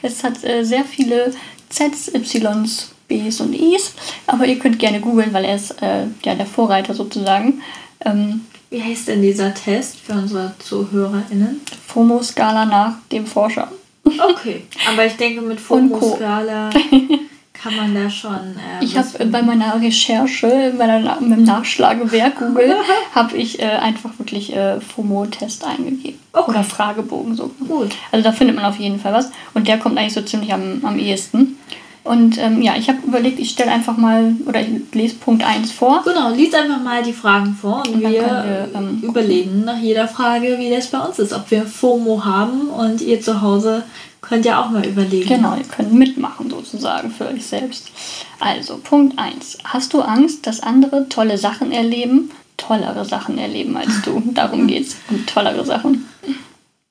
Es 0.00 0.24
hat 0.24 0.42
äh, 0.44 0.64
sehr 0.64 0.84
viele 0.84 1.34
Zs, 1.68 2.08
Ys, 2.14 2.90
Bs 3.08 3.40
und 3.40 3.54
Is, 3.54 3.92
aber 4.26 4.46
ihr 4.46 4.58
könnt 4.58 4.78
gerne 4.78 5.00
googeln, 5.00 5.32
weil 5.32 5.44
er 5.44 5.56
ist 5.56 5.82
äh, 5.82 6.06
ja, 6.24 6.34
der 6.34 6.46
Vorreiter 6.46 6.94
sozusagen. 6.94 7.60
Ähm, 8.04 8.46
Wie 8.70 8.82
heißt 8.82 9.08
denn 9.08 9.20
dieser 9.20 9.52
Test 9.52 9.96
für 10.00 10.12
unsere 10.12 10.54
ZuhörerInnen? 10.58 11.60
FOMO-Skala 11.86 12.64
nach 12.64 12.94
dem 13.12 13.26
Forscher. 13.26 13.70
Okay, 14.04 14.62
aber 14.90 15.04
ich 15.04 15.16
denke, 15.16 15.42
mit 15.42 15.60
FOMO-Skala 15.60 16.70
kann 17.62 17.76
man 17.76 17.94
da 17.94 18.10
schon. 18.10 18.34
Äh, 18.34 18.84
ich 18.84 18.96
habe 18.96 19.26
bei 19.26 19.42
meiner 19.42 19.80
Recherche, 19.80 20.74
bei 20.76 20.86
der, 20.86 21.20
mit 21.20 21.38
dem 21.38 21.44
Nachschlagewerk 21.44 22.38
Google, 22.38 22.76
habe 23.14 23.36
ich 23.36 23.60
äh, 23.60 23.64
einfach 23.64 24.10
wirklich 24.18 24.54
äh, 24.54 24.80
FOMO-Test 24.80 25.64
eingegeben. 25.64 26.18
Okay. 26.32 26.50
Oder 26.50 26.64
Fragebogen 26.64 27.34
so. 27.34 27.50
Gut. 27.66 27.96
Also 28.12 28.22
da 28.22 28.32
findet 28.32 28.56
man 28.56 28.64
auf 28.64 28.78
jeden 28.78 29.00
Fall 29.00 29.12
was. 29.12 29.30
Und 29.54 29.68
der 29.68 29.78
kommt 29.78 29.98
eigentlich 29.98 30.14
so 30.14 30.22
ziemlich 30.22 30.52
am, 30.52 30.80
am 30.82 30.98
ehesten. 30.98 31.58
Und 32.06 32.38
ähm, 32.38 32.62
ja, 32.62 32.76
ich 32.76 32.88
habe 32.88 32.98
überlegt, 33.04 33.40
ich 33.40 33.50
stelle 33.50 33.72
einfach 33.72 33.96
mal 33.96 34.34
oder 34.46 34.60
ich 34.60 34.68
lese 34.92 35.16
Punkt 35.16 35.44
1 35.44 35.72
vor. 35.72 36.02
Genau, 36.04 36.30
lies 36.30 36.54
einfach 36.54 36.80
mal 36.80 37.02
die 37.02 37.12
Fragen 37.12 37.56
vor 37.60 37.82
und, 37.84 37.94
und 37.94 38.00
wir, 38.00 38.10
wir 38.10 38.68
ähm, 38.74 39.00
überlegen 39.02 39.64
nach 39.64 39.78
jeder 39.78 40.06
Frage, 40.06 40.56
wie 40.58 40.70
das 40.70 40.86
bei 40.86 41.00
uns 41.00 41.18
ist. 41.18 41.32
Ob 41.32 41.50
wir 41.50 41.66
FOMO 41.66 42.24
haben 42.24 42.70
und 42.70 43.00
ihr 43.00 43.20
zu 43.20 43.42
Hause 43.42 43.82
könnt 44.20 44.44
ja 44.44 44.62
auch 44.62 44.70
mal 44.70 44.86
überlegen. 44.86 45.28
Genau, 45.28 45.56
ihr 45.56 45.64
könnt 45.64 45.92
mitmachen 45.92 46.48
sozusagen 46.48 47.10
für 47.10 47.26
euch 47.26 47.44
selbst. 47.44 47.90
Also, 48.38 48.78
Punkt 48.78 49.18
1. 49.18 49.58
Hast 49.64 49.92
du 49.92 50.00
Angst, 50.00 50.46
dass 50.46 50.60
andere 50.60 51.08
tolle 51.08 51.38
Sachen 51.38 51.72
erleben? 51.72 52.30
Tollere 52.56 53.04
Sachen 53.04 53.36
erleben 53.36 53.76
als 53.76 54.02
du. 54.02 54.22
Darum 54.32 54.66
geht 54.68 54.86
es. 54.86 54.96
Um 55.10 55.26
tollere 55.26 55.64
Sachen. 55.64 56.08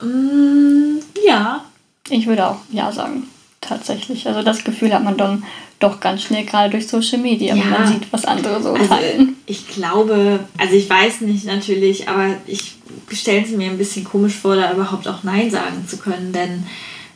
Mm, 0.02 1.00
ja. 1.26 1.64
Ich 2.10 2.28
würde 2.28 2.48
auch 2.48 2.60
ja 2.72 2.92
sagen 2.92 3.28
tatsächlich. 3.68 4.28
Also 4.28 4.42
das 4.42 4.64
Gefühl 4.64 4.94
hat 4.94 5.04
man 5.04 5.18
dann 5.18 5.44
doch 5.80 6.00
ganz 6.00 6.24
schnell, 6.24 6.46
gerade 6.46 6.70
durch 6.70 6.88
Social 6.88 7.20
Media, 7.20 7.56
ja. 7.56 7.64
wenn 7.64 7.70
man 7.72 7.88
sieht, 7.88 8.12
was 8.12 8.26
andere 8.26 8.62
so 8.62 8.74
also, 8.74 8.88
teilen. 8.88 9.36
Ich 9.46 9.68
glaube, 9.68 10.40
also 10.58 10.76
ich 10.76 10.90
weiß 10.90 11.22
nicht 11.22 11.46
natürlich, 11.46 12.08
aber 12.08 12.36
ich 12.48 12.76
stelle 13.12 13.44
es 13.44 13.52
mir 13.52 13.70
ein 13.70 13.78
bisschen 13.78 14.04
komisch 14.04 14.36
vor, 14.36 14.56
da 14.56 14.74
überhaupt 14.74 15.08
auch 15.08 15.24
Nein 15.24 15.52
sagen 15.52 15.86
zu 15.88 15.98
können, 15.98 16.32
denn 16.32 16.66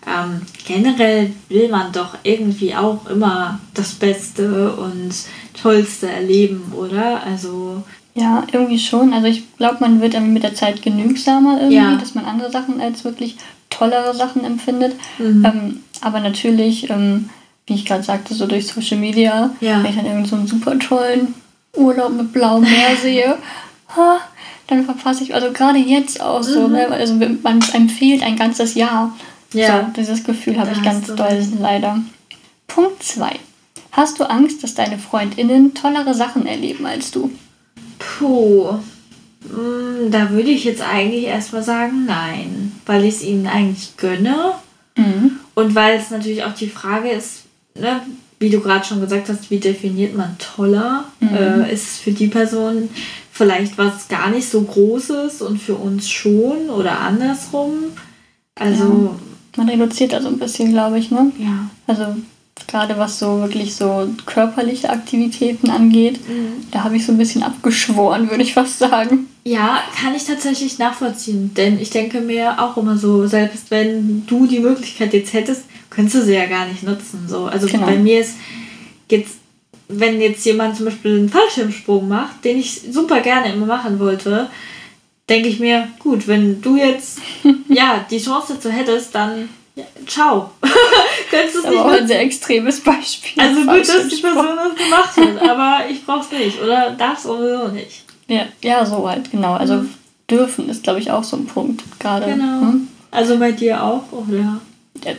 ähm, 0.07 0.41
generell 0.65 1.31
will 1.49 1.69
man 1.69 1.91
doch 1.91 2.17
irgendwie 2.23 2.75
auch 2.75 3.07
immer 3.09 3.59
das 3.73 3.93
Beste 3.93 4.73
und 4.73 5.13
Tollste 5.61 6.09
erleben, 6.09 6.71
oder? 6.75 7.23
Also 7.23 7.83
ja, 8.15 8.45
irgendwie 8.51 8.79
schon. 8.79 9.13
Also 9.13 9.27
ich 9.27 9.43
glaube, 9.57 9.77
man 9.81 10.01
wird 10.01 10.19
mit 10.19 10.43
der 10.43 10.55
Zeit 10.55 10.81
genügsamer 10.81 11.57
irgendwie, 11.59 11.75
ja. 11.75 11.95
dass 11.95 12.15
man 12.15 12.25
andere 12.25 12.51
Sachen 12.51 12.81
als 12.81 13.03
wirklich 13.03 13.37
tollere 13.69 14.13
Sachen 14.15 14.43
empfindet. 14.43 14.95
Mhm. 15.19 15.45
Ähm, 15.45 15.79
aber 16.01 16.19
natürlich, 16.19 16.89
ähm, 16.89 17.29
wie 17.67 17.75
ich 17.75 17.85
gerade 17.85 18.03
sagte, 18.03 18.33
so 18.33 18.47
durch 18.47 18.67
Social 18.67 18.97
Media, 18.97 19.51
ja. 19.59 19.83
wenn 19.83 19.89
ich 19.89 19.95
dann 19.95 20.05
irgendeinen 20.05 20.25
so 20.25 20.35
einen 20.35 20.47
super 20.47 20.77
tollen 20.79 21.33
Urlaub 21.75 22.13
mit 22.13 22.33
blauem 22.33 22.63
Meer 22.63 22.95
sehe, 23.01 23.37
ha, 23.95 24.19
dann 24.67 24.85
verpasse 24.85 25.23
ich, 25.23 25.33
also 25.33 25.51
gerade 25.51 25.79
jetzt 25.79 26.21
auch 26.21 26.43
so, 26.43 26.67
mhm. 26.67 26.73
ne, 26.73 26.87
also 26.87 27.15
man 27.15 27.59
empfiehlt 27.73 28.23
ein 28.23 28.35
ganzes 28.35 28.75
Jahr. 28.75 29.15
Ja. 29.53 29.85
So, 29.85 30.01
dieses 30.01 30.23
Gefühl 30.23 30.59
habe 30.59 30.71
ich 30.73 30.83
ganz 30.83 31.07
doll, 31.07 31.47
leider. 31.59 31.99
Punkt 32.67 33.01
2. 33.01 33.31
Hast 33.91 34.19
du 34.19 34.29
Angst, 34.29 34.63
dass 34.63 34.75
deine 34.75 34.99
FreundInnen 34.99 35.73
tollere 35.73 36.13
Sachen 36.13 36.45
erleben 36.45 36.85
als 36.85 37.09
du? 37.09 37.31
Puh. 37.97 38.79
Mm, 39.43 40.11
da 40.11 40.29
würde 40.29 40.51
ich 40.51 40.65
jetzt 40.65 40.81
eigentlich 40.81 41.25
erstmal 41.25 41.63
sagen, 41.63 42.05
nein, 42.05 42.73
weil 42.85 43.03
ich 43.03 43.15
es 43.15 43.23
ihnen 43.23 43.47
eigentlich 43.47 43.97
gönne. 43.97 44.53
Mhm. 44.99 45.31
Und 45.55 45.75
weil 45.75 45.97
es 45.97 46.09
natürlich 46.09 46.43
auch 46.43 46.53
die 46.53 46.69
Frage 46.69 47.09
ist, 47.09 47.43
ne, 47.75 48.01
wie 48.39 48.49
du 48.49 48.61
gerade 48.61 48.85
schon 48.85 49.01
gesagt 49.01 49.29
hast, 49.29 49.51
wie 49.51 49.59
definiert 49.59 50.15
man 50.15 50.37
toller? 50.37 51.05
Mhm. 51.19 51.35
Äh, 51.35 51.73
ist 51.73 51.83
es 51.83 51.97
für 51.97 52.11
die 52.11 52.27
Person 52.27 52.89
vielleicht 53.31 53.77
was 53.77 54.07
gar 54.07 54.29
nicht 54.29 54.49
so 54.49 54.61
Großes 54.61 55.41
und 55.41 55.61
für 55.61 55.75
uns 55.75 56.09
schon 56.09 56.69
oder 56.69 56.99
andersrum? 56.99 57.73
Also. 58.55 58.83
Ja. 58.83 59.19
Man 59.57 59.69
reduziert 59.69 60.13
also 60.13 60.27
ein 60.27 60.37
bisschen, 60.37 60.71
glaube 60.71 60.99
ich, 60.99 61.09
ne? 61.09 61.31
Ja. 61.37 61.69
Also 61.87 62.15
gerade 62.67 62.97
was 62.97 63.19
so 63.19 63.41
wirklich 63.41 63.75
so 63.75 64.07
körperliche 64.25 64.89
Aktivitäten 64.89 65.69
angeht, 65.69 66.19
mhm. 66.27 66.67
da 66.71 66.83
habe 66.83 66.95
ich 66.95 67.05
so 67.05 67.11
ein 67.11 67.17
bisschen 67.17 67.43
abgeschworen, 67.43 68.29
würde 68.29 68.43
ich 68.43 68.53
fast 68.53 68.79
sagen. 68.79 69.27
Ja, 69.43 69.83
kann 69.99 70.15
ich 70.15 70.25
tatsächlich 70.25 70.79
nachvollziehen, 70.79 71.53
denn 71.55 71.79
ich 71.79 71.89
denke 71.89 72.21
mir 72.21 72.61
auch 72.61 72.77
immer 72.77 72.97
so, 72.97 73.25
selbst 73.25 73.71
wenn 73.71 74.25
du 74.27 74.45
die 74.45 74.59
Möglichkeit 74.59 75.13
jetzt 75.13 75.33
hättest, 75.33 75.63
könntest 75.89 76.15
du 76.15 76.21
sie 76.23 76.35
ja 76.35 76.45
gar 76.45 76.67
nicht 76.67 76.83
nutzen. 76.83 77.25
So. 77.27 77.45
Also 77.45 77.67
genau. 77.67 77.85
bei 77.85 77.95
mir 77.95 78.19
ist 78.19 78.35
jetzt 79.09 79.39
wenn 79.89 80.21
jetzt 80.21 80.45
jemand 80.45 80.77
zum 80.77 80.85
Beispiel 80.85 81.17
einen 81.17 81.29
Fallschirmsprung 81.29 82.07
macht, 82.07 82.45
den 82.45 82.59
ich 82.59 82.81
super 82.91 83.21
gerne 83.21 83.51
immer 83.51 83.65
machen 83.65 83.99
wollte, 83.99 84.49
denke 85.27 85.49
ich 85.49 85.59
mir, 85.59 85.89
gut, 85.97 86.27
wenn 86.27 86.61
du 86.61 86.77
jetzt 86.77 87.19
ja 87.67 88.05
die 88.09 88.21
Chance 88.21 88.53
dazu 88.53 88.69
hättest, 88.69 89.13
dann 89.13 89.49
ja, 89.75 89.85
ciao. 90.05 90.51
Könntest 91.31 91.55
du 91.55 91.59
es 91.59 91.69
nicht. 91.69 91.79
Aber 91.79 91.91
ein 91.91 92.07
sehr 92.07 92.21
extremes 92.21 92.81
Beispiel. 92.81 93.41
Also 93.41 93.61
gut, 93.61 93.87
dass 93.87 94.07
die 94.07 94.21
Person 94.21 94.45
das 94.57 94.75
gemacht 94.75 95.17
hat, 95.17 95.49
aber 95.49 95.89
ich 95.89 96.05
brauch's 96.05 96.31
nicht 96.31 96.61
oder 96.61 96.91
darf 96.91 97.19
sowieso 97.19 97.69
nicht. 97.69 98.03
Ja, 98.29 98.43
ja, 98.61 98.85
so 98.85 99.09
halt, 99.09 99.31
genau. 99.31 99.53
Also 99.53 99.75
mhm. 99.75 99.89
dürfen 100.29 100.69
ist, 100.69 100.83
glaube 100.83 100.99
ich, 100.99 101.11
auch 101.11 101.23
so 101.23 101.35
ein 101.35 101.45
Punkt 101.45 101.83
gerade. 101.99 102.27
Genau. 102.27 102.61
Hm? 102.61 102.87
Also 103.11 103.37
bei 103.37 103.51
dir 103.51 103.83
auch, 103.83 104.03
oder? 104.11 104.61
Ja, 105.03 105.13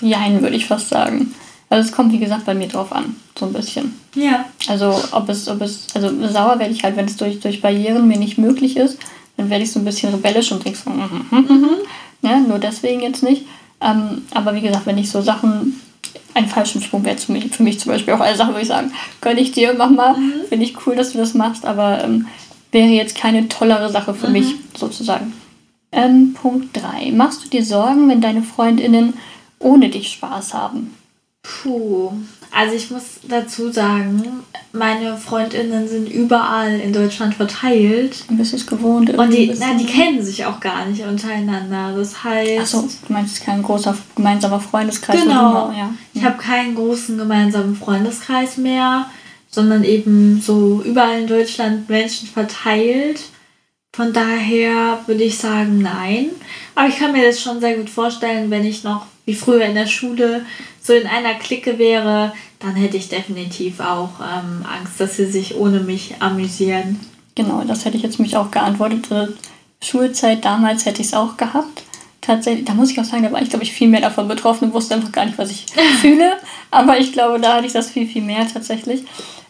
jein, 0.00 0.42
würde 0.42 0.56
ich 0.56 0.66
fast 0.66 0.88
sagen. 0.88 1.34
Also 1.70 1.86
es 1.86 1.94
kommt, 1.94 2.12
wie 2.12 2.18
gesagt, 2.18 2.46
bei 2.46 2.54
mir 2.54 2.68
drauf 2.68 2.92
an, 2.92 3.16
so 3.38 3.44
ein 3.44 3.52
bisschen. 3.52 3.94
Ja. 4.14 4.46
Also 4.68 4.98
ob 5.12 5.28
es, 5.28 5.48
ob 5.48 5.60
es, 5.60 5.86
also 5.94 6.08
sauer 6.26 6.58
werde 6.58 6.72
ich 6.72 6.82
halt, 6.82 6.96
wenn 6.96 7.04
es 7.04 7.16
durch, 7.16 7.40
durch 7.40 7.60
Barrieren 7.60 8.08
mir 8.08 8.18
nicht 8.18 8.38
möglich 8.38 8.78
ist, 8.78 8.98
dann 9.36 9.50
werde 9.50 9.64
ich 9.64 9.72
so 9.72 9.78
ein 9.78 9.84
bisschen 9.84 10.12
rebellisch 10.12 10.50
und 10.50 10.64
denke 10.64 10.78
so, 10.78 10.90
mm, 10.90 11.26
mm, 11.30 11.36
mm, 11.36 11.52
mhm. 11.52 11.70
ja, 12.22 12.38
nur 12.40 12.58
deswegen 12.58 13.02
jetzt 13.02 13.22
nicht. 13.22 13.44
Ähm, 13.80 14.22
aber 14.32 14.54
wie 14.54 14.62
gesagt, 14.62 14.86
wenn 14.86 14.98
ich 14.98 15.10
so 15.10 15.20
Sachen, 15.20 15.80
ein 16.38 16.48
Fallschirmsprung 16.48 17.04
wäre 17.04 17.18
für 17.18 17.32
mich, 17.32 17.50
für 17.50 17.62
mich 17.62 17.80
zum 17.80 17.92
Beispiel 17.92 18.14
auch 18.14 18.20
eine 18.20 18.36
Sache, 18.36 18.54
wo 18.54 18.58
ich 18.58 18.68
sagen, 18.68 18.92
gönne 19.20 19.40
ich 19.40 19.52
dir, 19.52 19.74
mach 19.76 19.90
mal, 19.90 20.16
mhm. 20.16 20.32
finde 20.48 20.64
ich 20.64 20.86
cool, 20.86 20.96
dass 20.96 21.12
du 21.12 21.18
das 21.18 21.34
machst, 21.34 21.66
aber 21.66 22.02
ähm, 22.02 22.26
wäre 22.70 22.88
jetzt 22.88 23.16
keine 23.16 23.48
tollere 23.48 23.90
Sache 23.90 24.14
für 24.14 24.28
mhm. 24.28 24.32
mich 24.34 24.54
sozusagen. 24.76 25.32
Ähm, 25.90 26.34
Punkt 26.34 26.76
3. 26.76 27.12
Machst 27.12 27.44
du 27.44 27.48
dir 27.48 27.64
Sorgen, 27.64 28.08
wenn 28.08 28.20
deine 28.20 28.42
Freundinnen 28.42 29.14
ohne 29.58 29.88
dich 29.88 30.12
Spaß 30.12 30.54
haben? 30.54 30.94
Puh, 31.48 32.12
also 32.50 32.74
ich 32.74 32.90
muss 32.90 33.20
dazu 33.26 33.70
sagen, 33.70 34.44
meine 34.72 35.16
Freundinnen 35.16 35.88
sind 35.88 36.08
überall 36.08 36.78
in 36.80 36.92
Deutschland 36.92 37.34
verteilt. 37.34 38.24
Und 38.28 38.38
bist 38.38 38.52
du 38.52 38.56
es 38.56 38.66
gewohnt? 38.66 39.10
Und 39.10 39.30
die, 39.32 39.54
na, 39.58 39.74
die 39.74 39.86
kennen 39.86 40.22
sich 40.22 40.44
auch 40.44 40.60
gar 40.60 40.86
nicht 40.86 41.02
untereinander. 41.04 41.94
Das 41.96 42.24
heißt. 42.24 42.60
Achso, 42.60 42.88
du 43.06 43.12
meinst, 43.12 43.32
es 43.32 43.38
ist 43.38 43.44
kein 43.46 43.62
großer 43.62 43.96
gemeinsamer 44.14 44.60
Freundeskreis? 44.60 45.22
Genau. 45.22 45.72
ja. 45.72 45.94
Ich 46.14 46.24
habe 46.24 46.36
keinen 46.36 46.74
großen 46.74 47.16
gemeinsamen 47.16 47.76
Freundeskreis 47.76 48.56
mehr, 48.56 49.06
sondern 49.50 49.84
eben 49.84 50.40
so 50.40 50.82
überall 50.84 51.20
in 51.20 51.26
Deutschland 51.26 51.88
Menschen 51.88 52.28
verteilt. 52.28 53.20
Von 53.94 54.12
daher 54.12 55.00
würde 55.06 55.24
ich 55.24 55.38
sagen, 55.38 55.78
nein. 55.78 56.30
Aber 56.74 56.88
ich 56.88 56.98
kann 56.98 57.12
mir 57.12 57.26
das 57.26 57.40
schon 57.40 57.60
sehr 57.60 57.76
gut 57.76 57.90
vorstellen, 57.90 58.50
wenn 58.50 58.64
ich 58.64 58.84
noch 58.84 59.06
wie 59.28 59.34
früher 59.34 59.66
in 59.66 59.74
der 59.74 59.86
Schule 59.86 60.46
so 60.82 60.94
in 60.94 61.06
einer 61.06 61.34
Clique 61.34 61.78
wäre, 61.78 62.32
dann 62.60 62.74
hätte 62.76 62.96
ich 62.96 63.10
definitiv 63.10 63.78
auch 63.78 64.08
ähm, 64.20 64.64
Angst, 64.64 64.98
dass 64.98 65.16
sie 65.16 65.26
sich 65.26 65.54
ohne 65.54 65.80
mich 65.80 66.14
amüsieren. 66.20 66.98
Genau, 67.34 67.62
das 67.62 67.84
hätte 67.84 67.98
ich 67.98 68.02
jetzt 68.02 68.18
mich 68.18 68.38
auch 68.38 68.50
geantwortet. 68.50 69.36
Schulzeit 69.82 70.46
damals 70.46 70.86
hätte 70.86 71.02
ich 71.02 71.08
es 71.08 71.14
auch 71.14 71.36
gehabt. 71.36 71.82
Tatsächlich, 72.22 72.64
da 72.64 72.72
muss 72.72 72.90
ich 72.90 72.98
auch 72.98 73.04
sagen, 73.04 73.22
da 73.22 73.30
war 73.30 73.42
ich, 73.42 73.50
glaube 73.50 73.64
ich, 73.64 73.72
viel 73.72 73.88
mehr 73.88 74.00
davon 74.00 74.28
betroffen 74.28 74.68
und 74.68 74.74
wusste 74.74 74.94
einfach 74.94 75.12
gar 75.12 75.26
nicht, 75.26 75.36
was 75.36 75.50
ich 75.50 75.66
fühle. 76.00 76.38
Aber 76.70 76.98
ich 76.98 77.12
glaube, 77.12 77.38
da 77.38 77.56
hatte 77.56 77.66
ich 77.66 77.74
das 77.74 77.90
viel, 77.90 78.08
viel 78.08 78.22
mehr 78.22 78.48
tatsächlich. 78.50 79.04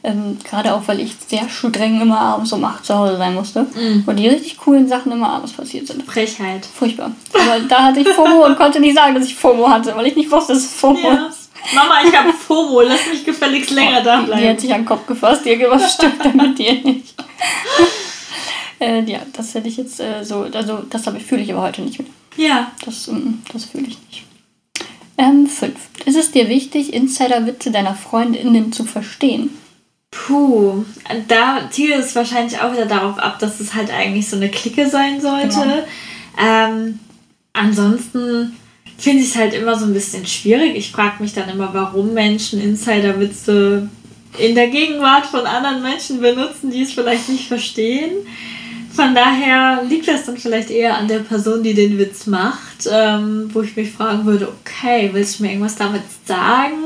Ähm, 0.04 0.38
Gerade 0.44 0.74
auch, 0.74 0.82
weil 0.86 1.00
ich 1.00 1.14
sehr 1.26 1.48
streng 1.48 2.00
immer 2.00 2.20
abends 2.20 2.52
um 2.52 2.64
8 2.64 2.84
zu 2.84 2.94
Hause 2.94 3.16
sein 3.16 3.34
musste. 3.34 3.62
Mm. 3.62 4.04
Und 4.06 4.16
die 4.16 4.28
richtig 4.28 4.56
coolen 4.58 4.88
Sachen 4.88 5.10
immer 5.10 5.30
abends 5.30 5.52
passiert 5.52 5.88
sind. 5.88 6.04
Frechheit. 6.04 6.64
Furchtbar. 6.66 7.10
Aber 7.34 7.60
da 7.68 7.84
hatte 7.84 8.00
ich 8.00 8.08
FOMO 8.08 8.46
und 8.46 8.56
konnte 8.56 8.80
nicht 8.80 8.94
sagen, 8.94 9.14
dass 9.14 9.26
ich 9.26 9.34
FOMO 9.34 9.68
hatte, 9.68 9.96
weil 9.96 10.06
ich 10.06 10.16
nicht 10.16 10.30
wusste, 10.30 10.52
dass 10.52 10.64
es 10.64 10.74
FOMO 10.74 11.08
ja. 11.08 11.26
ist. 11.26 11.50
Mama, 11.74 11.96
ich 12.06 12.16
habe 12.16 12.32
FOMO, 12.32 12.82
lass 12.82 13.06
mich 13.10 13.24
gefälligst 13.24 13.70
länger 13.70 14.00
da 14.02 14.20
bleiben. 14.20 14.40
Die 14.40 14.48
hat 14.48 14.60
sich 14.60 14.72
an 14.72 14.82
den 14.82 14.86
Kopf 14.86 15.06
gefasst, 15.06 15.44
irgendwas 15.44 15.94
stimmt 15.94 16.24
da 16.24 16.30
mit 16.30 16.58
dir 16.58 16.74
nicht. 16.74 17.14
äh, 18.80 19.02
ja, 19.02 19.18
das 19.32 19.54
hätte 19.54 19.68
ich 19.68 19.76
jetzt 19.76 20.00
äh, 20.00 20.24
so, 20.24 20.46
also 20.52 20.78
das 20.88 21.08
fühle 21.26 21.42
ich 21.42 21.52
aber 21.52 21.62
heute 21.62 21.82
nicht 21.82 21.98
mehr. 21.98 22.08
Ja. 22.36 22.70
Das, 22.84 23.08
mm, 23.08 23.42
das 23.52 23.64
fühle 23.64 23.88
ich 23.88 23.98
nicht. 24.08 24.24
Ähm, 25.18 25.48
fünf. 25.48 25.88
Ist 26.04 26.16
es 26.16 26.30
dir 26.30 26.48
wichtig, 26.48 26.94
Insider-Witze 26.94 27.72
deiner 27.72 27.94
Freundinnen 27.94 28.72
zu 28.72 28.84
verstehen? 28.84 29.50
Puh, 30.10 30.84
da 31.28 31.68
zielt 31.70 31.98
es 31.98 32.14
wahrscheinlich 32.14 32.60
auch 32.60 32.72
wieder 32.72 32.86
darauf 32.86 33.18
ab, 33.18 33.38
dass 33.38 33.60
es 33.60 33.74
halt 33.74 33.90
eigentlich 33.90 34.28
so 34.28 34.36
eine 34.36 34.50
Clique 34.50 34.88
sein 34.88 35.20
sollte. 35.20 35.48
Genau. 35.48 35.86
Ähm, 36.40 36.98
ansonsten 37.52 38.56
finde 38.96 39.22
ich 39.22 39.30
es 39.30 39.36
halt 39.36 39.54
immer 39.54 39.76
so 39.76 39.84
ein 39.84 39.94
bisschen 39.94 40.26
schwierig. 40.26 40.76
Ich 40.76 40.90
frage 40.90 41.22
mich 41.22 41.34
dann 41.34 41.48
immer, 41.48 41.72
warum 41.72 42.14
Menschen 42.14 42.60
Insiderwitze 42.60 43.88
in 44.38 44.54
der 44.54 44.68
Gegenwart 44.68 45.26
von 45.26 45.46
anderen 45.46 45.82
Menschen 45.82 46.20
benutzen, 46.20 46.70
die 46.70 46.82
es 46.82 46.92
vielleicht 46.92 47.28
nicht 47.28 47.48
verstehen. 47.48 48.12
Von 48.98 49.14
daher 49.14 49.84
liegt 49.88 50.08
das 50.08 50.26
dann 50.26 50.36
vielleicht 50.36 50.70
eher 50.70 50.96
an 50.96 51.06
der 51.06 51.20
Person, 51.20 51.62
die 51.62 51.72
den 51.72 51.96
Witz 51.98 52.26
macht, 52.26 52.88
ähm, 52.90 53.48
wo 53.52 53.62
ich 53.62 53.76
mich 53.76 53.92
fragen 53.92 54.26
würde, 54.26 54.48
okay, 54.48 55.10
willst 55.12 55.38
du 55.38 55.44
mir 55.44 55.50
irgendwas 55.50 55.76
damit 55.76 56.02
sagen? 56.24 56.82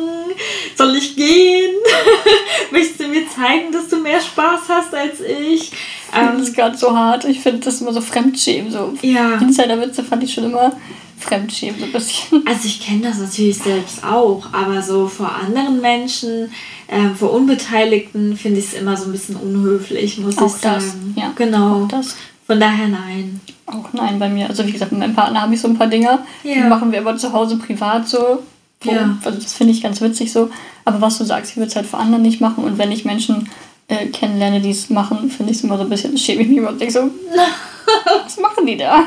Soll 0.76 0.94
ich 0.94 1.16
gehen? 1.16 1.74
Möchtest 2.70 3.00
du 3.00 3.08
mir 3.08 3.26
zeigen, 3.30 3.72
dass 3.72 3.88
du 3.88 3.96
mehr 3.96 4.20
Spaß 4.20 4.60
hast 4.68 4.94
als 4.94 5.20
ich? 5.22 5.72
Ich 5.72 6.10
finde 6.12 6.36
das 6.36 6.52
gerade 6.52 6.76
so 6.76 6.94
hart. 6.94 7.24
Ich 7.24 7.40
finde 7.40 7.60
das 7.60 7.80
immer 7.80 7.94
so 7.94 8.02
Fremdschämen. 8.02 8.70
So 8.70 8.92
ja. 9.00 9.36
Insider-Witze 9.36 10.04
fand 10.04 10.22
ich 10.22 10.34
schon 10.34 10.44
immer 10.44 10.76
Fremdschämen 11.22 11.80
so 11.80 11.86
ein 11.86 11.92
bisschen. 11.92 12.42
Also 12.46 12.66
ich 12.66 12.80
kenne 12.80 13.02
das 13.02 13.18
natürlich 13.18 13.58
selbst 13.58 14.04
auch, 14.04 14.52
aber 14.52 14.82
so 14.82 15.06
vor 15.06 15.32
anderen 15.32 15.80
Menschen, 15.80 16.50
äh, 16.88 17.14
vor 17.14 17.32
Unbeteiligten 17.32 18.36
finde 18.36 18.60
ich 18.60 18.66
es 18.66 18.74
immer 18.74 18.96
so 18.96 19.06
ein 19.06 19.12
bisschen 19.12 19.36
unhöflich, 19.36 20.18
muss 20.18 20.38
auch 20.38 20.54
ich 20.54 20.60
das, 20.60 20.92
sagen. 20.92 21.14
Ja, 21.16 21.32
genau. 21.34 21.84
Auch 21.84 21.88
das. 21.88 22.16
Von 22.46 22.60
daher 22.60 22.88
nein. 22.88 23.40
Auch 23.66 23.92
nein 23.92 24.18
bei 24.18 24.28
mir. 24.28 24.48
Also 24.48 24.66
wie 24.66 24.72
gesagt, 24.72 24.92
mit 24.92 25.00
meinem 25.00 25.14
Partner 25.14 25.42
habe 25.42 25.54
ich 25.54 25.60
so 25.60 25.68
ein 25.68 25.78
paar 25.78 25.86
Dinge. 25.86 26.18
Ja. 26.42 26.54
Die 26.54 26.60
machen 26.62 26.92
wir 26.92 27.00
aber 27.00 27.16
zu 27.16 27.32
Hause 27.32 27.56
privat 27.56 28.08
so. 28.08 28.42
Ja. 28.84 29.16
Also 29.24 29.38
das 29.38 29.54
finde 29.54 29.72
ich 29.72 29.82
ganz 29.82 30.00
witzig 30.00 30.32
so. 30.32 30.50
Aber 30.84 31.00
was 31.00 31.18
du 31.18 31.24
sagst, 31.24 31.52
ich 31.52 31.56
würde 31.56 31.68
es 31.68 31.76
halt 31.76 31.86
vor 31.86 32.00
anderen 32.00 32.22
nicht 32.22 32.40
machen. 32.40 32.64
Und 32.64 32.78
wenn 32.78 32.92
ich 32.92 33.04
Menschen 33.04 33.48
äh, 33.88 34.06
kennenlerne, 34.06 34.60
die 34.60 34.70
es 34.70 34.90
machen, 34.90 35.30
finde 35.30 35.52
ich 35.52 35.58
es 35.58 35.64
immer 35.64 35.76
so 35.76 35.84
ein 35.84 35.90
bisschen, 35.90 36.16
schäme 36.18 36.42
ich 36.42 36.48
mich 36.48 36.58
immer 36.58 36.70
und 36.70 36.80
denke 36.80 36.92
so, 36.92 37.00
was 38.24 38.36
machen 38.38 38.66
die 38.66 38.76
da? 38.76 39.04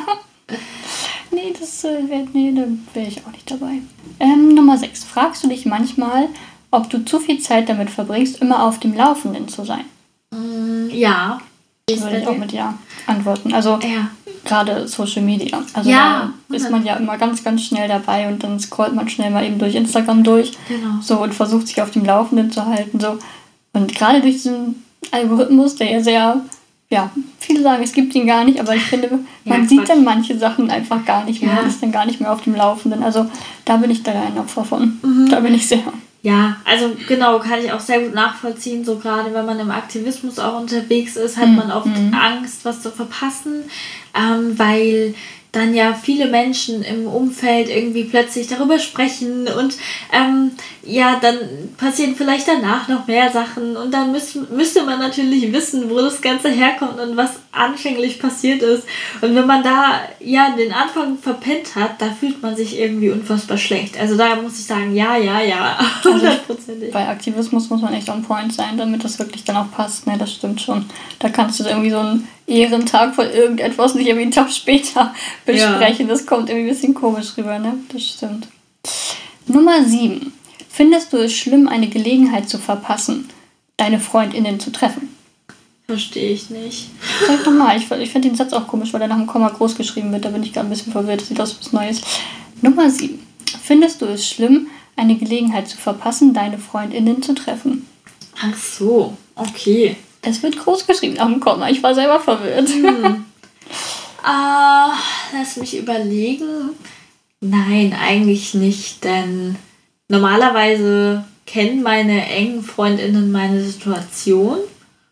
Das 1.60 1.84
äh, 1.84 2.10
wäre 2.10 2.28
nee, 2.34 2.54
da 2.54 2.64
wäre 2.94 3.08
ich 3.08 3.26
auch 3.26 3.32
nicht 3.32 3.50
dabei. 3.50 3.80
Ähm, 4.20 4.54
Nummer 4.54 4.78
6. 4.78 5.04
Fragst 5.04 5.44
du 5.44 5.48
dich 5.48 5.66
manchmal, 5.66 6.30
ob 6.72 6.90
du 6.90 7.04
zu 7.06 7.20
viel 7.20 7.40
Zeit 7.40 7.70
damit 7.70 7.90
verbringst, 7.90 8.42
immer 8.42 8.64
auf 8.64 8.80
dem 8.80 8.96
Laufenden 8.96 9.48
zu 9.48 9.64
sein? 9.66 9.86
Mm, 10.32 10.90
ja. 10.90 11.40
Das 11.88 12.02
würde 12.02 12.20
ich 12.20 12.28
auch 12.28 12.38
mit 12.38 12.52
Ja 12.52 12.74
antworten. 13.06 13.54
Also 13.54 13.80
ja. 13.84 14.10
gerade 14.44 14.88
Social 14.88 15.22
Media. 15.22 15.62
Also 15.74 15.90
ja, 15.90 16.34
da 16.50 16.56
ist 16.56 16.72
man 16.72 16.84
ja 16.84 16.96
immer 16.96 17.18
ganz, 17.18 17.44
ganz 17.44 17.64
schnell 17.64 17.88
dabei 17.88 18.28
und 18.28 18.44
dann 18.44 18.60
scrollt 18.60 18.96
man 18.96 19.08
schnell 19.08 19.30
mal 19.30 19.46
eben 19.46 19.60
durch 19.60 19.76
Instagram 19.76 20.24
durch. 20.24 20.54
Genau. 20.68 21.02
So 21.02 21.22
und 21.22 21.34
versucht 21.34 21.68
sich 21.68 21.82
auf 21.82 21.92
dem 21.92 22.06
Laufenden 22.06 22.52
zu 22.52 22.66
halten. 22.66 23.00
So. 23.00 23.20
Und 23.74 23.94
gerade 23.94 24.22
durch 24.22 24.36
diesen 24.36 24.84
Algorithmus, 25.12 25.76
der 25.76 25.92
ja 25.92 26.02
sehr 26.02 26.42
ja, 26.90 27.10
viele 27.40 27.64
sagen, 27.64 27.84
es 27.84 27.94
gibt 27.94 28.14
ihn 28.14 28.28
gar 28.28 28.46
nicht, 28.46 28.60
aber 28.60 28.76
ich 28.76 28.84
finde, 28.84 29.20
man 29.44 29.64
ja, 29.64 29.68
sieht 29.68 29.90
dann 29.90 30.04
manche 30.04 30.38
Sachen 30.38 30.70
einfach 30.70 31.04
gar 31.04 31.26
nicht 31.26 31.42
mehr, 31.42 31.56
ja. 31.56 31.62
ist 31.62 31.82
dann 31.82 31.92
gar 31.92 32.06
nicht 32.06 32.22
mehr 32.22 32.32
auf 32.32 32.44
dem 32.44 32.56
Laufenden. 32.56 33.04
Also 33.04 33.26
da 33.66 33.78
bin 33.78 33.90
ich 33.90 34.04
da 34.04 34.12
ein 34.12 34.38
Opfer 34.38 34.64
von. 34.64 35.00
Mhm. 35.02 35.30
Da 35.30 35.40
bin 35.40 35.54
ich 35.56 35.68
sehr. 35.68 35.80
Ja, 36.22 36.58
also 36.66 36.92
genau, 37.08 37.38
kann 37.40 37.60
ich 37.64 37.72
auch 37.72 37.80
sehr 37.80 38.00
gut 38.00 38.14
nachvollziehen. 38.14 38.84
So 38.84 38.98
gerade 38.98 39.34
wenn 39.34 39.46
man 39.46 39.60
im 39.60 39.72
Aktivismus 39.72 40.40
auch 40.40 40.60
unterwegs 40.60 41.16
ist, 41.18 41.38
hat 41.38 41.50
mhm. 41.50 41.56
man 41.56 41.72
oft 41.72 41.88
mhm. 41.88 42.14
Angst, 42.14 42.66
was 42.66 42.82
zu 42.82 42.92
verpassen, 42.92 43.64
ähm, 44.16 44.58
weil 44.58 45.14
dann 45.56 45.74
ja 45.74 45.94
viele 45.94 46.28
Menschen 46.28 46.84
im 46.84 47.08
Umfeld 47.08 47.70
irgendwie 47.70 48.04
plötzlich 48.04 48.48
darüber 48.48 48.78
sprechen 48.80 49.48
und 49.48 49.78
ähm, 50.12 50.52
ja, 50.84 51.20
dann 51.22 51.38
passieren 51.78 52.16
vielleicht 52.16 52.48
danach 52.48 52.88
noch 52.88 53.08
mehr 53.08 53.32
Sachen 53.32 53.78
und 53.78 53.94
dann 53.94 54.12
müß, 54.12 54.40
müsste 54.52 54.84
man 54.84 55.00
natürlich 55.00 55.52
wissen, 55.54 55.90
wo 55.90 55.98
das 55.98 56.22
Ganze 56.22 56.50
herkommt 56.50 57.00
und 57.00 57.16
was 57.16 57.40
anfänglich 57.56 58.20
passiert 58.20 58.62
ist. 58.62 58.84
Und 59.22 59.36
wenn 59.36 59.48
man 59.48 59.64
da 59.64 60.02
ja 60.20 60.56
den 60.56 60.72
Anfang 60.72 61.18
verpennt 61.18 61.76
hat, 61.76 62.02
da 62.02 62.10
fühlt 62.12 62.42
man 62.42 62.56
sich 62.56 62.80
irgendwie 62.80 63.10
unfassbar 63.10 63.58
schlecht. 63.58 64.00
Also 64.00 64.18
da 64.18 64.36
muss 64.36 64.60
ich 64.60 64.66
sagen, 64.66 64.96
ja, 64.96 65.18
ja, 65.18 65.42
ja, 65.42 65.80
hundertprozentig. 66.04 66.94
Also 66.94 66.94
bei 66.94 67.08
Aktivismus 67.08 67.70
muss 67.70 67.82
man 67.82 67.94
echt 67.94 68.10
on 68.10 68.24
point 68.24 68.54
sein, 68.54 68.78
damit 68.78 69.04
das 69.04 69.20
wirklich 69.20 69.44
dann 69.44 69.58
auch 69.58 69.72
passt. 69.72 70.08
Ne, 70.08 70.18
das 70.18 70.34
stimmt 70.34 70.62
schon. 70.62 70.86
Da 71.20 71.30
kannst 71.30 71.60
du 71.60 71.64
irgendwie 71.64 71.92
so 71.92 72.00
einen 72.00 72.28
Ehrentag 72.48 73.16
von 73.16 73.30
irgendetwas 73.30 73.96
nicht 73.96 74.08
irgendwie 74.08 74.24
einen 74.24 74.32
Tag 74.32 74.52
später 74.52 75.14
besprechen. 75.46 76.08
Ja. 76.08 76.14
Das 76.14 76.26
kommt 76.26 76.50
irgendwie 76.50 76.70
ein 76.70 76.74
bisschen 76.74 76.94
komisch 76.94 77.38
rüber, 77.38 77.60
ne? 77.60 77.76
Das 77.92 78.04
stimmt. 78.04 78.48
Nummer 79.48 79.84
7. 79.84 80.34
Findest 80.70 81.14
du 81.14 81.18
es 81.18 81.34
schlimm, 81.34 81.68
eine 81.70 81.88
Gelegenheit 81.88 82.50
zu 82.50 82.58
verpassen, 82.58 83.30
deine 83.78 84.00
FreundInnen 84.00 84.60
zu 84.60 84.72
treffen? 84.72 85.15
Verstehe 85.88 86.32
ich 86.32 86.50
nicht. 86.50 86.90
Sag 87.28 87.46
nochmal, 87.46 87.78
ich, 87.78 87.90
ich 87.92 88.10
finde 88.10 88.30
den 88.30 88.36
Satz 88.36 88.54
auch 88.54 88.68
komisch, 88.68 88.92
weil 88.92 89.00
der 89.00 89.08
nach 89.08 89.18
dem 89.18 89.28
Komma 89.28 89.50
groß 89.50 89.76
geschrieben 89.76 90.12
wird. 90.12 90.26
Da 90.26 90.30
bin 90.30 90.42
ich 90.42 90.52
gerade 90.52 90.68
ein 90.68 90.72
bisschen 90.72 90.92
verwirrt. 90.92 91.22
Das 91.22 91.28
sieht 91.28 91.40
aus 91.40 91.56
wie 91.56 91.66
was 91.66 91.74
Neues. 91.74 92.02
Nummer 92.62 92.90
7. 92.90 93.20
Findest 93.62 94.02
du 94.02 94.06
es 94.06 94.28
schlimm, 94.28 94.68
eine 94.96 95.16
Gelegenheit 95.16 95.68
zu 95.68 95.78
verpassen, 95.78 96.34
deine 96.34 96.58
FreundInnen 96.58 97.22
zu 97.22 97.36
treffen? 97.36 97.86
Ach 98.42 98.58
so, 98.58 99.16
okay. 99.36 99.96
Es 100.24 100.42
wird 100.42 100.58
groß 100.58 100.88
geschrieben 100.88 101.20
auf 101.20 101.28
dem 101.28 101.40
Komma. 101.40 101.70
Ich 101.70 101.84
war 101.84 101.94
selber 101.94 102.20
verwirrt. 102.20 102.70
Hm. 102.70 103.26
äh, 104.24 104.24
lass 105.38 105.58
mich 105.58 105.78
überlegen. 105.78 106.72
Nein, 107.42 107.96
eigentlich 108.00 108.56
nicht, 108.56 109.04
denn 109.04 109.56
normalerweise 110.08 111.26
kennen 111.46 111.84
meine 111.84 112.26
engen 112.26 112.64
Freundinnen 112.64 113.32
meine 113.32 113.64
Situation 113.64 114.58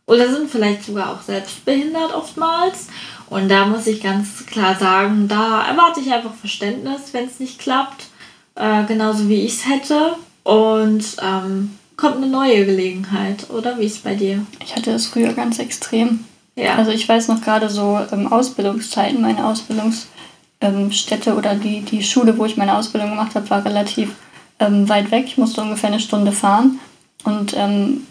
oder 0.06 0.32
sind 0.32 0.50
vielleicht 0.50 0.84
sogar 0.84 1.12
auch 1.12 1.22
selbst 1.22 1.64
behindert 1.66 2.14
oftmals. 2.14 2.88
Und 3.30 3.50
da 3.50 3.66
muss 3.66 3.88
ich 3.88 4.02
ganz 4.02 4.46
klar 4.46 4.76
sagen, 4.76 5.28
da 5.28 5.66
erwarte 5.66 6.02
ich 6.02 6.12
einfach 6.12 6.34
Verständnis, 6.34 7.14
wenn 7.14 7.26
es 7.26 7.40
nicht 7.40 7.60
klappt. 7.60 8.08
Äh, 8.56 8.84
genauso 8.86 9.30
wie 9.30 9.42
ich 9.46 9.54
es 9.54 9.68
hätte. 9.68 10.16
Und 10.44 11.04
ähm, 11.22 11.78
kommt 11.96 12.18
eine 12.18 12.28
neue 12.28 12.66
Gelegenheit, 12.66 13.50
oder? 13.50 13.80
Wie 13.80 13.86
ist 13.86 13.98
es 13.98 14.02
bei 14.02 14.16
dir? 14.16 14.46
Ich 14.64 14.76
hatte 14.76 14.92
das 14.92 15.08
früher 15.08 15.34
ganz 15.34 15.60
extrem. 15.60 16.26
Ja. 16.56 16.76
Also 16.76 16.92
ich 16.92 17.08
weiß 17.08 17.30
noch 17.30 17.42
gerade 17.42 17.70
so 17.70 18.00
ähm, 18.12 18.32
Ausbildungszeiten, 18.32 19.22
meine 19.22 19.46
Ausbildungsstätte 19.46 21.30
ähm, 21.32 21.38
oder 21.38 21.56
die, 21.56 21.82
die 21.82 22.04
Schule, 22.04 22.38
wo 22.38 22.46
ich 22.46 22.58
meine 22.58 22.76
Ausbildung 22.76 23.12
gemacht 23.12 23.36
habe, 23.36 23.50
war 23.50 23.66
relativ 23.66 24.12
ähm, 24.60 24.88
weit 24.90 25.12
weg. 25.12 25.26
Ich 25.28 25.38
musste 25.38 25.62
ungefähr 25.62 25.90
eine 25.90 26.00
Stunde 26.00 26.32
fahren. 26.32 26.80
Und 27.24 27.54
ähm, 27.56 28.06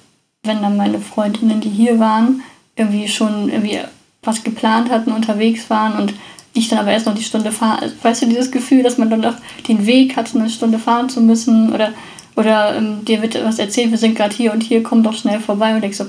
wenn 0.45 0.61
dann 0.61 0.76
meine 0.76 0.99
Freundinnen, 0.99 1.61
die 1.61 1.68
hier 1.68 2.01
waren, 2.01 2.43
irgendwie 2.74 3.07
schon 3.07 3.49
irgendwie 3.49 3.78
was 4.22 4.43
geplant 4.43 4.90
hatten, 4.90 5.12
unterwegs 5.12 5.70
waren 5.70 6.01
und 6.01 6.14
ich 6.53 6.68
dann 6.68 6.80
aber 6.80 6.90
erst 6.90 7.07
noch 7.07 7.14
die 7.14 7.22
Stunde 7.22 7.53
fahren. 7.53 7.78
Also, 7.80 7.95
weißt 8.03 8.22
du, 8.22 8.26
dieses 8.26 8.51
Gefühl, 8.51 8.82
dass 8.82 8.99
man 8.99 9.09
dann 9.09 9.20
noch 9.20 9.36
den 9.68 9.86
Weg 9.86 10.16
hat, 10.16 10.34
eine 10.34 10.51
Stunde 10.51 10.78
fahren 10.78 11.09
zu 11.09 11.20
müssen 11.20 11.72
oder, 11.72 11.93
oder 12.34 12.76
ähm, 12.76 13.05
dir 13.05 13.22
wird 13.22 13.43
was 13.45 13.59
erzählt, 13.59 13.93
wir 13.93 13.99
sind 13.99 14.16
gerade 14.16 14.34
hier 14.34 14.53
und 14.53 14.62
hier, 14.62 14.82
komm 14.82 15.03
doch 15.03 15.14
schnell 15.14 15.38
vorbei 15.38 15.74
und 15.74 15.80
denkst 15.80 15.99
so, 15.99 16.07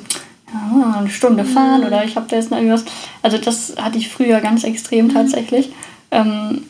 ja, 0.51 0.95
eine 0.97 1.09
Stunde 1.09 1.45
fahren 1.45 1.81
mhm. 1.81 1.87
oder 1.87 2.03
ich 2.03 2.15
habe 2.15 2.25
da 2.27 2.35
jetzt 2.35 2.49
noch 2.49 2.57
irgendwas. 2.57 2.85
Also 3.21 3.37
das 3.37 3.75
hatte 3.79 3.99
ich 3.99 4.09
früher 4.09 4.41
ganz 4.41 4.63
extrem 4.63 5.07
mhm. 5.07 5.13
tatsächlich. 5.13 5.71
Ähm, 6.11 6.63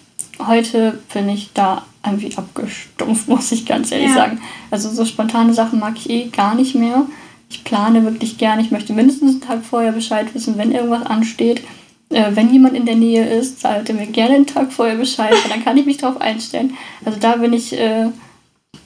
heute 0.45 0.99
bin 1.14 1.30
ich 1.30 1.51
da 1.53 1.84
irgendwie 2.05 2.36
abgestumpft, 2.36 3.28
muss 3.30 3.53
ich 3.53 3.66
ganz 3.66 3.91
ehrlich 3.91 4.09
ja. 4.09 4.16
sagen. 4.16 4.41
Also 4.70 4.89
so 4.89 5.05
spontane 5.05 5.53
Sachen 5.53 5.80
mag 5.80 5.93
ich 5.95 6.09
eh 6.09 6.26
gar 6.26 6.55
nicht 6.55 6.76
mehr. 6.76 7.05
Ich 7.54 7.64
plane 7.64 8.04
wirklich 8.04 8.39
gerne. 8.39 8.64
Ich 8.64 8.72
möchte 8.72 8.93
mindestens 8.93 9.32
einen 9.32 9.41
Tag 9.41 9.64
vorher 9.64 9.91
Bescheid 9.91 10.34
wissen, 10.34 10.58
wenn 10.58 10.72
irgendwas 10.72 11.06
ansteht. 11.06 11.62
Äh, 12.10 12.32
wenn 12.34 12.51
jemand 12.51 12.76
in 12.76 12.88
der 12.88 12.95
Nähe 12.95 13.28
ist, 13.28 13.62
sagt 13.62 13.93
mir 13.93 14.08
gerne 14.08 14.36
einen 14.36 14.47
Tag 14.47 14.74
vorher 14.74 14.95
Bescheid, 14.95 15.32
weil 15.32 15.51
dann 15.51 15.64
kann 15.64 15.78
ich 15.78 15.86
mich 15.86 15.97
darauf 15.97 16.20
einstellen. 16.20 16.76
Also 17.06 17.20
da 17.20 17.36
bin 17.36 17.54
ich, 17.54 17.74
äh, 17.74 18.08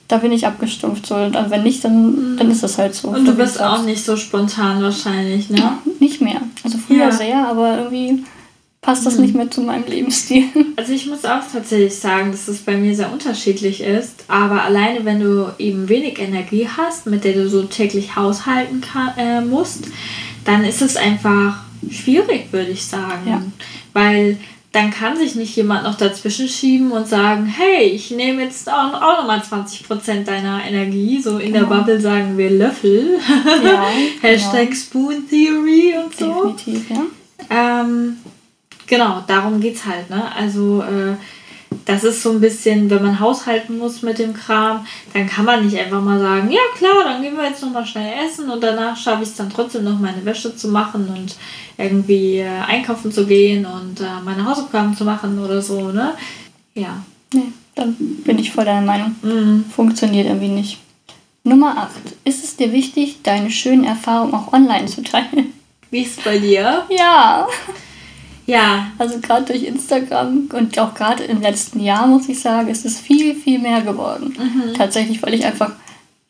da 0.06 0.18
bin 0.18 0.32
ich 0.32 0.46
abgestumpft. 0.46 1.06
So. 1.06 1.14
Und 1.14 1.34
wenn 1.48 1.62
nicht, 1.62 1.82
dann, 1.82 2.36
dann 2.36 2.50
ist 2.50 2.62
das 2.62 2.76
halt 2.76 2.94
so. 2.94 3.08
Und 3.08 3.24
du 3.24 3.34
bist 3.34 3.58
auch 3.60 3.84
nicht 3.84 4.04
so 4.04 4.16
spontan 4.18 4.82
wahrscheinlich, 4.82 5.48
ne? 5.48 5.58
Ja, 5.58 5.78
nicht 5.98 6.20
mehr. 6.20 6.42
Also 6.62 6.76
früher 6.76 7.06
ja. 7.06 7.12
sehr, 7.12 7.48
aber 7.48 7.78
irgendwie 7.78 8.22
passt 8.80 9.04
das 9.06 9.16
mhm. 9.16 9.22
nicht 9.22 9.34
mehr 9.34 9.50
zu 9.50 9.62
meinem 9.62 9.86
Lebensstil. 9.86 10.44
Also 10.76 10.92
ich 10.92 11.06
muss 11.06 11.24
auch 11.24 11.42
tatsächlich 11.52 11.96
sagen, 11.96 12.30
dass 12.30 12.46
es 12.46 12.60
bei 12.60 12.76
mir 12.76 12.94
sehr 12.94 13.12
unterschiedlich 13.12 13.80
ist. 13.80 14.24
Aber 14.28 14.62
alleine, 14.62 15.04
wenn 15.04 15.18
du 15.18 15.52
eben 15.58 15.88
wenig 15.88 16.20
Energie 16.20 16.68
hast, 16.68 17.06
mit 17.06 17.24
der 17.24 17.32
du 17.32 17.48
so 17.48 17.64
täglich 17.64 18.14
haushalten 18.14 18.80
kann, 18.80 19.12
äh, 19.18 19.40
musst, 19.40 19.88
dann 20.44 20.64
ist 20.64 20.80
es 20.80 20.96
einfach 20.96 21.58
schwierig, 21.90 22.52
würde 22.52 22.70
ich 22.70 22.86
sagen. 22.86 23.28
Ja. 23.28 23.42
Weil 23.92 24.38
dann 24.72 24.90
kann 24.90 25.16
sich 25.16 25.34
nicht 25.34 25.56
jemand 25.56 25.82
noch 25.82 25.96
dazwischen 25.96 26.46
schieben 26.46 26.92
und 26.92 27.08
sagen, 27.08 27.46
hey, 27.46 27.86
ich 27.86 28.10
nehme 28.10 28.42
jetzt 28.42 28.70
auch, 28.70 28.94
auch 28.94 29.18
nochmal 29.18 29.40
20% 29.40 30.24
deiner 30.24 30.64
Energie. 30.64 31.20
So 31.20 31.38
in 31.38 31.52
genau. 31.52 31.68
der 31.68 31.76
Bubble 31.76 32.00
sagen 32.00 32.38
wir 32.38 32.50
Löffel. 32.50 33.18
Ja, 33.64 33.86
Hashtag 34.22 34.70
genau. 34.70 34.80
Spoon 34.80 35.28
Theory 35.28 35.94
und 36.04 36.16
so. 36.16 36.52
Definitiv, 36.52 36.90
ja. 36.90 37.06
Ähm, 37.50 38.18
Genau, 38.88 39.22
darum 39.26 39.60
geht's 39.60 39.84
halt, 39.84 40.10
ne? 40.10 40.34
Also, 40.34 40.82
äh, 40.82 41.14
das 41.84 42.04
ist 42.04 42.22
so 42.22 42.30
ein 42.32 42.40
bisschen, 42.40 42.90
wenn 42.90 43.02
man 43.02 43.20
haushalten 43.20 43.78
muss 43.78 44.02
mit 44.02 44.18
dem 44.18 44.34
Kram, 44.34 44.86
dann 45.12 45.28
kann 45.28 45.44
man 45.44 45.64
nicht 45.64 45.78
einfach 45.78 46.02
mal 46.02 46.18
sagen, 46.18 46.50
ja 46.50 46.60
klar, 46.76 47.04
dann 47.04 47.22
gehen 47.22 47.36
wir 47.36 47.44
jetzt 47.44 47.62
nochmal 47.62 47.86
schnell 47.86 48.12
essen 48.26 48.50
und 48.50 48.62
danach 48.62 48.96
schaffe 48.96 49.22
ich 49.22 49.28
es 49.30 49.36
dann 49.36 49.50
trotzdem 49.50 49.84
noch 49.84 49.98
meine 49.98 50.24
Wäsche 50.24 50.54
zu 50.56 50.68
machen 50.68 51.08
und 51.08 51.36
irgendwie 51.76 52.38
äh, 52.38 52.48
einkaufen 52.66 53.12
zu 53.12 53.26
gehen 53.26 53.66
und 53.66 54.00
äh, 54.00 54.20
meine 54.24 54.44
Hausaufgaben 54.44 54.96
zu 54.96 55.04
machen 55.04 55.38
oder 55.42 55.62
so, 55.62 55.90
ne? 55.90 56.14
Ja. 56.74 57.02
Nee, 57.32 57.52
dann 57.74 57.94
bin 58.24 58.38
ich 58.38 58.52
voll 58.52 58.64
deiner 58.64 58.86
Meinung. 58.86 59.16
Mhm. 59.22 59.64
Funktioniert 59.70 60.26
irgendwie 60.26 60.48
nicht. 60.48 60.78
Nummer 61.44 61.78
8. 61.78 61.90
Ist 62.24 62.44
es 62.44 62.56
dir 62.56 62.72
wichtig, 62.72 63.22
deine 63.22 63.50
schönen 63.50 63.84
Erfahrungen 63.84 64.34
auch 64.34 64.52
online 64.52 64.86
zu 64.86 65.02
teilen? 65.02 65.52
Wie 65.90 66.02
ist 66.02 66.18
es 66.18 66.24
bei 66.24 66.38
dir? 66.38 66.84
Ja. 66.90 67.46
Ja. 68.48 68.86
Also 68.96 69.20
gerade 69.20 69.44
durch 69.44 69.62
Instagram 69.62 70.48
und 70.54 70.78
auch 70.78 70.94
gerade 70.94 71.22
im 71.24 71.42
letzten 71.42 71.80
Jahr, 71.80 72.06
muss 72.06 72.30
ich 72.30 72.40
sagen, 72.40 72.68
ist 72.68 72.86
es 72.86 72.98
viel, 72.98 73.34
viel 73.34 73.58
mehr 73.58 73.82
geworden. 73.82 74.34
Mhm. 74.38 74.74
Tatsächlich, 74.74 75.22
weil 75.22 75.34
ich 75.34 75.44
einfach 75.44 75.72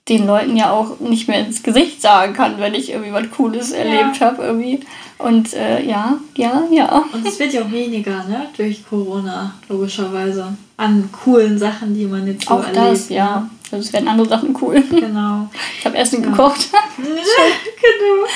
den 0.09 0.27
Leuten 0.27 0.57
ja 0.57 0.73
auch 0.73 0.99
nicht 0.99 1.29
mehr 1.29 1.39
ins 1.39 1.63
Gesicht 1.63 2.03
sagen 2.03 2.33
kann, 2.33 2.59
wenn 2.59 2.75
ich 2.75 2.91
irgendwie 2.91 3.13
was 3.13 3.31
Cooles 3.31 3.71
erlebt 3.71 4.19
ja. 4.19 4.27
habe 4.27 4.43
irgendwie. 4.43 4.81
Und 5.19 5.55
äh, 5.55 5.81
ja, 5.85 6.19
ja, 6.37 6.65
ja. 6.73 7.05
Und 7.13 7.25
es 7.25 7.39
wird 7.39 7.53
ja 7.53 7.63
auch 7.63 7.71
weniger, 7.71 8.25
ne? 8.25 8.49
Durch 8.57 8.85
Corona, 8.89 9.55
logischerweise. 9.69 10.57
An 10.77 11.11
coolen 11.13 11.57
Sachen, 11.57 11.95
die 11.95 12.07
man 12.07 12.27
jetzt 12.27 12.49
so 12.49 12.55
auch 12.55 12.65
erlebt. 12.65 12.77
Das, 12.79 13.09
ja. 13.11 13.41
Ne? 13.41 13.51
Also 13.71 13.87
es 13.87 13.93
werden 13.93 14.09
andere 14.09 14.29
Sachen 14.29 14.57
cool. 14.61 14.83
Genau. 14.91 15.49
Ich 15.79 15.87
habe 15.87 15.97
Essen 15.97 16.23
ja. 16.25 16.31
gekocht. 16.31 16.69
genau. 16.97 18.27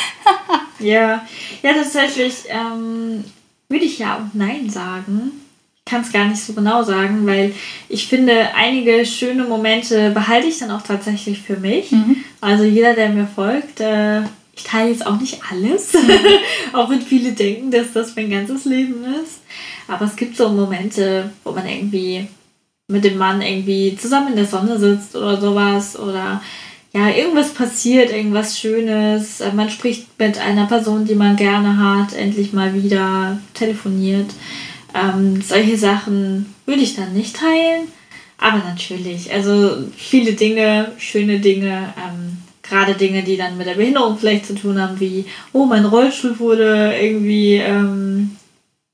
ja. 0.78 1.26
Ja, 1.62 1.72
tatsächlich. 1.74 2.45
Ähm, 2.49 3.24
würde 3.72 3.84
ich 3.84 3.98
ja 3.98 4.16
auch 4.16 4.34
Nein 4.34 4.70
sagen. 4.70 5.32
Ich 5.84 5.90
kann 5.90 6.02
es 6.02 6.12
gar 6.12 6.26
nicht 6.26 6.40
so 6.40 6.52
genau 6.52 6.84
sagen, 6.84 7.26
weil 7.26 7.52
ich 7.88 8.06
finde, 8.06 8.54
einige 8.54 9.04
schöne 9.04 9.44
Momente 9.44 10.10
behalte 10.10 10.46
ich 10.46 10.58
dann 10.58 10.70
auch 10.70 10.82
tatsächlich 10.82 11.40
für 11.40 11.56
mich. 11.56 11.90
Mhm. 11.90 12.16
Also 12.40 12.62
jeder, 12.62 12.94
der 12.94 13.08
mir 13.08 13.26
folgt, 13.26 13.80
äh, 13.80 14.20
ich 14.54 14.64
teile 14.64 14.90
jetzt 14.90 15.04
auch 15.04 15.18
nicht 15.18 15.40
alles, 15.50 15.92
mhm. 15.94 16.10
auch 16.72 16.88
wenn 16.88 17.00
viele 17.00 17.32
denken, 17.32 17.72
dass 17.72 17.92
das 17.92 18.14
mein 18.14 18.30
ganzes 18.30 18.64
Leben 18.64 19.04
ist. 19.24 19.40
Aber 19.88 20.04
es 20.04 20.14
gibt 20.14 20.36
so 20.36 20.50
Momente, 20.50 21.30
wo 21.42 21.50
man 21.50 21.66
irgendwie 21.66 22.28
mit 22.88 23.04
dem 23.04 23.16
Mann 23.16 23.40
irgendwie 23.40 23.96
zusammen 23.96 24.28
in 24.28 24.36
der 24.36 24.46
Sonne 24.46 24.78
sitzt 24.78 25.16
oder 25.16 25.40
sowas 25.40 25.98
oder 25.98 26.42
ja, 26.95 27.09
irgendwas 27.09 27.55
passiert, 27.55 28.11
irgendwas 28.11 28.59
Schönes. 28.59 29.40
Äh, 29.40 29.53
man 29.53 29.70
spricht 29.70 30.18
mit 30.18 30.38
einer 30.38 30.66
Person, 30.66 31.07
die 31.07 31.14
man 31.14 31.36
gerne 31.36 31.78
hat, 31.78 32.12
endlich 32.12 32.53
mal 32.53 32.74
wieder 32.74 33.38
telefoniert. 33.55 34.30
Ähm, 34.95 35.40
solche 35.40 35.78
Sachen 35.78 36.55
würde 36.66 36.82
ich 36.82 36.95
dann 36.95 37.14
nicht 37.14 37.36
teilen. 37.36 37.88
Aber 38.36 38.59
natürlich, 38.59 39.32
also 39.32 39.84
viele 39.97 40.32
Dinge, 40.32 40.93
schöne 40.99 41.38
Dinge, 41.38 41.95
ähm, 41.97 42.38
gerade 42.62 42.95
Dinge, 42.95 43.22
die 43.22 43.36
dann 43.36 43.57
mit 43.57 43.68
der 43.68 43.74
Behinderung 43.74 44.18
vielleicht 44.18 44.47
zu 44.47 44.55
tun 44.55 44.80
haben, 44.80 44.99
wie, 45.01 45.24
oh, 45.53 45.64
mein 45.64 45.84
Rollstuhl 45.84 46.38
wurde 46.40 46.95
irgendwie, 47.01 47.55
ähm, 47.55 48.36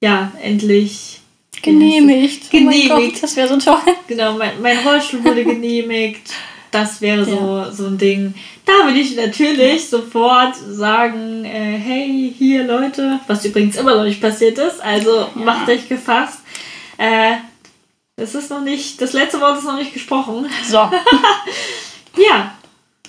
ja, 0.03 0.33
endlich 0.43 1.21
genehmigt. 1.63 2.51
Genehmigt. 2.51 2.93
Oh 2.93 3.01
Gott, 3.01 3.23
das 3.23 3.37
wäre 3.37 3.49
so 3.49 3.57
toll. 3.59 3.81
Genau, 4.07 4.37
mein, 4.37 4.61
mein 4.61 4.79
Rollstuhl 4.79 5.25
wurde 5.25 5.45
genehmigt. 5.45 6.31
Das 6.71 7.01
wäre 7.01 7.25
so, 7.25 7.31
ja. 7.31 7.73
so 7.73 7.87
ein 7.87 7.99
Ding. 7.99 8.35
Da 8.67 8.85
würde 8.85 8.99
ich 8.99 9.17
natürlich 9.17 9.89
sofort 9.89 10.55
sagen, 10.57 11.45
äh, 11.45 11.79
hey, 11.79 12.35
hier 12.37 12.65
Leute, 12.65 13.21
was 13.27 13.45
übrigens 13.45 13.77
immer 13.77 13.97
noch 13.97 14.05
nicht 14.05 14.21
passiert 14.21 14.59
ist, 14.59 14.81
also 14.81 15.11
ja. 15.21 15.29
macht 15.35 15.69
euch 15.69 15.89
gefasst. 15.89 16.41
Äh, 16.99 17.37
es 18.17 18.35
ist 18.35 18.51
noch 18.51 18.61
nicht, 18.61 19.01
das 19.01 19.13
letzte 19.13 19.41
Wort 19.41 19.59
ist 19.59 19.65
noch 19.65 19.77
nicht 19.79 19.95
gesprochen. 19.95 20.47
So. 20.67 20.77
ja. 22.17 22.53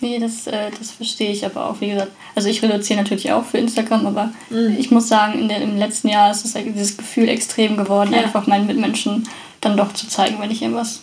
Nee, 0.02 0.20
das, 0.20 0.48
äh, 0.48 0.72
das 0.78 0.92
verstehe 0.92 1.32
ich 1.32 1.46
aber 1.46 1.70
auch, 1.70 1.82
wie 1.82 1.90
gesagt. 1.90 2.12
Also 2.36 2.48
ich 2.48 2.62
reduziere 2.62 3.02
natürlich 3.02 3.32
auch 3.34 3.44
für 3.44 3.58
Instagram, 3.58 4.08
aber 4.08 4.32
mhm. 4.50 4.78
ich 4.80 4.92
muss 4.92 5.10
sagen, 5.10 5.38
in 5.38 5.50
der, 5.50 5.62
im 5.62 5.78
letzten 5.78 6.08
Jahr 6.08 6.32
ist 6.32 6.46
es 6.46 6.56
halt 6.56 6.68
dieses 6.68 6.96
Gefühl 6.96 7.28
extrem 7.28 7.76
geworden, 7.76 8.14
ja. 8.14 8.22
einfach 8.22 8.48
meinen 8.48 8.68
Mitmenschen 8.68 9.28
dann 9.60 9.76
doch 9.76 9.94
zu 9.94 10.08
zeigen, 10.08 10.40
wenn 10.40 10.52
ich 10.52 10.62
irgendwas, 10.62 11.02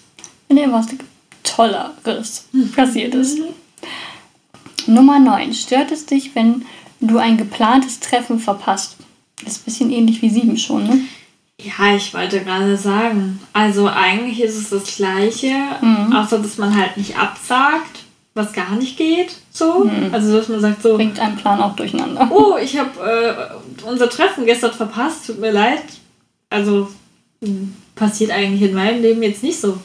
wenn 0.49 0.57
irgendwas 0.57 0.87
Tolleres 1.47 2.49
passiert 2.75 3.15
ist. 3.15 3.39
Nummer 4.87 5.19
9. 5.19 5.53
Stört 5.55 5.91
es 5.91 6.07
dich, 6.07 6.35
wenn 6.35 6.65
du 7.01 7.19
ein 7.19 7.37
geplantes 7.37 8.01
Treffen 8.01 8.39
verpasst? 8.39 8.97
Das 9.45 9.55
ist 9.55 9.61
ein 9.61 9.65
bisschen 9.65 9.91
ähnlich 9.91 10.23
wie 10.23 10.31
7 10.31 10.57
schon, 10.57 10.85
ne? 10.85 11.01
Ja, 11.61 11.97
ich 11.97 12.13
wollte 12.13 12.41
gerade 12.41 12.77
sagen. 12.77 13.41
Also 13.53 13.89
eigentlich 13.89 14.41
ist 14.41 14.57
es 14.57 14.69
das 14.71 14.97
Gleiche, 14.97 15.55
mhm. 15.81 16.13
außer 16.15 16.39
dass 16.39 16.59
man 16.59 16.77
halt 16.77 16.97
nicht 16.97 17.19
absagt, 17.19 18.05
was 18.35 18.53
gar 18.53 18.77
nicht 18.77 18.99
geht. 18.99 19.37
So. 19.51 19.85
Mhm. 19.85 20.13
Also 20.13 20.37
dass 20.37 20.49
man 20.49 20.61
sagt 20.61 20.83
so. 20.83 20.97
Bringt 20.97 21.19
einen 21.19 21.37
Plan 21.37 21.61
auch 21.61 21.75
durcheinander. 21.75 22.29
Oh, 22.31 22.57
ich 22.63 22.79
habe 22.79 23.01
äh, 23.01 23.87
unser 23.89 24.11
Treffen 24.11 24.45
gestern 24.45 24.73
verpasst, 24.73 25.27
tut 25.27 25.41
mir 25.41 25.51
leid. 25.51 25.83
Also 26.51 26.89
hm, 27.43 27.75
passiert 27.95 28.31
eigentlich 28.31 28.63
in 28.63 28.75
meinem 28.75 29.01
Leben 29.01 29.23
jetzt 29.23 29.43
nicht 29.43 29.59
so. 29.59 29.79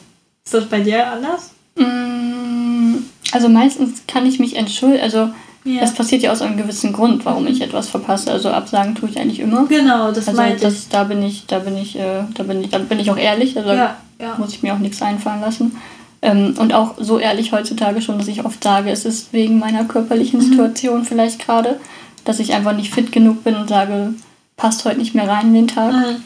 Ist 0.44 0.54
das 0.54 0.66
bei 0.66 0.80
dir 0.80 1.06
anders? 1.06 1.50
Mm, 1.76 2.96
also 3.32 3.48
meistens 3.48 4.02
kann 4.06 4.26
ich 4.26 4.38
mich 4.38 4.56
entschuldigen, 4.56 5.02
also 5.02 5.30
Ja. 5.64 5.82
Es 5.82 5.94
passiert 5.94 6.22
ja 6.22 6.32
aus 6.32 6.42
einem 6.42 6.56
gewissen 6.56 6.92
Grund, 6.92 7.24
warum 7.24 7.46
ich 7.46 7.60
etwas 7.60 7.88
verpasse. 7.88 8.32
Also 8.32 8.50
absagen 8.50 8.96
tue 8.96 9.08
ich 9.08 9.18
eigentlich 9.18 9.38
immer. 9.38 9.66
Genau, 9.66 10.10
das 10.10 10.26
also 10.26 10.40
meinte 10.40 10.62
das, 10.62 10.74
ich. 10.74 10.88
Da 10.88 11.04
bin 11.04 11.22
ich, 11.22 11.46
da 11.46 11.60
bin 11.60 11.76
ich, 11.76 11.96
äh, 11.96 12.24
da 12.34 12.42
bin 12.42 12.64
ich, 12.64 12.70
da 12.70 12.78
bin 12.78 12.98
ich 12.98 13.10
auch 13.10 13.16
ehrlich. 13.16 13.56
Also 13.56 13.70
ja, 13.70 13.96
ja. 14.20 14.34
muss 14.38 14.52
ich 14.54 14.62
mir 14.62 14.74
auch 14.74 14.78
nichts 14.78 15.00
einfallen 15.00 15.40
lassen. 15.40 15.76
Ähm, 16.20 16.54
und 16.58 16.72
auch 16.74 16.94
so 16.98 17.18
ehrlich 17.18 17.52
heutzutage 17.52 18.02
schon, 18.02 18.18
dass 18.18 18.28
ich 18.28 18.44
oft 18.44 18.62
sage, 18.62 18.90
es 18.90 19.04
ist 19.04 19.32
wegen 19.32 19.60
meiner 19.60 19.84
körperlichen 19.84 20.40
mhm. 20.40 20.44
Situation 20.44 21.04
vielleicht 21.04 21.38
gerade, 21.38 21.78
dass 22.24 22.40
ich 22.40 22.54
einfach 22.54 22.74
nicht 22.74 22.92
fit 22.92 23.12
genug 23.12 23.44
bin 23.44 23.54
und 23.54 23.68
sage, 23.68 24.14
passt 24.56 24.84
heute 24.84 24.98
nicht 24.98 25.14
mehr 25.14 25.28
rein 25.28 25.48
in 25.48 25.54
den 25.54 25.68
Tag. 25.68 25.92
Mhm. 25.92 26.22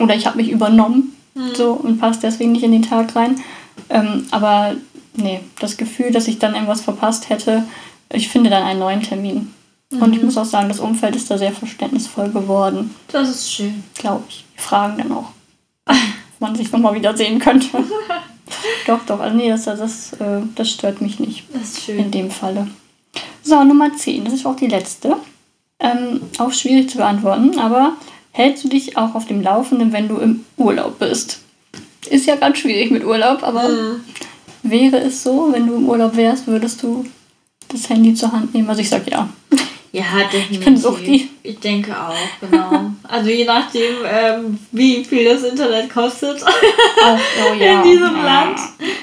Oder 0.00 0.16
ich 0.16 0.26
habe 0.26 0.38
mich 0.38 0.50
übernommen 0.50 1.13
mhm. 1.34 1.54
so 1.54 1.72
und 1.72 1.98
passt 1.98 2.22
deswegen 2.22 2.52
nicht 2.52 2.64
in 2.64 2.72
den 2.72 2.82
Tag 2.82 3.14
rein. 3.16 3.40
Ähm, 3.88 4.26
aber 4.30 4.74
nee, 5.14 5.40
das 5.60 5.76
Gefühl, 5.76 6.10
dass 6.10 6.28
ich 6.28 6.38
dann 6.38 6.54
irgendwas 6.54 6.80
verpasst 6.80 7.28
hätte, 7.28 7.64
ich 8.12 8.28
finde 8.28 8.50
dann 8.50 8.62
einen 8.62 8.80
neuen 8.80 9.02
Termin. 9.02 9.52
Mhm. 9.90 10.02
Und 10.02 10.12
ich 10.12 10.20
mhm. 10.20 10.26
muss 10.26 10.38
auch 10.38 10.44
sagen, 10.44 10.68
das 10.68 10.80
Umfeld 10.80 11.16
ist 11.16 11.30
da 11.30 11.38
sehr 11.38 11.52
verständnisvoll 11.52 12.30
geworden. 12.30 12.94
Das 13.08 13.28
ist 13.28 13.52
schön. 13.52 13.84
Glaube 13.94 14.24
ich. 14.28 14.44
Die 14.56 14.62
fragen 14.62 14.98
dann 14.98 15.12
auch, 15.12 15.30
ob 15.86 15.96
man 16.40 16.54
sich 16.54 16.70
nochmal 16.72 16.94
wiedersehen 16.94 17.38
könnte. 17.38 17.68
doch, 18.86 19.04
doch. 19.06 19.20
Also 19.20 19.36
nee, 19.36 19.48
das, 19.48 19.64
das, 19.64 20.12
äh, 20.14 20.42
das 20.54 20.70
stört 20.70 21.00
mich 21.00 21.18
nicht. 21.18 21.44
Das 21.52 21.62
ist 21.62 21.84
schön. 21.84 21.98
In 21.98 22.10
dem 22.10 22.30
Falle. 22.30 22.68
So, 23.42 23.62
Nummer 23.62 23.94
10. 23.94 24.24
Das 24.24 24.34
ist 24.34 24.46
auch 24.46 24.56
die 24.56 24.68
letzte. 24.68 25.16
Ähm, 25.80 26.22
auch 26.38 26.52
schwierig 26.52 26.88
zu 26.88 26.98
beantworten, 26.98 27.58
aber 27.58 27.94
hältst 28.34 28.64
du 28.64 28.68
dich 28.68 28.96
auch 28.96 29.14
auf 29.14 29.26
dem 29.26 29.40
Laufenden, 29.40 29.92
wenn 29.92 30.08
du 30.08 30.18
im 30.18 30.44
Urlaub 30.56 30.98
bist? 30.98 31.40
Ist 32.10 32.26
ja 32.26 32.34
ganz 32.34 32.58
schwierig 32.58 32.90
mit 32.90 33.04
Urlaub, 33.04 33.42
aber 33.42 33.68
mhm. 33.68 34.00
wäre 34.62 34.98
es 34.98 35.22
so, 35.22 35.50
wenn 35.52 35.66
du 35.66 35.76
im 35.76 35.88
Urlaub 35.88 36.16
wärst, 36.16 36.48
würdest 36.48 36.82
du 36.82 37.06
das 37.68 37.88
Handy 37.88 38.14
zur 38.14 38.32
Hand 38.32 38.52
nehmen? 38.52 38.68
Also 38.68 38.82
ich 38.82 38.90
sag 38.90 39.08
ja. 39.08 39.28
Ja, 39.92 40.04
definitiv. 40.32 41.00
Ich, 41.06 41.28
ich 41.44 41.60
denke 41.60 41.96
auch, 41.96 42.16
genau. 42.40 42.90
also 43.04 43.30
je 43.30 43.44
nachdem, 43.44 43.94
ähm, 44.04 44.58
wie 44.72 45.04
viel 45.04 45.24
das 45.24 45.44
Internet 45.44 45.88
kostet 45.88 46.42
oh, 46.42 47.54
ja. 47.60 47.76
in 47.76 47.82
diesem 47.88 48.16
ja. 48.16 48.24
Land, 48.24 48.58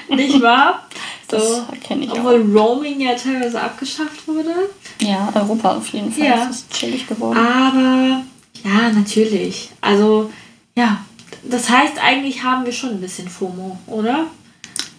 nicht 0.10 0.42
wahr? 0.42 0.86
So, 1.30 1.38
das 1.38 1.64
kenne 1.88 2.04
ich 2.04 2.12
Obwohl 2.12 2.42
auch. 2.44 2.62
Roaming 2.62 3.00
ja 3.00 3.16
teilweise 3.16 3.62
abgeschafft 3.62 4.28
wurde. 4.28 4.54
Ja, 5.00 5.32
Europa 5.34 5.78
auf 5.78 5.88
jeden 5.88 6.12
Fall. 6.12 6.26
Ja. 6.26 6.46
Das 6.46 6.58
ist 6.58 6.74
chillig 6.74 7.08
geworden. 7.08 7.40
Aber 7.40 8.24
ja, 8.64 8.92
natürlich. 8.92 9.70
Also 9.82 10.32
ja, 10.76 11.06
das 11.44 11.70
heißt, 11.70 11.94
eigentlich 12.02 12.44
haben 12.44 12.66
wir 12.66 12.72
schon 12.72 12.92
ein 12.92 13.02
bisschen 13.02 13.28
FOMO, 13.28 13.78
oder? 13.88 14.26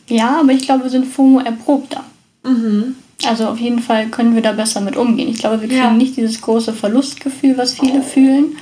Ja, 0.09 0.41
aber 0.41 0.53
ich 0.53 0.63
glaube, 0.63 0.85
wir 0.85 0.91
sind 0.91 1.07
FOMO 1.07 1.41
erprobter. 1.41 2.05
Mhm. 2.45 2.97
Also 3.25 3.47
auf 3.47 3.59
jeden 3.59 3.79
Fall 3.79 4.09
können 4.09 4.35
wir 4.35 4.43
da 4.43 4.53
besser 4.53 4.81
mit 4.81 4.97
umgehen. 4.97 5.29
Ich 5.29 5.39
glaube, 5.39 5.61
wir 5.61 5.69
kriegen 5.69 5.81
ja. 5.81 5.93
nicht 5.93 6.17
dieses 6.17 6.41
große 6.41 6.73
Verlustgefühl, 6.73 7.57
was 7.57 7.75
viele 7.75 8.01
oh. 8.01 8.03
fühlen. 8.03 8.57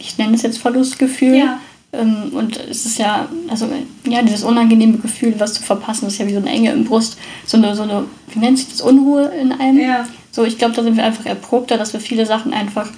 Ich 0.00 0.18
nenne 0.18 0.34
es 0.34 0.42
jetzt 0.42 0.58
Verlustgefühl. 0.58 1.36
Ja. 1.36 1.60
Ähm, 1.92 2.32
und 2.32 2.56
es 2.56 2.86
ist 2.86 2.98
ja, 2.98 3.28
also 3.48 3.68
ja, 4.04 4.22
dieses 4.22 4.42
unangenehme 4.42 4.98
Gefühl, 4.98 5.34
was 5.38 5.54
zu 5.54 5.62
verpassen, 5.62 6.08
ist 6.08 6.18
ja 6.18 6.26
wie 6.26 6.32
so 6.32 6.38
eine 6.38 6.50
Enge 6.50 6.72
im 6.72 6.84
Brust. 6.84 7.16
So 7.46 7.56
eine, 7.56 7.76
so 7.76 7.82
eine 7.82 8.04
wie 8.32 8.40
nennt 8.40 8.58
sich 8.58 8.68
das, 8.68 8.80
Unruhe 8.80 9.26
in 9.40 9.52
einem. 9.52 9.80
Ja. 9.80 10.06
So, 10.32 10.44
ich 10.44 10.58
glaube, 10.58 10.74
da 10.74 10.82
sind 10.82 10.96
wir 10.96 11.04
einfach 11.04 11.26
erprobter, 11.26 11.78
dass 11.78 11.92
wir 11.92 12.00
viele 12.00 12.26
Sachen 12.26 12.52
einfach 12.52 12.90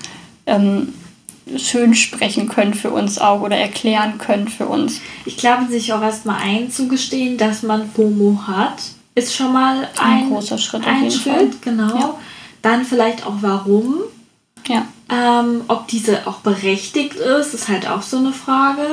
ähm, 0.47 0.95
schön 1.57 1.95
sprechen 1.95 2.49
können 2.49 2.75
für 2.75 2.91
uns 2.91 3.19
auch 3.19 3.41
oder 3.41 3.57
erklären 3.57 4.19
können 4.19 4.49
für 4.49 4.67
uns. 4.67 5.01
Ich 5.25 5.37
glaube, 5.37 5.67
sich 5.67 5.93
auch 5.93 6.03
erstmal 6.03 6.43
einzugestehen, 6.43 7.39
dass 7.39 7.63
man 7.63 7.91
FOMO 7.91 8.43
hat 8.47 8.83
ist 9.17 9.35
schon 9.35 9.53
mal 9.53 9.89
ein, 9.99 10.25
ein 10.25 10.29
großer 10.29 10.59
Schritt. 10.59 10.87
Ein 10.87 11.11
Schritt, 11.11 11.35
Fall. 11.35 11.51
genau. 11.63 11.99
Ja. 11.99 12.19
Dann 12.63 12.85
vielleicht 12.85 13.27
auch 13.27 13.37
warum. 13.41 14.03
Ja. 14.69 14.87
Ähm, 15.09 15.63
ob 15.69 15.89
diese 15.89 16.27
auch 16.27 16.41
berechtigt 16.41 17.15
ist, 17.15 17.55
ist 17.55 17.69
halt 17.69 17.89
auch 17.89 18.03
so 18.03 18.19
eine 18.19 18.33
Frage. 18.33 18.87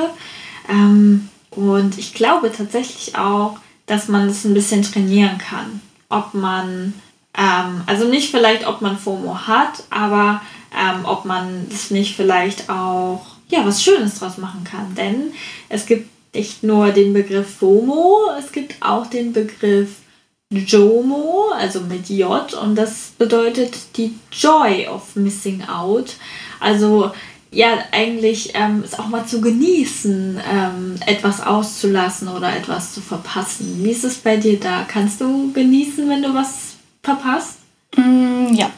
Ähm, 0.68 1.28
und 1.50 1.98
ich 1.98 2.14
glaube 2.14 2.50
tatsächlich 2.50 3.16
auch, 3.16 3.58
dass 3.86 4.08
man 4.08 4.26
das 4.26 4.44
ein 4.44 4.54
bisschen 4.54 4.82
trainieren 4.82 5.36
kann. 5.38 5.82
Ob 6.08 6.32
man, 6.32 6.94
ähm, 7.36 7.82
also 7.86 8.08
nicht 8.08 8.30
vielleicht, 8.30 8.66
ob 8.66 8.80
man 8.80 8.96
FOMO 8.96 9.46
hat, 9.46 9.84
aber 9.90 10.40
ähm, 10.78 11.04
ob 11.04 11.24
man 11.24 11.66
das 11.70 11.90
nicht 11.90 12.16
vielleicht 12.16 12.68
auch, 12.68 13.24
ja, 13.48 13.64
was 13.64 13.82
Schönes 13.82 14.18
draus 14.18 14.38
machen 14.38 14.64
kann. 14.64 14.94
Denn 14.94 15.32
es 15.68 15.86
gibt 15.86 16.08
nicht 16.34 16.62
nur 16.62 16.90
den 16.90 17.12
Begriff 17.12 17.56
FOMO, 17.58 18.30
es 18.38 18.52
gibt 18.52 18.76
auch 18.80 19.06
den 19.06 19.32
Begriff 19.32 19.90
JOMO, 20.50 21.50
also 21.56 21.80
mit 21.80 22.08
J, 22.08 22.52
und 22.54 22.76
das 22.76 23.12
bedeutet 23.18 23.76
die 23.96 24.14
Joy 24.30 24.86
of 24.86 25.16
Missing 25.16 25.64
Out. 25.64 26.14
Also 26.60 27.12
ja, 27.50 27.78
eigentlich 27.92 28.52
ähm, 28.54 28.82
es 28.84 28.98
auch 28.98 29.08
mal 29.08 29.26
zu 29.26 29.40
genießen, 29.40 30.40
ähm, 30.52 30.94
etwas 31.06 31.40
auszulassen 31.40 32.28
oder 32.28 32.54
etwas 32.54 32.94
zu 32.94 33.00
verpassen. 33.00 33.80
Wie 33.82 33.90
ist 33.90 34.04
es 34.04 34.16
bei 34.16 34.36
dir 34.36 34.58
da? 34.58 34.84
Kannst 34.86 35.20
du 35.20 35.52
genießen, 35.52 36.08
wenn 36.08 36.22
du 36.22 36.34
was 36.34 36.74
verpasst? 37.02 37.58
Mm, 37.96 38.54
ja, 38.54 38.70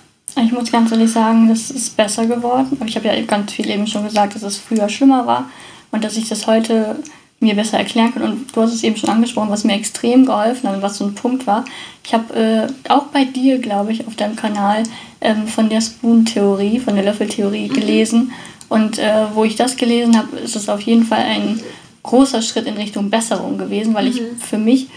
ich 0.44 0.52
muss 0.52 0.70
ganz 0.70 0.92
ehrlich 0.92 1.10
sagen, 1.10 1.48
das 1.48 1.70
ist 1.70 1.96
besser 1.96 2.26
geworden. 2.26 2.76
Aber 2.78 2.88
ich 2.88 2.96
habe 2.96 3.08
ja 3.08 3.20
ganz 3.22 3.52
viel 3.52 3.70
eben 3.70 3.86
schon 3.86 4.04
gesagt, 4.04 4.34
dass 4.34 4.42
es 4.42 4.58
früher 4.58 4.88
schlimmer 4.88 5.26
war 5.26 5.48
und 5.92 6.04
dass 6.04 6.16
ich 6.16 6.28
das 6.28 6.46
heute 6.46 6.96
mir 7.40 7.54
besser 7.54 7.78
erklären 7.78 8.12
können. 8.12 8.32
Und 8.32 8.56
du 8.56 8.62
hast 8.62 8.72
es 8.72 8.82
eben 8.82 8.96
schon 8.96 9.10
angesprochen, 9.10 9.50
was 9.50 9.64
mir 9.64 9.74
extrem 9.74 10.24
geholfen 10.26 10.68
hat, 10.68 10.82
was 10.82 10.98
so 10.98 11.06
ein 11.06 11.14
Punkt 11.14 11.46
war. 11.46 11.64
Ich 12.04 12.14
habe 12.14 12.34
äh, 12.34 12.90
auch 12.90 13.04
bei 13.06 13.24
dir, 13.24 13.58
glaube 13.58 13.92
ich, 13.92 14.06
auf 14.06 14.16
deinem 14.16 14.36
Kanal 14.36 14.82
ähm, 15.20 15.46
von 15.46 15.68
der 15.68 15.80
Spoon-Theorie, 15.80 16.80
von 16.80 16.94
der 16.94 17.04
Löffeltheorie 17.04 17.68
mhm. 17.68 17.74
gelesen. 17.74 18.32
Und 18.68 18.98
äh, 18.98 19.26
wo 19.34 19.44
ich 19.44 19.56
das 19.56 19.76
gelesen 19.76 20.16
habe, 20.16 20.36
ist 20.38 20.56
es 20.56 20.68
auf 20.68 20.80
jeden 20.80 21.04
Fall 21.04 21.22
ein 21.22 21.60
großer 22.02 22.42
Schritt 22.42 22.66
in 22.66 22.76
Richtung 22.76 23.10
Besserung 23.10 23.58
gewesen, 23.58 23.94
weil 23.94 24.06
mhm. 24.06 24.10
ich 24.10 24.22
für 24.42 24.58
mich 24.58 24.88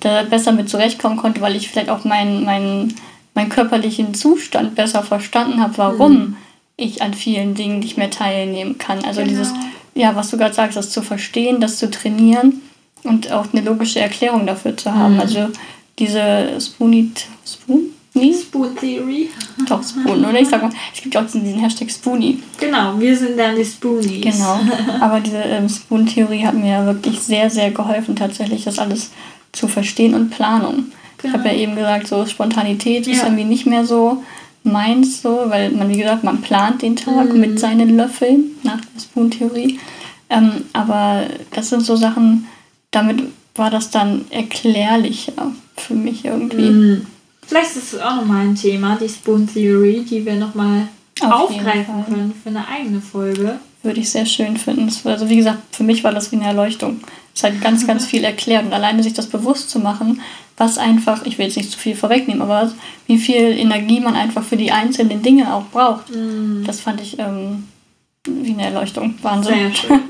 da 0.00 0.22
besser 0.22 0.52
mit 0.52 0.68
zurechtkommen 0.68 1.16
konnte, 1.16 1.40
weil 1.40 1.56
ich 1.56 1.68
vielleicht 1.68 1.88
auch 1.88 2.04
meinen, 2.04 2.44
meinen, 2.44 2.94
meinen 3.34 3.48
körperlichen 3.48 4.14
Zustand 4.14 4.74
besser 4.74 5.02
verstanden 5.02 5.60
habe, 5.60 5.76
warum 5.76 6.12
mhm. 6.12 6.36
ich 6.76 7.02
an 7.02 7.14
vielen 7.14 7.54
Dingen 7.54 7.80
nicht 7.80 7.96
mehr 7.98 8.10
teilnehmen 8.10 8.78
kann. 8.78 9.04
Also 9.04 9.20
genau. 9.20 9.30
dieses 9.30 9.52
ja, 9.94 10.14
was 10.16 10.30
du 10.30 10.36
gerade 10.36 10.54
sagst, 10.54 10.76
das 10.76 10.90
zu 10.90 11.02
verstehen, 11.02 11.60
das 11.60 11.78
zu 11.78 11.90
trainieren 11.90 12.60
und 13.04 13.30
auch 13.30 13.46
eine 13.52 13.62
logische 13.62 14.00
Erklärung 14.00 14.46
dafür 14.46 14.76
zu 14.76 14.92
haben. 14.92 15.14
Mhm. 15.14 15.20
Also 15.20 15.48
diese 15.98 16.58
Spoonie, 16.60 17.12
Spoon? 17.46 17.90
Nee? 18.16 18.32
Spoon 18.32 18.76
Theory. 18.76 19.30
Doch, 19.68 19.82
Spoon, 19.82 20.24
oder? 20.24 20.40
Ich 20.40 20.48
sag 20.48 20.62
mal, 20.62 20.70
es 20.94 21.02
gibt 21.02 21.14
ja 21.14 21.20
auch 21.20 21.26
diesen 21.26 21.58
Hashtag 21.58 21.90
Spoonie. 21.90 22.42
Genau, 22.60 22.98
wir 22.98 23.16
sind 23.16 23.36
dann 23.36 23.56
die 23.56 23.64
Spoonies. 23.64 24.36
Genau. 24.36 24.60
Aber 25.00 25.20
diese 25.20 25.38
ähm, 25.38 25.68
Spoon-Theorie 25.68 26.44
hat 26.46 26.54
mir 26.54 26.86
wirklich 26.86 27.20
sehr, 27.20 27.50
sehr 27.50 27.72
geholfen, 27.72 28.14
tatsächlich 28.14 28.64
das 28.64 28.78
alles 28.78 29.10
zu 29.50 29.66
verstehen 29.66 30.14
und 30.14 30.30
Planung. 30.30 30.86
Ich 31.24 31.32
habe 31.32 31.48
ja 31.48 31.54
eben 31.54 31.74
gesagt, 31.74 32.06
so 32.06 32.26
Spontanität 32.26 33.06
ja. 33.06 33.12
ist 33.12 33.22
irgendwie 33.22 33.44
nicht 33.44 33.66
mehr 33.66 33.84
so 33.84 34.22
meins 34.64 35.22
so, 35.22 35.44
weil 35.48 35.70
man, 35.70 35.88
wie 35.88 35.98
gesagt, 35.98 36.24
man 36.24 36.40
plant 36.40 36.82
den 36.82 36.96
Tag 36.96 37.32
mhm. 37.32 37.40
mit 37.40 37.60
seinen 37.60 37.96
Löffeln 37.96 38.56
nach 38.62 38.80
der 38.80 39.00
Spoon-Theorie. 39.00 39.78
Ähm, 40.30 40.64
aber 40.72 41.24
das 41.52 41.68
sind 41.68 41.82
so 41.82 41.96
Sachen, 41.96 42.46
damit 42.90 43.22
war 43.54 43.70
das 43.70 43.90
dann 43.90 44.24
erklärlicher 44.30 45.52
für 45.76 45.94
mich 45.94 46.24
irgendwie. 46.24 46.70
Mhm. 46.70 47.06
Vielleicht 47.46 47.76
ist 47.76 47.92
es 47.92 48.00
auch 48.00 48.16
nochmal 48.16 48.46
ein 48.46 48.54
Thema, 48.54 48.96
die 49.00 49.08
Spoon 49.08 49.46
Theory, 49.46 50.04
die 50.08 50.24
wir 50.24 50.34
nochmal 50.34 50.88
aufgreifen 51.20 52.04
können 52.06 52.34
für 52.42 52.48
eine 52.48 52.66
eigene 52.66 53.00
Folge. 53.00 53.58
Würde 53.82 54.00
ich 54.00 54.10
sehr 54.10 54.24
schön 54.24 54.56
finden. 54.56 54.90
Also 55.04 55.28
wie 55.28 55.36
gesagt, 55.36 55.76
für 55.76 55.84
mich 55.84 56.02
war 56.02 56.12
das 56.12 56.32
wie 56.32 56.36
eine 56.36 56.46
Erleuchtung. 56.46 57.00
Es 57.34 57.44
hat 57.44 57.60
ganz, 57.60 57.86
ganz 57.86 58.06
viel 58.06 58.24
erklärt. 58.24 58.64
Und 58.64 58.72
alleine 58.72 59.02
sich 59.02 59.12
das 59.12 59.26
bewusst 59.26 59.68
zu 59.68 59.78
machen, 59.78 60.20
was 60.56 60.78
einfach, 60.78 61.24
ich 61.26 61.38
will 61.38 61.46
jetzt 61.46 61.56
nicht 61.56 61.70
zu 61.70 61.78
viel 61.78 61.96
vorwegnehmen, 61.96 62.42
aber 62.42 62.72
wie 63.06 63.18
viel 63.18 63.58
Energie 63.58 64.00
man 64.00 64.14
einfach 64.14 64.44
für 64.44 64.56
die 64.56 64.70
einzelnen 64.70 65.22
Dinge 65.22 65.52
auch 65.52 65.66
braucht. 65.66 66.10
Mm. 66.10 66.64
Das 66.64 66.80
fand 66.80 67.00
ich 67.00 67.18
ähm, 67.18 67.64
wie 68.26 68.52
eine 68.52 68.66
Erleuchtung. 68.66 69.14
Wahnsinn. 69.22 69.54
Sehr 69.54 69.74
schön. 69.74 70.00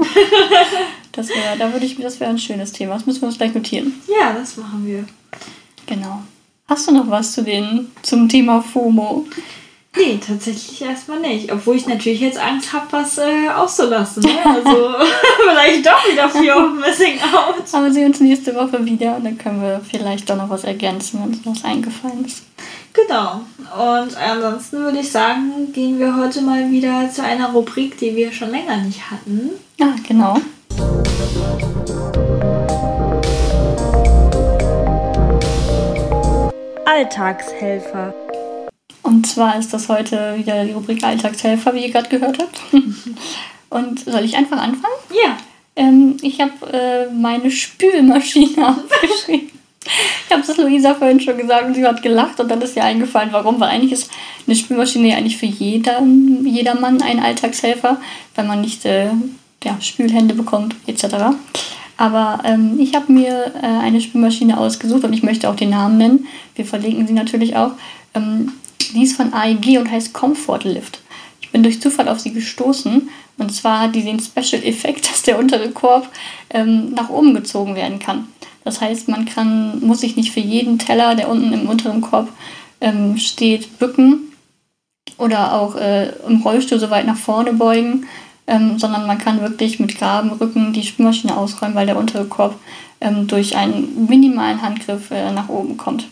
das 1.12 1.28
wäre, 1.28 1.59
da 1.59 1.72
würde 1.72 1.86
ich, 1.86 1.97
das 1.97 2.20
wäre 2.20 2.30
ein 2.30 2.38
schönes 2.38 2.72
Thema. 2.72 2.95
Das 2.95 3.07
müssen 3.07 3.22
wir 3.22 3.28
uns 3.28 3.38
gleich 3.38 3.55
notieren. 3.55 3.95
Ja, 4.20 4.32
das 4.32 4.57
machen 4.57 4.86
wir. 4.86 5.07
Genau. 5.86 6.22
Hast 6.66 6.88
du 6.88 6.92
noch 6.92 7.09
was 7.11 7.32
zu 7.32 7.42
den, 7.42 7.88
zum 8.03 8.28
Thema 8.28 8.62
FOMO? 8.62 9.26
Nee, 9.97 10.18
tatsächlich 10.24 10.82
erstmal 10.82 11.20
nicht. 11.20 11.53
Obwohl 11.53 11.76
ich 11.76 11.86
natürlich 11.86 12.20
jetzt 12.20 12.38
Angst 12.38 12.72
habe, 12.72 12.86
was 12.90 13.16
äh, 13.18 13.49
auszulassen. 13.55 14.24
Ne? 14.24 14.45
Also 14.45 14.70
vielleicht 15.49 15.86
doch 15.86 16.11
wieder 16.11 16.28
Fear 16.28 16.57
of 16.57 16.72
Missing 16.74 17.18
Out. 17.20 17.64
Aber 17.72 17.90
sie 17.92 18.05
uns 18.05 18.18
nächste 18.20 18.55
Woche 18.55 18.84
wieder 18.84 19.16
und 19.16 19.24
dann 19.24 19.38
können 19.38 19.62
wir 19.62 19.80
vielleicht 19.88 20.28
doch 20.28 20.36
noch 20.36 20.51
was 20.51 20.64
ergänzen, 20.64 21.20
wenn 21.20 21.28
uns 21.28 21.47
was 21.47 21.64
eingefallen 21.64 22.24
ist. 22.24 22.42
Genau. 22.92 23.42
Und 23.59 24.16
ansonsten 24.16 24.78
würde 24.78 24.99
ich 24.99 25.11
sagen, 25.11 25.72
gehen 25.72 25.99
wir 25.99 26.16
heute 26.16 26.42
mal 26.42 26.70
wieder 26.70 27.11
zu 27.11 27.22
einer 27.22 27.51
Rubrik, 27.51 27.99
die 27.99 28.16
wir 28.16 28.32
schon 28.32 28.51
länger 28.51 28.76
nicht 28.78 29.11
hatten. 29.11 29.51
Ah, 29.80 29.95
genau. 30.07 30.38
Alltagshelfer. 36.84 38.14
Und 39.05 39.27
zwar 39.27 39.59
ist 39.59 39.73
das 39.73 39.91
heute 39.91 40.35
wieder 40.39 40.65
die 40.65 40.73
Rubrik 40.73 41.05
Alltagshelfer, 41.05 41.75
wie 41.75 41.85
ihr 41.85 41.93
gerade 41.93 42.09
gehört 42.09 42.39
habt. 42.39 42.59
Und 43.71 44.01
soll 44.01 44.25
ich 44.25 44.35
einfach 44.35 44.57
anfangen? 44.57 44.95
Ja. 45.11 45.37
Ähm, 45.77 46.17
ich 46.23 46.41
habe 46.41 46.53
äh, 46.73 47.13
meine 47.13 47.51
Spülmaschine 47.51 48.69
aufgeschrieben. 48.91 49.51
Ich 49.85 50.33
habe 50.33 50.43
das 50.47 50.57
Luisa 50.57 50.95
vorhin 50.95 51.21
schon 51.21 51.37
gesagt 51.37 51.67
und 51.67 51.75
sie 51.75 51.87
hat 51.87 52.03
gelacht 52.03 52.41
und 52.41 52.51
dann 52.51 52.63
ist 52.63 52.75
ihr 52.75 52.85
eingefallen, 52.85 53.29
warum. 53.33 53.61
Weil 53.61 53.69
eigentlich 53.69 53.93
ist 53.93 54.11
eine 54.47 54.57
Spülmaschine 54.57 55.09
ja 55.09 55.17
eigentlich 55.17 55.37
für 55.37 55.47
jeder, 55.47 56.01
jedermann 56.43 57.03
ein 57.03 57.21
Alltagshelfer, 57.21 58.01
weil 58.35 58.47
man 58.47 58.63
nicht 58.63 58.87
äh, 58.87 59.11
ja, 59.63 59.79
Spülhände 59.81 60.35
bekommt 60.35 60.75
etc. 60.87 61.37
Aber 61.99 62.41
ähm, 62.45 62.79
ich 62.81 62.95
habe 62.95 63.13
mir 63.13 63.53
äh, 63.63 63.67
eine 63.67 64.01
Spülmaschine 64.01 64.59
ausgesucht 64.59 65.05
und 65.05 65.13
ich 65.13 65.23
möchte 65.23 65.51
auch 65.51 65.57
den 65.57 65.71
Namen 65.71 65.99
nennen. 65.99 66.27
Wir 66.55 66.65
verlinken 66.65 67.07
sie 67.07 67.13
natürlich 67.13 67.57
auch. 67.57 67.73
Ähm, 68.15 68.53
die 68.95 69.03
ist 69.03 69.16
von 69.16 69.32
AEG 69.32 69.78
und 69.78 69.90
heißt 69.90 70.12
Comfort 70.12 70.61
Lift. 70.64 71.01
Ich 71.40 71.51
bin 71.51 71.62
durch 71.62 71.80
Zufall 71.80 72.09
auf 72.09 72.20
sie 72.20 72.32
gestoßen 72.32 73.09
und 73.38 73.53
zwar 73.53 73.80
hat 73.80 73.95
die 73.95 74.03
den 74.03 74.20
Special-Effekt, 74.20 75.09
dass 75.11 75.22
der 75.22 75.38
untere 75.38 75.70
Korb 75.70 76.09
ähm, 76.51 76.92
nach 76.95 77.11
oben 77.11 77.34
gezogen 77.34 77.74
werden 77.74 77.99
kann. 77.99 78.28
Das 78.64 78.80
heißt, 78.80 79.09
man 79.09 79.26
kann, 79.26 79.80
muss 79.80 80.01
sich 80.01 80.16
nicht 80.16 80.32
für 80.32 80.40
jeden 80.40 80.78
Teller, 80.78 81.14
der 81.14 81.28
unten 81.28 81.53
im 81.53 81.68
unteren 81.68 82.01
Korb 82.01 82.28
ähm, 82.80 83.18
steht, 83.18 83.78
bücken 83.78 84.32
oder 85.18 85.53
auch 85.53 85.76
äh, 85.76 86.12
im 86.26 86.40
Rollstuhl 86.42 86.78
so 86.78 86.90
weit 86.90 87.07
nach 87.07 87.16
vorne 87.16 87.53
beugen, 87.53 88.07
ähm, 88.47 88.78
sondern 88.78 89.07
man 89.07 89.18
kann 89.18 89.40
wirklich 89.40 89.80
mit 89.80 89.99
geraden 89.99 90.32
Rücken 90.32 90.72
die 90.72 90.82
Spülmaschine 90.82 91.36
ausräumen, 91.36 91.74
weil 91.74 91.86
der 91.86 91.99
untere 91.99 92.24
Korb 92.24 92.59
ähm, 93.01 93.26
durch 93.26 93.57
einen 93.57 94.07
minimalen 94.09 94.62
Handgriff 94.62 95.11
äh, 95.11 95.30
nach 95.30 95.49
oben 95.49 95.76
kommt. 95.76 96.07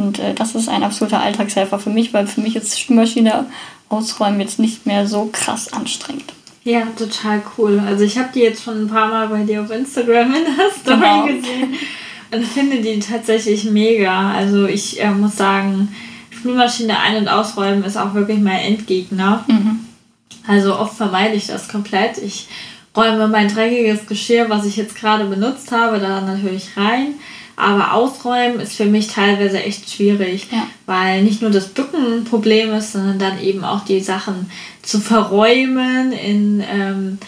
Und 0.00 0.18
äh, 0.18 0.32
das 0.32 0.54
ist 0.54 0.68
ein 0.68 0.82
absoluter 0.82 1.20
Alltagshelfer 1.20 1.78
für 1.78 1.90
mich, 1.90 2.14
weil 2.14 2.26
für 2.26 2.40
mich 2.40 2.56
ist 2.56 2.80
Spülmaschine 2.80 3.44
ausräumen 3.90 4.40
jetzt 4.40 4.58
nicht 4.58 4.86
mehr 4.86 5.06
so 5.06 5.28
krass 5.30 5.72
anstrengend. 5.72 6.32
Ja, 6.64 6.82
total 6.96 7.42
cool. 7.58 7.82
Also 7.86 8.04
ich 8.04 8.16
habe 8.16 8.30
die 8.34 8.40
jetzt 8.40 8.64
schon 8.64 8.84
ein 8.84 8.88
paar 8.88 9.08
Mal 9.08 9.28
bei 9.28 9.42
dir 9.42 9.62
auf 9.62 9.70
Instagram 9.70 10.34
in 10.34 10.44
der 10.44 10.70
Story 10.78 11.00
genau. 11.00 11.26
gesehen 11.26 11.74
und 12.32 12.46
finde 12.46 12.80
die 12.80 12.98
tatsächlich 12.98 13.64
mega. 13.64 14.32
Also 14.32 14.66
ich 14.66 15.02
äh, 15.02 15.10
muss 15.10 15.36
sagen, 15.36 15.94
Spülmaschine 16.30 16.98
ein- 16.98 17.16
und 17.16 17.28
ausräumen 17.28 17.84
ist 17.84 17.98
auch 17.98 18.14
wirklich 18.14 18.38
mein 18.38 18.60
Endgegner. 18.60 19.44
Mhm. 19.48 19.80
Also 20.46 20.78
oft 20.78 20.96
vermeide 20.96 21.34
ich 21.34 21.46
das 21.46 21.68
komplett. 21.68 22.16
Ich 22.18 22.48
räume 22.96 23.28
mein 23.28 23.52
dreckiges 23.52 24.06
Geschirr, 24.06 24.48
was 24.48 24.64
ich 24.64 24.76
jetzt 24.76 24.96
gerade 24.96 25.24
benutzt 25.26 25.72
habe, 25.72 25.98
da 25.98 26.22
natürlich 26.22 26.76
rein. 26.76 27.14
Aber 27.60 27.92
ausräumen 27.92 28.58
ist 28.58 28.74
für 28.74 28.86
mich 28.86 29.08
teilweise 29.08 29.62
echt 29.62 29.90
schwierig, 29.90 30.48
ja. 30.50 30.66
weil 30.86 31.22
nicht 31.22 31.42
nur 31.42 31.50
das 31.50 31.68
Bücken 31.68 32.20
ein 32.20 32.24
Problem 32.24 32.72
ist, 32.72 32.92
sondern 32.92 33.18
dann 33.18 33.40
eben 33.40 33.64
auch 33.64 33.84
die 33.84 34.00
Sachen 34.00 34.50
zu 34.82 34.98
verräumen 34.98 36.12
in 36.12 36.64
ähm, 36.72 37.18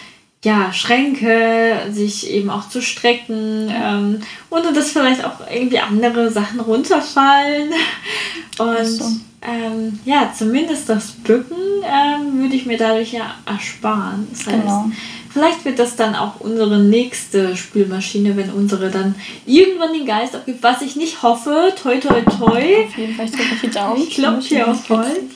ja, 0.43 0.73
Schränke, 0.73 1.77
sich 1.91 2.29
eben 2.29 2.49
auch 2.49 2.67
zu 2.67 2.81
strecken, 2.81 3.71
ähm, 3.71 4.21
ohne 4.49 4.73
dass 4.73 4.91
vielleicht 4.91 5.23
auch 5.23 5.39
irgendwie 5.53 5.79
andere 5.79 6.31
Sachen 6.31 6.59
runterfallen. 6.59 7.71
Und 8.59 8.85
so. 8.85 9.05
ähm, 9.41 9.99
ja, 10.03 10.33
zumindest 10.37 10.89
das 10.89 11.11
Bücken 11.11 11.57
ähm, 11.83 12.41
würde 12.41 12.55
ich 12.55 12.65
mir 12.65 12.77
dadurch 12.77 13.13
ja 13.13 13.35
ersparen. 13.45 14.27
Das 14.31 14.47
heißt, 14.47 14.61
genau. 14.61 14.91
Vielleicht 15.33 15.65
wird 15.65 15.79
das 15.79 15.95
dann 15.95 16.15
auch 16.15 16.39
unsere 16.39 16.77
nächste 16.79 17.57
Spülmaschine, 17.57 18.37
wenn 18.37 18.51
unsere 18.51 18.91
dann 18.91 19.15
irgendwann 19.47 19.91
den 19.91 20.05
Geist 20.05 20.35
abgibt, 20.35 20.61
was 20.61 20.83
ich 20.83 20.95
nicht 20.95 21.23
hoffe. 21.23 21.73
Toi, 21.81 21.99
toi, 21.99 22.21
toi. 22.21 22.85
Auf 22.85 22.97
jeden 22.97 23.15
Fall 23.15 23.25
drücke 23.25 23.55
ich 23.55 23.61
die 23.61 23.69
Daumen. 23.71 24.01
Ich 24.01 24.11
klopfe 24.11 24.47
hier 24.47 24.67
auf 24.69 24.87
Holz. 24.89 25.33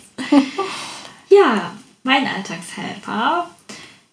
ja, 1.29 1.71
mein 2.03 2.27
Alltagshelfer 2.27 3.49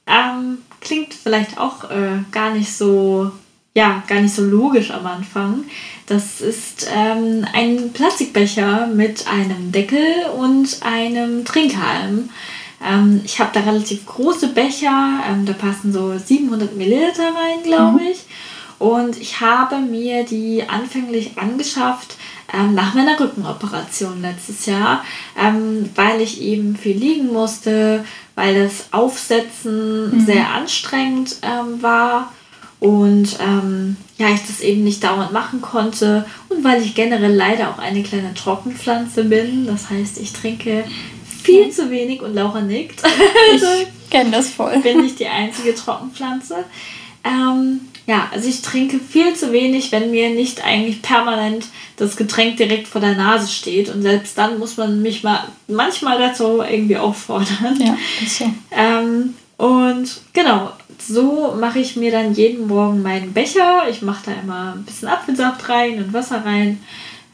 ähm, 0.06 0.58
klingt 0.80 1.14
vielleicht 1.14 1.58
auch 1.58 1.90
äh, 1.90 2.22
gar 2.30 2.54
nicht 2.54 2.72
so, 2.72 3.30
ja, 3.74 4.02
gar 4.06 4.20
nicht 4.20 4.34
so 4.34 4.42
logisch 4.42 4.90
am 4.90 5.06
Anfang. 5.06 5.64
Das 6.06 6.40
ist 6.40 6.86
ähm, 6.94 7.46
ein 7.52 7.92
Plastikbecher 7.92 8.86
mit 8.86 9.26
einem 9.26 9.72
Deckel 9.72 10.26
und 10.38 10.80
einem 10.82 11.44
Trinkhalm. 11.44 12.30
Ähm, 12.84 13.22
ich 13.24 13.38
habe 13.38 13.50
da 13.52 13.60
relativ 13.60 14.06
große 14.06 14.48
Becher, 14.48 15.20
ähm, 15.28 15.46
da 15.46 15.52
passen 15.52 15.92
so 15.92 16.16
700 16.18 16.76
Milliliter 16.76 17.24
rein, 17.24 17.62
glaube 17.62 18.02
mhm. 18.02 18.08
ich. 18.10 18.18
Und 18.78 19.20
ich 19.20 19.40
habe 19.40 19.78
mir 19.78 20.24
die 20.24 20.64
anfänglich 20.68 21.38
angeschafft 21.38 22.16
ähm, 22.52 22.74
nach 22.74 22.94
meiner 22.94 23.18
Rückenoperation 23.18 24.20
letztes 24.20 24.66
Jahr, 24.66 25.04
ähm, 25.40 25.88
weil 25.94 26.20
ich 26.20 26.40
eben 26.42 26.76
viel 26.76 26.96
liegen 26.96 27.32
musste, 27.32 28.04
weil 28.34 28.62
das 28.64 28.88
Aufsetzen 28.92 30.16
mhm. 30.16 30.26
sehr 30.26 30.50
anstrengend 30.50 31.36
ähm, 31.42 31.82
war 31.82 32.32
und 32.80 33.38
ähm, 33.40 33.96
ja, 34.18 34.28
ich 34.28 34.46
das 34.46 34.60
eben 34.60 34.84
nicht 34.84 35.02
dauernd 35.02 35.32
machen 35.32 35.62
konnte 35.62 36.26
und 36.50 36.62
weil 36.64 36.82
ich 36.82 36.94
generell 36.94 37.34
leider 37.34 37.70
auch 37.70 37.78
eine 37.78 38.02
kleine 38.02 38.34
Trockenpflanze 38.34 39.24
bin. 39.24 39.66
Das 39.66 39.88
heißt, 39.88 40.18
ich 40.18 40.32
trinke 40.32 40.84
viel 41.44 41.70
zu 41.70 41.90
wenig 41.90 42.22
und 42.22 42.34
Laura 42.34 42.60
nickt. 42.60 43.02
Ich 43.54 43.62
kenne 44.10 44.30
das 44.30 44.50
voll. 44.50 44.78
Bin 44.78 45.02
nicht 45.02 45.20
die 45.20 45.26
einzige 45.26 45.74
Trockenpflanze. 45.74 46.64
Ähm, 47.22 47.80
ja, 48.06 48.28
also 48.32 48.48
ich 48.48 48.62
trinke 48.62 48.98
viel 48.98 49.34
zu 49.34 49.52
wenig, 49.52 49.92
wenn 49.92 50.10
mir 50.10 50.30
nicht 50.30 50.64
eigentlich 50.64 51.00
permanent 51.00 51.66
das 51.96 52.16
Getränk 52.16 52.56
direkt 52.58 52.88
vor 52.88 53.00
der 53.00 53.14
Nase 53.14 53.50
steht. 53.50 53.88
Und 53.88 54.02
selbst 54.02 54.36
dann 54.36 54.58
muss 54.58 54.76
man 54.76 55.00
mich 55.00 55.22
mal 55.22 55.44
manchmal 55.68 56.18
dazu 56.18 56.62
irgendwie 56.62 56.98
auffordern. 56.98 57.78
Ja, 57.78 57.96
ist 58.22 58.38
so. 58.38 58.50
Ähm, 58.72 59.34
und 59.56 60.20
genau, 60.32 60.72
so 60.98 61.54
mache 61.58 61.78
ich 61.78 61.96
mir 61.96 62.10
dann 62.10 62.34
jeden 62.34 62.66
Morgen 62.66 63.02
meinen 63.02 63.32
Becher. 63.32 63.88
Ich 63.88 64.02
mache 64.02 64.26
da 64.26 64.32
immer 64.32 64.74
ein 64.74 64.84
bisschen 64.84 65.08
Apfelsaft 65.08 65.68
rein 65.68 66.02
und 66.02 66.12
Wasser 66.12 66.44
rein. 66.44 66.80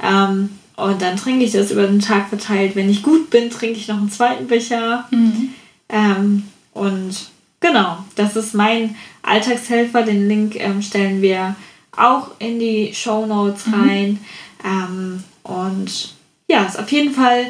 Ähm, 0.03 0.60
und 0.81 1.03
dann 1.03 1.17
trinke 1.17 1.45
ich 1.45 1.53
das 1.53 1.71
über 1.71 1.87
den 1.87 2.01
Tag 2.01 2.29
verteilt. 2.29 2.77
Wenn 2.77 2.91
ich 2.91 3.03
gut 3.03 3.31
bin, 3.31 3.51
trinke 3.51 3.79
ich 3.79 3.89
noch 3.89 3.99
einen 3.99 4.11
zweiten 4.11 4.47
Becher. 4.47 5.07
Mhm. 5.11 5.51
Ähm, 5.89 6.45
und 6.73 7.31
genau, 7.61 7.99
das 8.15 8.37
ist 8.37 8.55
mein 8.55 8.97
Alltagshelfer. 9.23 10.03
Den 10.03 10.29
Link 10.29 10.57
ähm, 10.57 10.83
stellen 10.83 11.23
wir 11.23 11.57
auch 11.97 12.31
in 12.39 12.59
die 12.59 12.93
Show 12.95 13.27
Notes 13.27 13.67
mhm. 13.67 13.75
rein. 13.75 14.11
Mhm. 14.11 14.19
Ähm, 14.65 15.25
und 15.43 16.15
ja, 16.49 16.65
ist 16.65 16.79
auf 16.79 16.91
jeden 16.91 17.13
Fall 17.13 17.47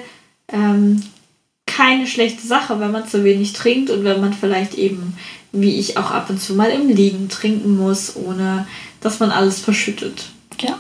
ähm, 0.49 1.03
keine 1.67 2.07
schlechte 2.07 2.47
Sache, 2.47 2.81
wenn 2.81 2.91
man 2.91 3.07
zu 3.07 3.25
wenig 3.25 3.53
trinkt 3.53 3.91
und 3.91 4.05
wenn 4.05 4.21
man 4.21 4.33
vielleicht 4.33 4.75
eben, 4.75 5.17
wie 5.53 5.79
ich 5.79 5.97
auch 5.97 6.11
ab 6.11 6.31
und 6.31 6.41
zu 6.41 6.55
mal 6.55 6.71
im 6.71 6.89
Liegen 6.89 7.29
trinken 7.29 7.77
muss, 7.77 8.17
ohne 8.17 8.67
dass 9.01 9.21
man 9.21 9.31
alles 9.31 9.61
verschüttet. 9.61 10.31
Ja 10.61 10.79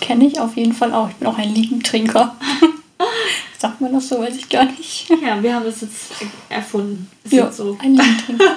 kenne 0.00 0.26
ich 0.26 0.40
auf 0.40 0.56
jeden 0.56 0.72
Fall 0.72 0.92
auch. 0.92 1.10
Ich 1.10 1.16
bin 1.16 1.28
auch 1.28 1.38
ein 1.38 1.54
Liegentrinker. 1.54 2.36
Sagt 3.58 3.80
man 3.80 3.92
das 3.92 4.08
so, 4.08 4.20
weiß 4.20 4.36
ich 4.36 4.48
gar 4.48 4.64
nicht. 4.64 5.08
Ja, 5.22 5.42
wir 5.42 5.54
haben 5.54 5.64
das 5.64 5.82
jetzt 5.82 6.12
erfunden. 6.48 7.10
Ist 7.24 7.32
ja, 7.32 7.50
so. 7.52 7.76
ein 7.80 7.94
Liegentrinker. 7.94 8.44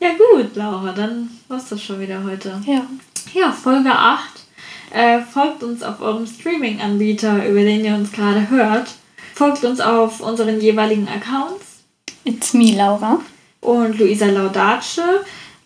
ja 0.00 0.10
gut, 0.10 0.54
Laura, 0.54 0.92
dann 0.92 1.30
war 1.48 1.58
es 1.58 1.68
das 1.68 1.82
schon 1.82 2.00
wieder 2.00 2.22
heute. 2.22 2.60
Ja. 2.66 2.86
Ja, 3.34 3.52
Folge 3.52 3.90
8. 3.90 4.20
Äh, 4.92 5.20
folgt 5.20 5.62
uns 5.62 5.82
auf 5.82 6.00
eurem 6.00 6.26
Streaming-Anbieter, 6.26 7.46
über 7.48 7.60
den 7.60 7.84
ihr 7.84 7.94
uns 7.94 8.12
gerade 8.12 8.48
hört. 8.48 8.94
Folgt 9.34 9.64
uns 9.64 9.80
auf 9.80 10.20
unseren 10.20 10.60
jeweiligen 10.60 11.08
Accounts. 11.08 11.84
It's 12.24 12.54
me, 12.54 12.76
Laura. 12.76 13.20
Und 13.60 13.98
Luisa 13.98 14.26
Laudace. 14.26 15.00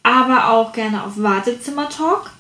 Aber 0.03 0.51
auch 0.51 0.72
gerne 0.72 1.05
auf 1.05 1.12
Wartezimmer 1.16 1.88
Talk. 1.88 2.30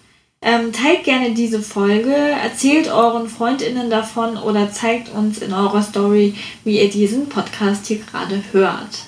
Ähm, 0.42 0.72
teilt 0.72 1.04
gerne 1.04 1.32
diese 1.32 1.60
Folge, 1.60 2.14
erzählt 2.14 2.88
euren 2.88 3.28
FreundInnen 3.28 3.90
davon 3.90 4.38
oder 4.38 4.72
zeigt 4.72 5.10
uns 5.10 5.38
in 5.38 5.52
eurer 5.52 5.82
Story, 5.82 6.34
wie 6.64 6.80
ihr 6.80 6.88
diesen 6.88 7.28
Podcast 7.28 7.86
hier 7.86 7.98
gerade 7.98 8.42
hört. 8.52 9.04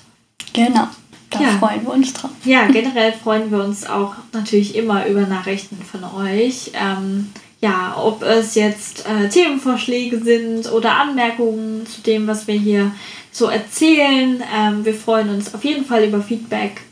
Genau, 0.52 0.88
da 1.30 1.40
ja. 1.40 1.48
freuen 1.58 1.84
wir 1.84 1.94
uns 1.94 2.12
drauf. 2.12 2.32
Ja, 2.44 2.66
generell 2.66 3.14
freuen 3.14 3.50
wir 3.50 3.64
uns 3.64 3.86
auch 3.86 4.14
natürlich 4.32 4.74
immer 4.74 5.06
über 5.06 5.22
Nachrichten 5.22 5.78
von 5.82 6.04
euch. 6.04 6.72
Ähm, 6.74 7.30
ja, 7.62 7.96
ob 7.96 8.22
es 8.22 8.54
jetzt 8.54 9.06
äh, 9.06 9.30
Themenvorschläge 9.30 10.22
sind 10.22 10.70
oder 10.70 10.96
Anmerkungen 10.96 11.86
zu 11.86 12.02
dem, 12.02 12.26
was 12.26 12.46
wir 12.46 12.56
hier 12.56 12.92
so 13.30 13.46
erzählen. 13.46 14.42
Ähm, 14.54 14.84
wir 14.84 14.94
freuen 14.94 15.30
uns 15.30 15.54
auf 15.54 15.64
jeden 15.64 15.86
Fall 15.86 16.04
über 16.04 16.20
Feedback 16.20 16.82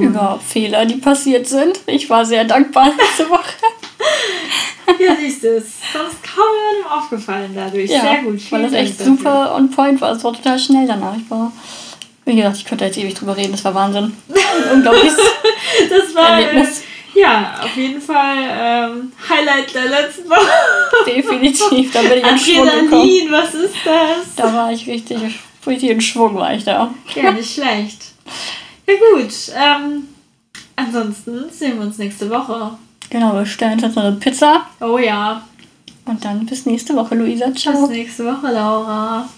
über 0.00 0.40
Fehler, 0.46 0.86
die 0.86 0.96
passiert 0.96 1.46
sind. 1.46 1.80
Ich 1.86 2.08
war 2.08 2.24
sehr 2.24 2.44
dankbar 2.44 2.92
letzte 2.98 3.28
Woche. 3.28 3.54
ja, 4.98 5.16
siehst 5.18 5.42
du, 5.42 5.56
es 5.56 5.64
ist 5.64 5.92
sonst 5.92 6.22
kaum 6.22 6.46
jemandem 6.70 6.92
aufgefallen 6.98 7.52
dadurch. 7.54 7.90
Ja, 7.90 8.00
sehr 8.00 8.22
gut. 8.22 8.40
Weil 8.50 8.62
das 8.62 8.72
echt 8.72 9.00
dafür. 9.00 9.16
super 9.16 9.54
on 9.56 9.70
point 9.70 10.00
war. 10.00 10.12
Es 10.12 10.24
war 10.24 10.32
total 10.32 10.58
schnell 10.58 10.86
danach. 10.86 11.16
Ich 11.16 11.30
war, 11.30 11.52
wie 12.24 12.36
gesagt, 12.36 12.56
ich 12.56 12.64
könnte 12.64 12.84
jetzt 12.84 12.98
ewig 12.98 13.14
drüber 13.14 13.36
reden. 13.36 13.52
Das 13.52 13.64
war 13.64 13.74
Wahnsinn. 13.74 14.16
Ein 14.28 14.72
unglaubliches 14.76 15.16
das 15.88 16.14
war, 16.14 16.40
Erlebnis. 16.40 16.82
Ja, 17.14 17.60
auf 17.62 17.76
jeden 17.76 18.00
Fall 18.00 18.36
ähm, 18.38 19.12
Highlight 19.28 19.74
der 19.74 19.88
letzten 19.88 20.28
Woche. 20.30 20.48
Definitiv, 21.06 21.92
da 21.92 22.00
bin 22.00 22.12
ich 22.12 22.26
in 22.26 22.38
Schwung 22.38 22.64
gekommen. 22.64 23.26
Was 23.30 23.54
ist 23.54 23.74
das? 23.84 24.34
Da 24.36 24.52
war 24.54 24.72
ich 24.72 24.86
richtig, 24.86 25.18
richtig 25.66 25.90
in 25.90 26.00
Schwung, 26.00 26.34
war 26.36 26.54
ich 26.54 26.64
da. 26.64 26.92
Ja, 27.14 27.32
nicht 27.32 27.52
schlecht. 27.52 28.12
Ja 28.86 28.94
gut, 29.12 29.32
ähm, 29.54 30.08
ansonsten 30.76 31.50
sehen 31.50 31.78
wir 31.78 31.86
uns 31.86 31.98
nächste 31.98 32.28
Woche. 32.30 32.72
Genau, 33.10 33.34
wir 33.34 33.46
stellen 33.46 33.74
uns 33.74 33.82
jetzt 33.82 33.96
noch 33.96 34.04
eine 34.04 34.16
Pizza 34.16 34.66
Oh 34.80 34.98
ja, 34.98 35.42
und 36.04 36.24
dann 36.24 36.46
bis 36.46 36.66
nächste 36.66 36.94
Woche, 36.96 37.14
Luisa. 37.14 37.46
bis 37.46 37.62
Ciao. 37.62 37.86
nächste 37.86 38.24
Woche, 38.26 38.52
Laura. 38.52 39.28